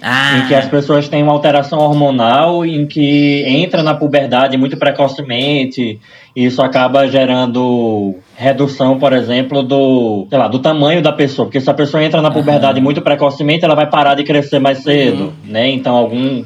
Ah. 0.00 0.38
Em 0.38 0.48
que 0.48 0.54
as 0.54 0.66
pessoas 0.66 1.08
têm 1.08 1.22
uma 1.22 1.32
alteração 1.32 1.78
hormonal, 1.78 2.64
em 2.64 2.86
que 2.86 3.42
entra 3.46 3.82
na 3.82 3.94
puberdade 3.94 4.56
muito 4.56 4.76
precocemente, 4.76 5.98
e 6.36 6.44
isso 6.44 6.60
acaba 6.60 7.08
gerando 7.08 8.14
redução, 8.36 8.98
por 8.98 9.12
exemplo, 9.12 9.62
do, 9.62 10.26
sei 10.28 10.38
lá, 10.38 10.48
do 10.48 10.58
tamanho 10.58 11.00
da 11.00 11.12
pessoa, 11.12 11.46
porque 11.46 11.60
se 11.60 11.70
a 11.70 11.74
pessoa 11.74 12.02
entra 12.02 12.20
na 12.20 12.30
puberdade 12.30 12.80
muito 12.80 13.00
precocemente, 13.00 13.64
ela 13.64 13.74
vai 13.74 13.88
parar 13.88 14.14
de 14.14 14.24
crescer 14.24 14.58
mais 14.58 14.78
cedo, 14.78 15.24
uhum. 15.24 15.32
né? 15.44 15.70
Então 15.70 15.94
algum 15.94 16.44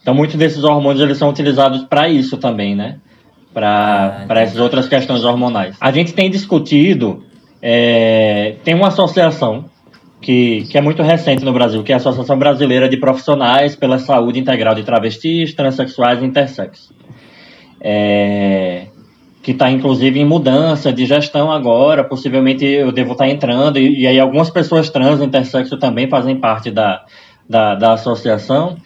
então 0.00 0.14
muitos 0.14 0.36
desses 0.36 0.62
hormônios 0.62 1.02
eles 1.02 1.18
são 1.18 1.28
utilizados 1.28 1.82
para 1.82 2.08
isso 2.08 2.36
também, 2.36 2.74
né? 2.74 2.98
Para 3.52 4.26
ah, 4.28 4.40
essas 4.40 4.58
outras 4.58 4.88
questões 4.88 5.24
hormonais. 5.24 5.76
A 5.80 5.90
gente 5.90 6.12
tem 6.12 6.30
discutido, 6.30 7.24
é, 7.60 8.54
tem 8.62 8.74
uma 8.74 8.88
associação 8.88 9.64
que, 10.20 10.62
que 10.70 10.78
é 10.78 10.80
muito 10.80 11.02
recente 11.02 11.44
no 11.44 11.52
Brasil, 11.52 11.82
que 11.82 11.92
é 11.92 11.94
a 11.94 11.98
Associação 11.98 12.38
Brasileira 12.38 12.88
de 12.88 12.96
Profissionais 12.96 13.76
pela 13.76 13.98
Saúde 13.98 14.38
Integral 14.38 14.74
de 14.74 14.84
Travestis, 14.84 15.54
Transsexuais 15.54 16.22
e 16.22 16.24
Intersexos. 16.24 16.92
É, 17.80 18.86
que 19.46 19.52
está 19.52 19.70
inclusive 19.70 20.18
em 20.18 20.24
mudança 20.24 20.92
de 20.92 21.06
gestão 21.06 21.52
agora, 21.52 22.02
possivelmente 22.02 22.64
eu 22.64 22.90
devo 22.90 23.12
estar 23.12 23.26
tá 23.26 23.30
entrando, 23.30 23.78
e, 23.78 24.00
e 24.00 24.04
aí 24.04 24.18
algumas 24.18 24.50
pessoas 24.50 24.90
trans 24.90 25.20
intersexo 25.20 25.76
também 25.76 26.08
fazem 26.08 26.34
parte 26.34 26.68
da, 26.68 27.04
da, 27.48 27.76
da 27.76 27.92
associação, 27.92 28.76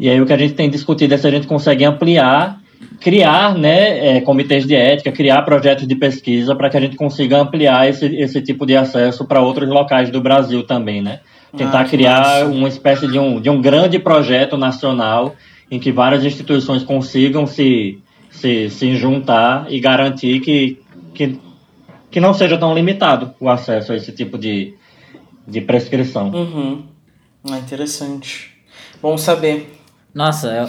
e 0.00 0.08
aí 0.08 0.18
o 0.18 0.24
que 0.24 0.32
a 0.32 0.38
gente 0.38 0.54
tem 0.54 0.70
discutido 0.70 1.12
é 1.12 1.18
se 1.18 1.26
a 1.26 1.30
gente 1.30 1.46
consegue 1.46 1.84
ampliar, 1.84 2.58
criar 2.98 3.54
né, 3.58 4.16
é, 4.16 4.20
comitês 4.22 4.66
de 4.66 4.74
ética, 4.74 5.12
criar 5.12 5.42
projetos 5.42 5.86
de 5.86 5.94
pesquisa 5.94 6.56
para 6.56 6.70
que 6.70 6.78
a 6.78 6.80
gente 6.80 6.96
consiga 6.96 7.36
ampliar 7.36 7.86
esse, 7.86 8.06
esse 8.06 8.40
tipo 8.40 8.64
de 8.64 8.74
acesso 8.74 9.26
para 9.26 9.42
outros 9.42 9.68
locais 9.68 10.08
do 10.08 10.22
Brasil 10.22 10.62
também, 10.62 11.02
né? 11.02 11.20
Tentar 11.54 11.80
ah, 11.80 11.84
criar 11.84 12.20
massa. 12.20 12.46
uma 12.46 12.68
espécie 12.68 13.06
de 13.06 13.18
um, 13.18 13.38
de 13.38 13.50
um 13.50 13.60
grande 13.60 13.98
projeto 13.98 14.56
nacional 14.56 15.34
em 15.70 15.78
que 15.78 15.92
várias 15.92 16.24
instituições 16.24 16.82
consigam 16.82 17.46
se 17.46 17.98
se, 18.36 18.70
se 18.70 18.96
juntar 18.96 19.66
e 19.70 19.80
garantir 19.80 20.40
que, 20.40 20.78
que, 21.14 21.38
que 22.10 22.20
não 22.20 22.34
seja 22.34 22.58
tão 22.58 22.74
limitado 22.74 23.34
o 23.40 23.48
acesso 23.48 23.92
a 23.92 23.96
esse 23.96 24.12
tipo 24.12 24.38
de, 24.38 24.74
de 25.46 25.60
prescrição. 25.60 26.30
Uhum. 26.30 26.84
Ah, 27.50 27.58
interessante. 27.58 28.50
Bom 29.00 29.16
saber. 29.16 29.74
Nossa, 30.14 30.68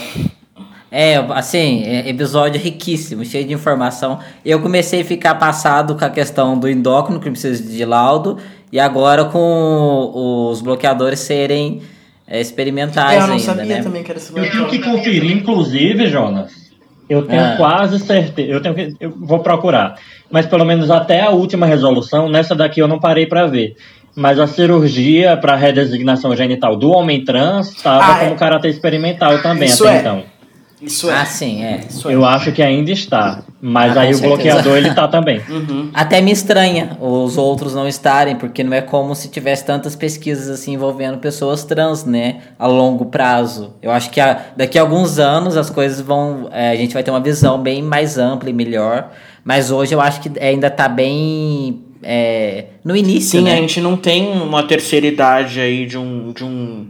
é, 0.92 1.16
assim, 1.32 1.84
é 1.84 2.10
episódio 2.10 2.60
riquíssimo, 2.62 3.26
cheio 3.26 3.46
de 3.46 3.54
informação. 3.54 4.20
Eu 4.46 4.62
comecei 4.62 5.02
a 5.02 5.06
ficar 5.06 5.36
passado 5.36 5.96
com 5.96 6.06
a 6.06 6.10
questão 6.10 6.58
do 6.58 6.70
endócrino, 6.70 7.20
que 7.20 7.30
precisa 7.30 7.64
de 7.64 7.86
laudo, 7.86 8.38
e 8.72 8.80
agora 8.80 9.26
com 9.26 10.50
os 10.52 10.62
bloqueadores 10.62 11.20
serem 11.20 11.82
é, 12.26 12.40
experimentais 12.40 13.20
é, 13.20 13.24
eu 13.24 13.28
não 13.28 13.36
ainda, 13.36 13.46
sabia 13.46 13.66
né? 13.66 13.84
também 13.84 14.04
que 14.04 14.12
era 14.12 14.20
Eu 14.20 14.52
tenho 14.52 14.68
que 14.68 14.80
conferir, 14.80 15.32
inclusive, 15.32 16.08
Jonas, 16.08 16.67
eu 17.10 17.24
tenho 17.24 17.42
ah. 17.42 17.56
quase 17.58 18.00
certeza. 18.00 18.52
Eu 18.52 18.62
tenho 18.62 18.76
que, 18.76 18.94
eu 19.00 19.14
vou 19.16 19.40
procurar. 19.40 19.96
Mas 20.30 20.46
pelo 20.46 20.66
menos 20.66 20.92
até 20.92 21.22
a 21.22 21.30
última 21.30 21.66
resolução, 21.66 22.30
nessa 22.30 22.56
daqui 22.56 22.82
eu 22.82 22.88
não 22.88 23.00
parei 23.00 23.26
para 23.26 23.46
ver. 23.48 23.76
Mas 24.16 24.40
a 24.40 24.48
cirurgia 24.48 25.38
para 25.38 25.56
redesignação 25.56 26.36
genital 26.36 26.76
do 26.76 26.92
homem 26.92 27.24
trans 27.24 27.70
estava 27.70 28.04
ah, 28.04 28.20
como 28.20 28.34
é. 28.34 28.36
caráter 28.36 28.70
experimental 28.70 29.40
também 29.42 29.70
Isso 29.70 29.88
até 29.88 29.98
é. 29.98 30.00
então. 30.00 30.37
Isso 30.82 31.10
é. 31.10 31.14
Ah, 31.14 31.26
sim, 31.26 31.64
é. 31.64 31.82
Isso 31.90 32.10
eu 32.10 32.24
é. 32.24 32.28
acho 32.30 32.52
que 32.52 32.62
ainda 32.62 32.92
está. 32.92 33.44
Mas 33.60 33.98
ah, 33.98 34.02
aí 34.02 34.12
o 34.12 34.14
certeza. 34.14 34.36
bloqueador 34.36 34.78
ele 34.78 34.94
tá 34.94 35.08
também. 35.10 35.42
Uhum. 35.50 35.90
Até 35.94 36.22
me 36.22 36.32
estranha 36.32 36.96
os 37.02 37.38
outros 37.38 37.74
não 37.74 37.88
estarem, 37.88 38.36
porque 38.36 38.64
não 38.64 38.74
é 38.74 38.82
como 38.82 39.16
se 39.16 39.30
tivesse 39.30 39.66
tantas 39.66 39.96
pesquisas 39.96 40.48
assim 40.50 40.74
envolvendo 40.74 41.18
pessoas 41.18 41.64
trans, 41.64 42.06
né? 42.06 42.42
A 42.60 42.68
longo 42.68 43.06
prazo. 43.06 43.74
Eu 43.82 43.90
acho 43.92 44.12
que 44.12 44.20
a, 44.20 44.40
daqui 44.56 44.78
a 44.78 44.82
alguns 44.82 45.18
anos 45.18 45.58
as 45.58 45.70
coisas 45.70 46.00
vão. 46.00 46.48
É, 46.52 46.70
a 46.70 46.76
gente 46.76 46.94
vai 46.94 47.02
ter 47.02 47.10
uma 47.10 47.22
visão 47.22 47.60
bem 47.60 47.82
mais 47.82 48.18
ampla 48.20 48.50
e 48.50 48.54
melhor. 48.54 49.12
Mas 49.44 49.72
hoje 49.72 49.96
eu 49.96 50.02
acho 50.02 50.22
que 50.22 50.40
ainda 50.40 50.70
tá 50.70 50.88
bem. 50.88 51.82
É, 52.04 52.66
no 52.84 52.96
início. 52.96 53.40
Sim, 53.40 53.46
né? 53.46 53.54
a 53.54 53.56
gente 53.56 53.82
não 53.82 53.98
tem 53.98 54.28
uma 54.28 54.62
terceira 54.62 55.08
idade 55.08 55.60
aí 55.60 55.88
de 55.88 55.98
um. 55.98 56.32
De 56.32 56.44
um 56.44 56.88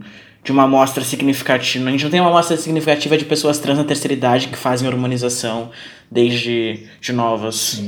de 0.48 0.52
uma 0.52 0.62
amostra 0.62 1.04
significativa. 1.04 1.86
A 1.86 1.92
gente 1.92 2.04
não 2.04 2.10
tem 2.10 2.20
uma 2.22 2.30
amostra 2.30 2.56
significativa 2.56 3.18
de 3.18 3.26
pessoas 3.26 3.58
trans 3.58 3.76
na 3.76 3.84
terceira 3.84 4.14
idade 4.14 4.48
que 4.48 4.56
fazem 4.56 4.88
hormonização 4.88 5.68
desde 6.10 6.86
de 7.02 7.12
novas. 7.12 7.82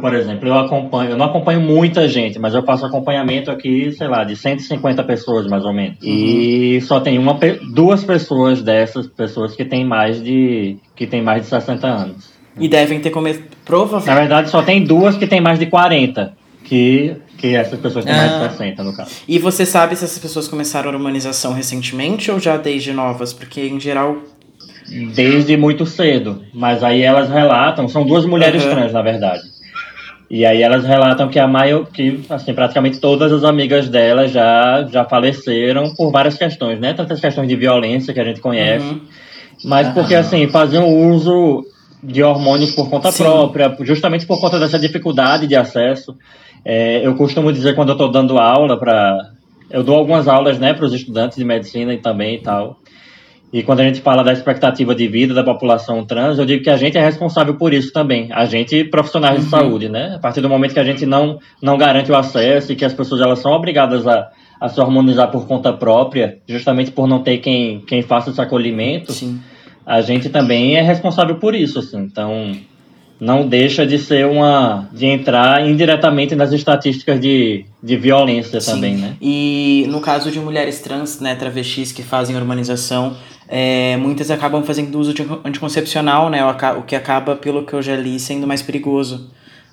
Por 0.00 0.12
exemplo, 0.12 0.48
eu 0.48 0.54
acompanho, 0.54 1.10
eu 1.10 1.16
não 1.16 1.26
acompanho 1.26 1.60
muita 1.60 2.08
gente, 2.08 2.36
mas 2.36 2.52
eu 2.52 2.64
faço 2.64 2.84
acompanhamento 2.84 3.48
aqui, 3.48 3.92
sei 3.92 4.08
lá, 4.08 4.24
de 4.24 4.34
150 4.34 5.04
pessoas 5.04 5.46
mais 5.46 5.64
ou 5.64 5.72
menos. 5.72 6.02
Uhum. 6.02 6.08
E 6.10 6.80
só 6.80 6.98
tem 6.98 7.16
uma 7.16 7.38
duas 7.72 8.02
pessoas 8.02 8.60
dessas 8.60 9.06
pessoas 9.06 9.54
que 9.54 9.64
têm 9.64 9.84
mais 9.84 10.20
de 10.20 10.76
que 10.96 11.06
tem 11.06 11.22
mais 11.22 11.42
de 11.42 11.48
60 11.48 11.86
anos. 11.86 12.34
E 12.58 12.66
devem 12.66 12.98
ter 12.98 13.10
começado 13.10 13.44
provavelmente. 13.64 14.08
Na 14.08 14.14
verdade, 14.16 14.50
só 14.50 14.62
tem 14.62 14.82
duas 14.82 15.16
que 15.16 15.28
têm 15.28 15.40
mais 15.40 15.60
de 15.60 15.66
40, 15.66 16.32
que 16.64 17.18
que 17.44 17.54
essas 17.54 17.78
pessoas 17.78 18.06
têm 18.06 18.14
ah. 18.14 18.16
mais 18.16 18.32
de 18.32 18.56
60, 18.56 18.82
no 18.82 18.96
caso. 18.96 19.10
E 19.28 19.38
você 19.38 19.66
sabe 19.66 19.94
se 19.94 20.04
essas 20.04 20.18
pessoas 20.18 20.48
começaram 20.48 20.90
a 20.90 20.96
humanização 20.96 21.52
recentemente 21.52 22.30
ou 22.30 22.40
já 22.40 22.56
desde 22.56 22.90
novas? 22.90 23.34
Porque, 23.34 23.60
em 23.60 23.78
geral... 23.78 24.16
Desde 25.14 25.54
muito 25.54 25.84
cedo. 25.84 26.42
Mas 26.54 26.82
aí 26.82 27.02
elas 27.02 27.28
relatam... 27.28 27.86
São 27.86 28.06
duas 28.06 28.24
mulheres 28.24 28.64
uhum. 28.64 28.70
trans, 28.70 28.92
na 28.94 29.02
verdade. 29.02 29.42
E 30.30 30.46
aí 30.46 30.62
elas 30.62 30.86
relatam 30.86 31.28
que 31.28 31.38
a 31.38 31.46
maior... 31.46 31.84
Que, 31.84 32.24
assim, 32.30 32.54
praticamente 32.54 32.98
todas 32.98 33.30
as 33.30 33.44
amigas 33.44 33.90
delas 33.90 34.30
já, 34.30 34.88
já 34.90 35.04
faleceram 35.04 35.94
por 35.94 36.10
várias 36.10 36.38
questões, 36.38 36.80
né? 36.80 36.94
Tantas 36.94 37.20
questões 37.20 37.46
de 37.46 37.56
violência 37.56 38.14
que 38.14 38.20
a 38.20 38.24
gente 38.24 38.40
conhece. 38.40 38.86
Uhum. 38.86 39.00
Mas 39.66 39.88
porque, 39.88 40.14
assim, 40.14 40.48
faziam 40.48 40.88
uso 40.88 41.62
de 42.02 42.22
hormônios 42.22 42.74
por 42.74 42.88
conta 42.88 43.12
Sim. 43.12 43.22
própria, 43.22 43.76
justamente 43.80 44.26
por 44.26 44.40
conta 44.40 44.58
dessa 44.58 44.78
dificuldade 44.78 45.46
de 45.46 45.56
acesso. 45.56 46.16
É, 46.64 47.06
eu 47.06 47.14
costumo 47.14 47.52
dizer 47.52 47.74
quando 47.74 47.90
eu 47.90 47.94
estou 47.94 48.10
dando 48.10 48.38
aula 48.38 48.78
para. 48.78 49.32
Eu 49.70 49.82
dou 49.82 49.96
algumas 49.96 50.28
aulas 50.28 50.58
né, 50.58 50.72
para 50.72 50.84
os 50.84 50.92
estudantes 50.92 51.36
de 51.36 51.44
medicina 51.44 51.92
e 51.92 51.98
também 51.98 52.36
e 52.36 52.38
tal. 52.40 52.78
E 53.52 53.62
quando 53.62 53.80
a 53.80 53.84
gente 53.84 54.00
fala 54.00 54.24
da 54.24 54.32
expectativa 54.32 54.96
de 54.96 55.06
vida 55.06 55.32
da 55.32 55.44
população 55.44 56.04
trans, 56.04 56.38
eu 56.38 56.44
digo 56.44 56.64
que 56.64 56.70
a 56.70 56.76
gente 56.76 56.98
é 56.98 57.00
responsável 57.00 57.54
por 57.54 57.72
isso 57.72 57.92
também. 57.92 58.28
A 58.32 58.46
gente, 58.46 58.82
profissionais 58.82 59.38
uhum. 59.38 59.44
de 59.44 59.50
saúde, 59.50 59.88
né? 59.88 60.14
A 60.16 60.18
partir 60.18 60.40
do 60.40 60.48
momento 60.48 60.74
que 60.74 60.80
a 60.80 60.84
gente 60.84 61.06
não, 61.06 61.38
não 61.62 61.78
garante 61.78 62.10
o 62.10 62.16
acesso 62.16 62.72
e 62.72 62.76
que 62.76 62.84
as 62.84 62.92
pessoas 62.92 63.20
elas 63.20 63.38
são 63.38 63.52
obrigadas 63.52 64.08
a, 64.08 64.28
a 64.60 64.68
se 64.68 64.80
hormonizar 64.80 65.30
por 65.30 65.46
conta 65.46 65.72
própria, 65.72 66.38
justamente 66.48 66.90
por 66.90 67.06
não 67.06 67.22
ter 67.22 67.38
quem, 67.38 67.80
quem 67.82 68.02
faça 68.02 68.30
esse 68.30 68.40
acolhimento, 68.40 69.12
Sim. 69.12 69.40
a 69.86 70.00
gente 70.00 70.28
também 70.30 70.76
é 70.76 70.82
responsável 70.82 71.36
por 71.36 71.54
isso, 71.54 71.78
assim. 71.78 72.00
Então, 72.00 72.56
não 73.20 73.46
deixa 73.46 73.86
de 73.86 73.98
ser 73.98 74.26
uma. 74.26 74.88
de 74.92 75.06
entrar 75.06 75.66
indiretamente 75.66 76.34
nas 76.34 76.52
estatísticas 76.52 77.20
de, 77.20 77.64
de 77.82 77.96
violência 77.96 78.60
Sim. 78.60 78.72
também, 78.72 78.96
né? 78.96 79.16
E 79.20 79.86
no 79.88 80.00
caso 80.00 80.30
de 80.30 80.40
mulheres 80.40 80.80
trans, 80.80 81.20
né, 81.20 81.34
travestis 81.34 81.92
que 81.92 82.02
fazem 82.02 82.36
hormonização, 82.36 83.16
é, 83.48 83.96
muitas 83.96 84.30
acabam 84.30 84.62
fazendo 84.62 84.98
uso 84.98 85.14
de 85.14 85.26
anticoncepcional, 85.44 86.28
né? 86.28 86.44
O 86.76 86.82
que 86.82 86.96
acaba, 86.96 87.36
pelo 87.36 87.64
que 87.64 87.72
eu 87.72 87.82
já 87.82 87.96
li, 87.96 88.18
sendo 88.18 88.46
mais 88.46 88.62
perigoso 88.62 89.30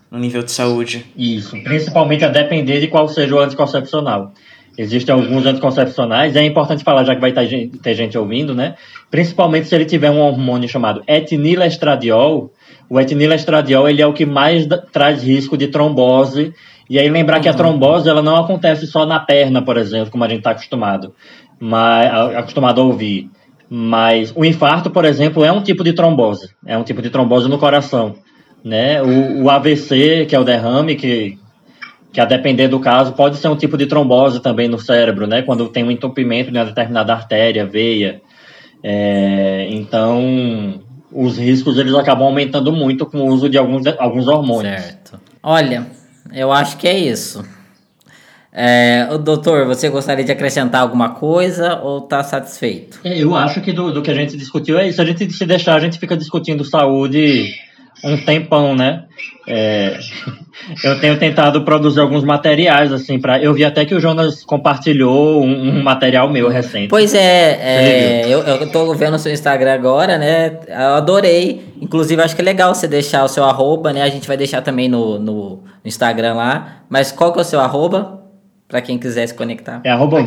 no 0.09 0.19
nível 0.19 0.43
de 0.43 0.51
saúde. 0.51 1.05
Isso, 1.17 1.51
principalmente 1.63 2.25
a 2.25 2.29
depender 2.29 2.81
de 2.81 2.87
qual 2.87 3.07
seja 3.07 3.33
o 3.33 3.39
anticoncepcional. 3.39 4.33
Existem 4.77 5.13
alguns 5.13 5.45
anticoncepcionais, 5.45 6.35
é 6.35 6.43
importante 6.43 6.83
falar, 6.83 7.03
já 7.03 7.13
que 7.13 7.21
vai 7.21 7.33
ter 7.33 7.93
gente 7.93 8.17
ouvindo, 8.17 8.53
né? 8.53 8.75
Principalmente 9.09 9.67
se 9.67 9.75
ele 9.75 9.85
tiver 9.85 10.09
um 10.09 10.19
hormônio 10.19 10.67
chamado 10.67 11.03
etinilestradiol, 11.07 12.51
o 12.91 12.99
etinilestradiol 12.99 13.87
ele 13.87 14.01
é 14.01 14.05
o 14.05 14.11
que 14.11 14.25
mais 14.25 14.67
traz 14.91 15.23
risco 15.23 15.55
de 15.55 15.67
trombose. 15.67 16.53
E 16.89 16.99
aí 16.99 17.07
lembrar 17.07 17.37
uhum. 17.37 17.41
que 17.41 17.47
a 17.47 17.51
uhum. 17.53 17.57
trombose 17.57 18.09
ela 18.09 18.21
não 18.21 18.35
acontece 18.35 18.85
só 18.85 19.05
na 19.05 19.17
perna, 19.17 19.61
por 19.61 19.77
exemplo, 19.77 20.11
como 20.11 20.25
a 20.25 20.27
gente 20.27 20.39
está 20.39 20.51
acostumado, 20.51 21.15
mas 21.57 22.35
acostumado 22.35 22.81
a 22.81 22.83
ouvir. 22.83 23.29
Mas 23.69 24.33
o 24.35 24.43
infarto, 24.43 24.89
por 24.89 25.05
exemplo, 25.05 25.45
é 25.45 25.49
um 25.53 25.61
tipo 25.61 25.85
de 25.85 25.93
trombose, 25.93 26.49
é 26.65 26.77
um 26.77 26.83
tipo 26.83 27.01
de 27.01 27.09
trombose 27.09 27.47
no 27.47 27.57
coração, 27.57 28.15
né? 28.61 29.01
O, 29.01 29.43
o 29.43 29.49
AVC, 29.49 30.25
que 30.27 30.35
é 30.35 30.39
o 30.39 30.43
derrame, 30.43 30.97
que 30.97 31.39
que 32.11 32.19
a 32.19 32.25
depender 32.25 32.67
do 32.67 32.81
caso 32.81 33.13
pode 33.13 33.37
ser 33.37 33.47
um 33.47 33.55
tipo 33.55 33.77
de 33.77 33.85
trombose 33.85 34.41
também 34.41 34.67
no 34.67 34.77
cérebro, 34.77 35.25
né? 35.25 35.43
Quando 35.43 35.69
tem 35.69 35.81
um 35.81 35.91
entupimento 35.91 36.51
de 36.51 36.57
uma 36.57 36.65
determinada 36.65 37.13
artéria, 37.13 37.65
veia. 37.65 38.21
É, 38.83 39.69
então 39.69 40.81
os 41.11 41.37
riscos 41.37 41.77
eles 41.77 41.93
acabam 41.93 42.27
aumentando 42.27 42.71
muito 42.71 43.05
com 43.05 43.19
o 43.19 43.27
uso 43.27 43.49
de 43.49 43.57
alguns, 43.57 43.85
alguns 43.99 44.27
hormônios. 44.27 44.81
Certo. 44.81 45.19
Olha, 45.43 45.87
eu 46.33 46.51
acho 46.51 46.77
que 46.77 46.87
é 46.87 46.97
isso. 46.97 47.43
É, 48.53 49.07
o 49.09 49.17
doutor, 49.17 49.65
você 49.65 49.89
gostaria 49.89 50.25
de 50.25 50.31
acrescentar 50.31 50.81
alguma 50.81 51.11
coisa 51.11 51.79
ou 51.79 51.99
está 51.99 52.21
satisfeito? 52.21 52.99
É, 53.03 53.17
eu 53.17 53.33
acho 53.33 53.61
que 53.61 53.71
do, 53.71 53.93
do, 53.93 54.01
que 54.01 54.11
a 54.11 54.13
gente 54.13 54.35
discutiu 54.35 54.77
é 54.77 54.89
isso. 54.89 55.01
A 55.01 55.05
gente 55.05 55.31
se 55.31 55.45
deixar, 55.45 55.75
a 55.75 55.79
gente 55.79 55.97
fica 55.97 56.17
discutindo 56.17 56.65
saúde 56.65 57.53
um 58.03 58.17
tempão, 58.17 58.75
né? 58.75 59.03
É, 59.47 59.97
eu 60.83 60.99
tenho 60.99 61.17
tentado 61.17 61.63
produzir 61.63 61.99
alguns 61.99 62.23
materiais, 62.23 62.91
assim, 62.91 63.19
para 63.19 63.41
Eu 63.41 63.53
vi 63.53 63.65
até 63.65 63.85
que 63.85 63.95
o 63.95 63.99
Jonas 63.99 64.43
compartilhou 64.43 65.43
um, 65.43 65.69
um 65.69 65.83
material 65.83 66.29
meu 66.29 66.49
recente. 66.49 66.89
Pois 66.89 67.13
é, 67.13 67.59
é 67.61 68.27
eu, 68.27 68.39
eu 68.39 68.71
tô 68.71 68.93
vendo 68.93 69.15
o 69.15 69.19
seu 69.19 69.31
Instagram 69.31 69.73
agora, 69.73 70.17
né? 70.17 70.59
Eu 70.67 70.95
adorei. 70.95 71.61
Inclusive, 71.81 72.21
acho 72.21 72.35
que 72.35 72.41
é 72.41 72.45
legal 72.45 72.73
você 72.73 72.87
deixar 72.87 73.23
o 73.23 73.27
seu 73.27 73.43
arroba, 73.43 73.91
né? 73.91 74.03
A 74.03 74.09
gente 74.09 74.27
vai 74.27 74.37
deixar 74.37 74.61
também 74.61 74.87
no, 74.87 75.19
no 75.19 75.63
Instagram 75.83 76.35
lá. 76.35 76.83
Mas 76.89 77.11
qual 77.11 77.33
que 77.33 77.39
é 77.39 77.41
o 77.41 77.45
seu 77.45 77.59
arroba? 77.59 78.21
Para 78.67 78.81
quem 78.81 78.97
quiser 78.97 79.27
se 79.27 79.33
conectar. 79.33 79.81
É 79.83 79.89
arroba 79.89 80.23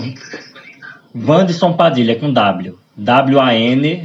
Vandson 1.15 1.73
Padilha 1.75 2.17
com 2.17 2.33
W. 2.33 2.77
W-A-N-D-S-O-N 2.97 4.05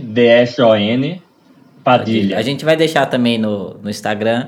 Padilha. 1.98 2.38
A 2.38 2.42
gente 2.42 2.64
vai 2.64 2.76
deixar 2.76 3.06
também 3.06 3.38
no, 3.38 3.76
no 3.82 3.90
Instagram. 3.90 4.48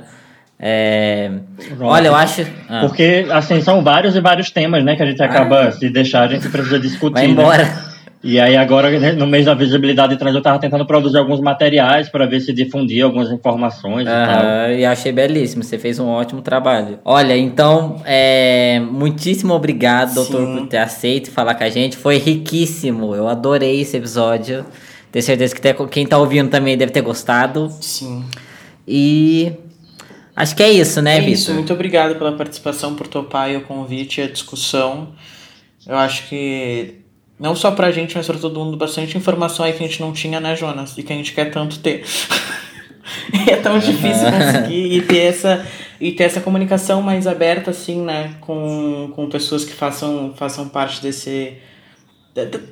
É... 0.60 1.32
Olha, 1.80 2.08
eu 2.08 2.16
acho. 2.16 2.46
Ah. 2.70 2.82
Porque, 2.82 3.26
assim, 3.32 3.62
são 3.62 3.84
vários 3.84 4.16
e 4.16 4.22
vários 4.22 4.52
temas, 4.52 4.84
né? 4.84 4.96
Que 4.96 5.04
a 5.04 5.06
gente 5.08 5.22
acaba, 5.22 5.68
ah. 5.68 5.72
se 5.72 5.90
deixar, 5.90 6.24
a 6.24 6.28
gente 6.28 6.48
precisa 6.50 6.80
discutir. 6.80 7.14
Vai 7.14 7.26
embora. 7.26 7.64
Né? 7.64 7.92
E 8.24 8.40
aí 8.40 8.56
agora, 8.56 8.92
né, 9.00 9.14
no 9.14 9.26
mês 9.26 9.46
da 9.46 9.56
visibilidade 9.56 10.16
trans, 10.16 10.34
eu 10.34 10.38
estava 10.38 10.60
tentando 10.60 10.86
produzir 10.86 11.18
alguns 11.18 11.40
materiais 11.40 12.08
para 12.08 12.28
ver 12.28 12.40
se 12.40 12.54
difundia 12.54 13.06
algumas 13.06 13.32
informações 13.32 14.08
uhum, 14.08 14.14
e 14.14 14.26
tal. 14.26 14.72
E 14.74 14.86
achei 14.86 15.12
belíssimo, 15.12 15.64
você 15.64 15.80
fez 15.80 15.98
um 15.98 16.08
ótimo 16.08 16.40
trabalho. 16.40 17.00
Olha, 17.04 17.36
então, 17.36 18.00
é, 18.06 18.80
muitíssimo 18.80 19.56
obrigado, 19.56 20.14
doutor, 20.14 20.46
por 20.46 20.68
ter 20.68 20.78
aceito 20.78 21.32
falar 21.32 21.56
com 21.56 21.64
a 21.64 21.70
gente. 21.70 21.98
Foi 21.98 22.18
riquíssimo, 22.18 23.16
eu 23.16 23.28
adorei 23.28 23.82
esse 23.82 23.98
episódio. 23.98 24.64
Tenho 25.12 25.24
certeza 25.24 25.54
que 25.54 25.88
quem 25.90 26.04
está 26.04 26.18
ouvindo 26.18 26.50
também 26.50 26.78
deve 26.78 26.92
ter 26.92 27.02
gostado. 27.02 27.70
Sim. 27.82 28.24
E 28.88 29.52
acho 30.36 30.56
que 30.56 30.64
é 30.64 30.72
isso, 30.72 31.02
né, 31.02 31.18
é 31.18 31.20
Vitor? 31.20 31.34
Isso, 31.34 31.54
muito 31.54 31.74
obrigado 31.74 32.18
pela 32.18 32.32
participação, 32.32 32.96
por 32.96 33.08
topar 33.08 33.52
o 33.56 33.62
convite 33.62 34.22
e 34.22 34.24
a 34.24 34.28
discussão. 34.28 35.10
Eu 35.86 35.98
acho 35.98 36.28
que 36.30 36.96
não 37.40 37.56
só 37.56 37.72
pra 37.72 37.92
gente, 37.92 38.16
mas 38.16 38.26
pra 38.26 38.38
todo 38.38 38.60
mundo, 38.60 38.78
bastante 38.78 39.18
informação 39.18 39.66
aí 39.66 39.74
que 39.74 39.84
a 39.84 39.88
gente 39.88 40.00
não 40.00 40.14
tinha, 40.14 40.40
né, 40.40 40.56
Jonas? 40.56 40.98
E 40.98 41.04
que 41.04 41.12
a 41.12 41.16
gente 41.16 41.34
quer 41.34 41.46
tanto 41.52 41.80
ter. 41.80 42.04
é 43.50 43.56
tão 43.58 43.80
difícil 43.80 44.32
conseguir 44.32 44.94
e 44.94 45.02
ter 45.02 45.18
essa 45.18 45.66
e 46.00 46.12
ter 46.12 46.24
essa 46.24 46.42
comunicação 46.42 47.02
mais 47.02 47.28
aberta 47.28 47.72
assim 47.72 48.02
né 48.02 48.36
com, 48.42 49.12
com 49.16 49.28
pessoas 49.28 49.66
que 49.66 49.74
façam 49.74 50.34
façam 50.36 50.70
parte 50.70 51.02
desse 51.02 51.58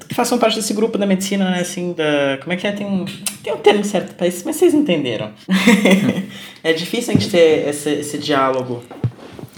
que 0.07 0.15
façam 0.15 0.37
parte 0.37 0.55
desse 0.55 0.73
grupo 0.73 0.97
da 0.97 1.05
medicina 1.05 1.49
né 1.49 1.59
assim 1.59 1.93
da 1.93 2.37
como 2.41 2.53
é 2.53 2.55
que 2.55 2.65
é 2.65 2.71
tem 2.71 2.87
um 2.87 3.05
tem 3.43 3.53
um 3.53 3.57
termo 3.57 3.83
certo 3.83 4.15
para 4.15 4.27
isso 4.27 4.43
mas 4.45 4.55
vocês 4.55 4.73
entenderam 4.73 5.31
é 6.63 6.71
difícil 6.71 7.13
a 7.13 7.17
gente 7.17 7.29
ter 7.29 7.67
esse, 7.67 7.89
esse 7.89 8.17
diálogo 8.17 8.83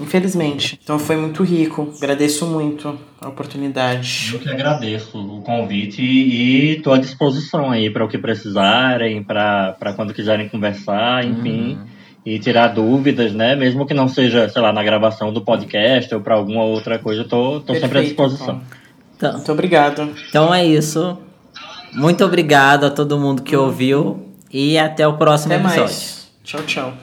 Infelizmente. 0.01 0.79
Então 0.83 0.97
foi 0.97 1.15
muito 1.15 1.43
rico. 1.43 1.93
Agradeço 1.95 2.47
muito 2.47 2.97
a 3.19 3.29
oportunidade. 3.29 4.31
Eu 4.33 4.39
que 4.39 4.49
agradeço 4.49 5.17
o 5.17 5.41
convite 5.41 6.01
e 6.01 6.77
estou 6.77 6.93
à 6.93 6.97
disposição 6.97 7.69
aí 7.69 7.89
para 7.89 8.03
o 8.03 8.07
que 8.07 8.17
precisarem, 8.17 9.23
para 9.23 9.93
quando 9.95 10.13
quiserem 10.13 10.49
conversar, 10.49 11.23
enfim. 11.23 11.75
Uhum. 11.75 11.85
E 12.23 12.39
tirar 12.39 12.67
dúvidas, 12.67 13.33
né? 13.33 13.55
Mesmo 13.55 13.85
que 13.85 13.93
não 13.93 14.07
seja, 14.07 14.47
sei 14.49 14.61
lá, 14.61 14.71
na 14.71 14.83
gravação 14.83 15.33
do 15.33 15.41
podcast 15.41 16.13
ou 16.13 16.21
para 16.21 16.35
alguma 16.35 16.63
outra 16.63 16.99
coisa, 16.99 17.21
eu 17.21 17.27
tô, 17.27 17.59
tô 17.59 17.73
sempre 17.75 17.99
à 17.99 18.01
disposição. 18.01 18.61
Então, 19.21 19.33
muito 19.33 19.51
obrigado. 19.51 20.09
Então 20.29 20.53
é 20.53 20.65
isso. 20.65 21.17
Muito 21.93 22.25
obrigado 22.25 22.85
a 22.85 22.89
todo 22.89 23.19
mundo 23.19 23.43
que 23.43 23.55
ouviu 23.55 24.27
e 24.51 24.77
até 24.77 25.07
o 25.07 25.17
próximo 25.17 25.53
até 25.53 25.61
episódio. 25.61 25.83
Mais. 25.83 26.27
Tchau, 26.43 26.63
tchau. 26.63 26.93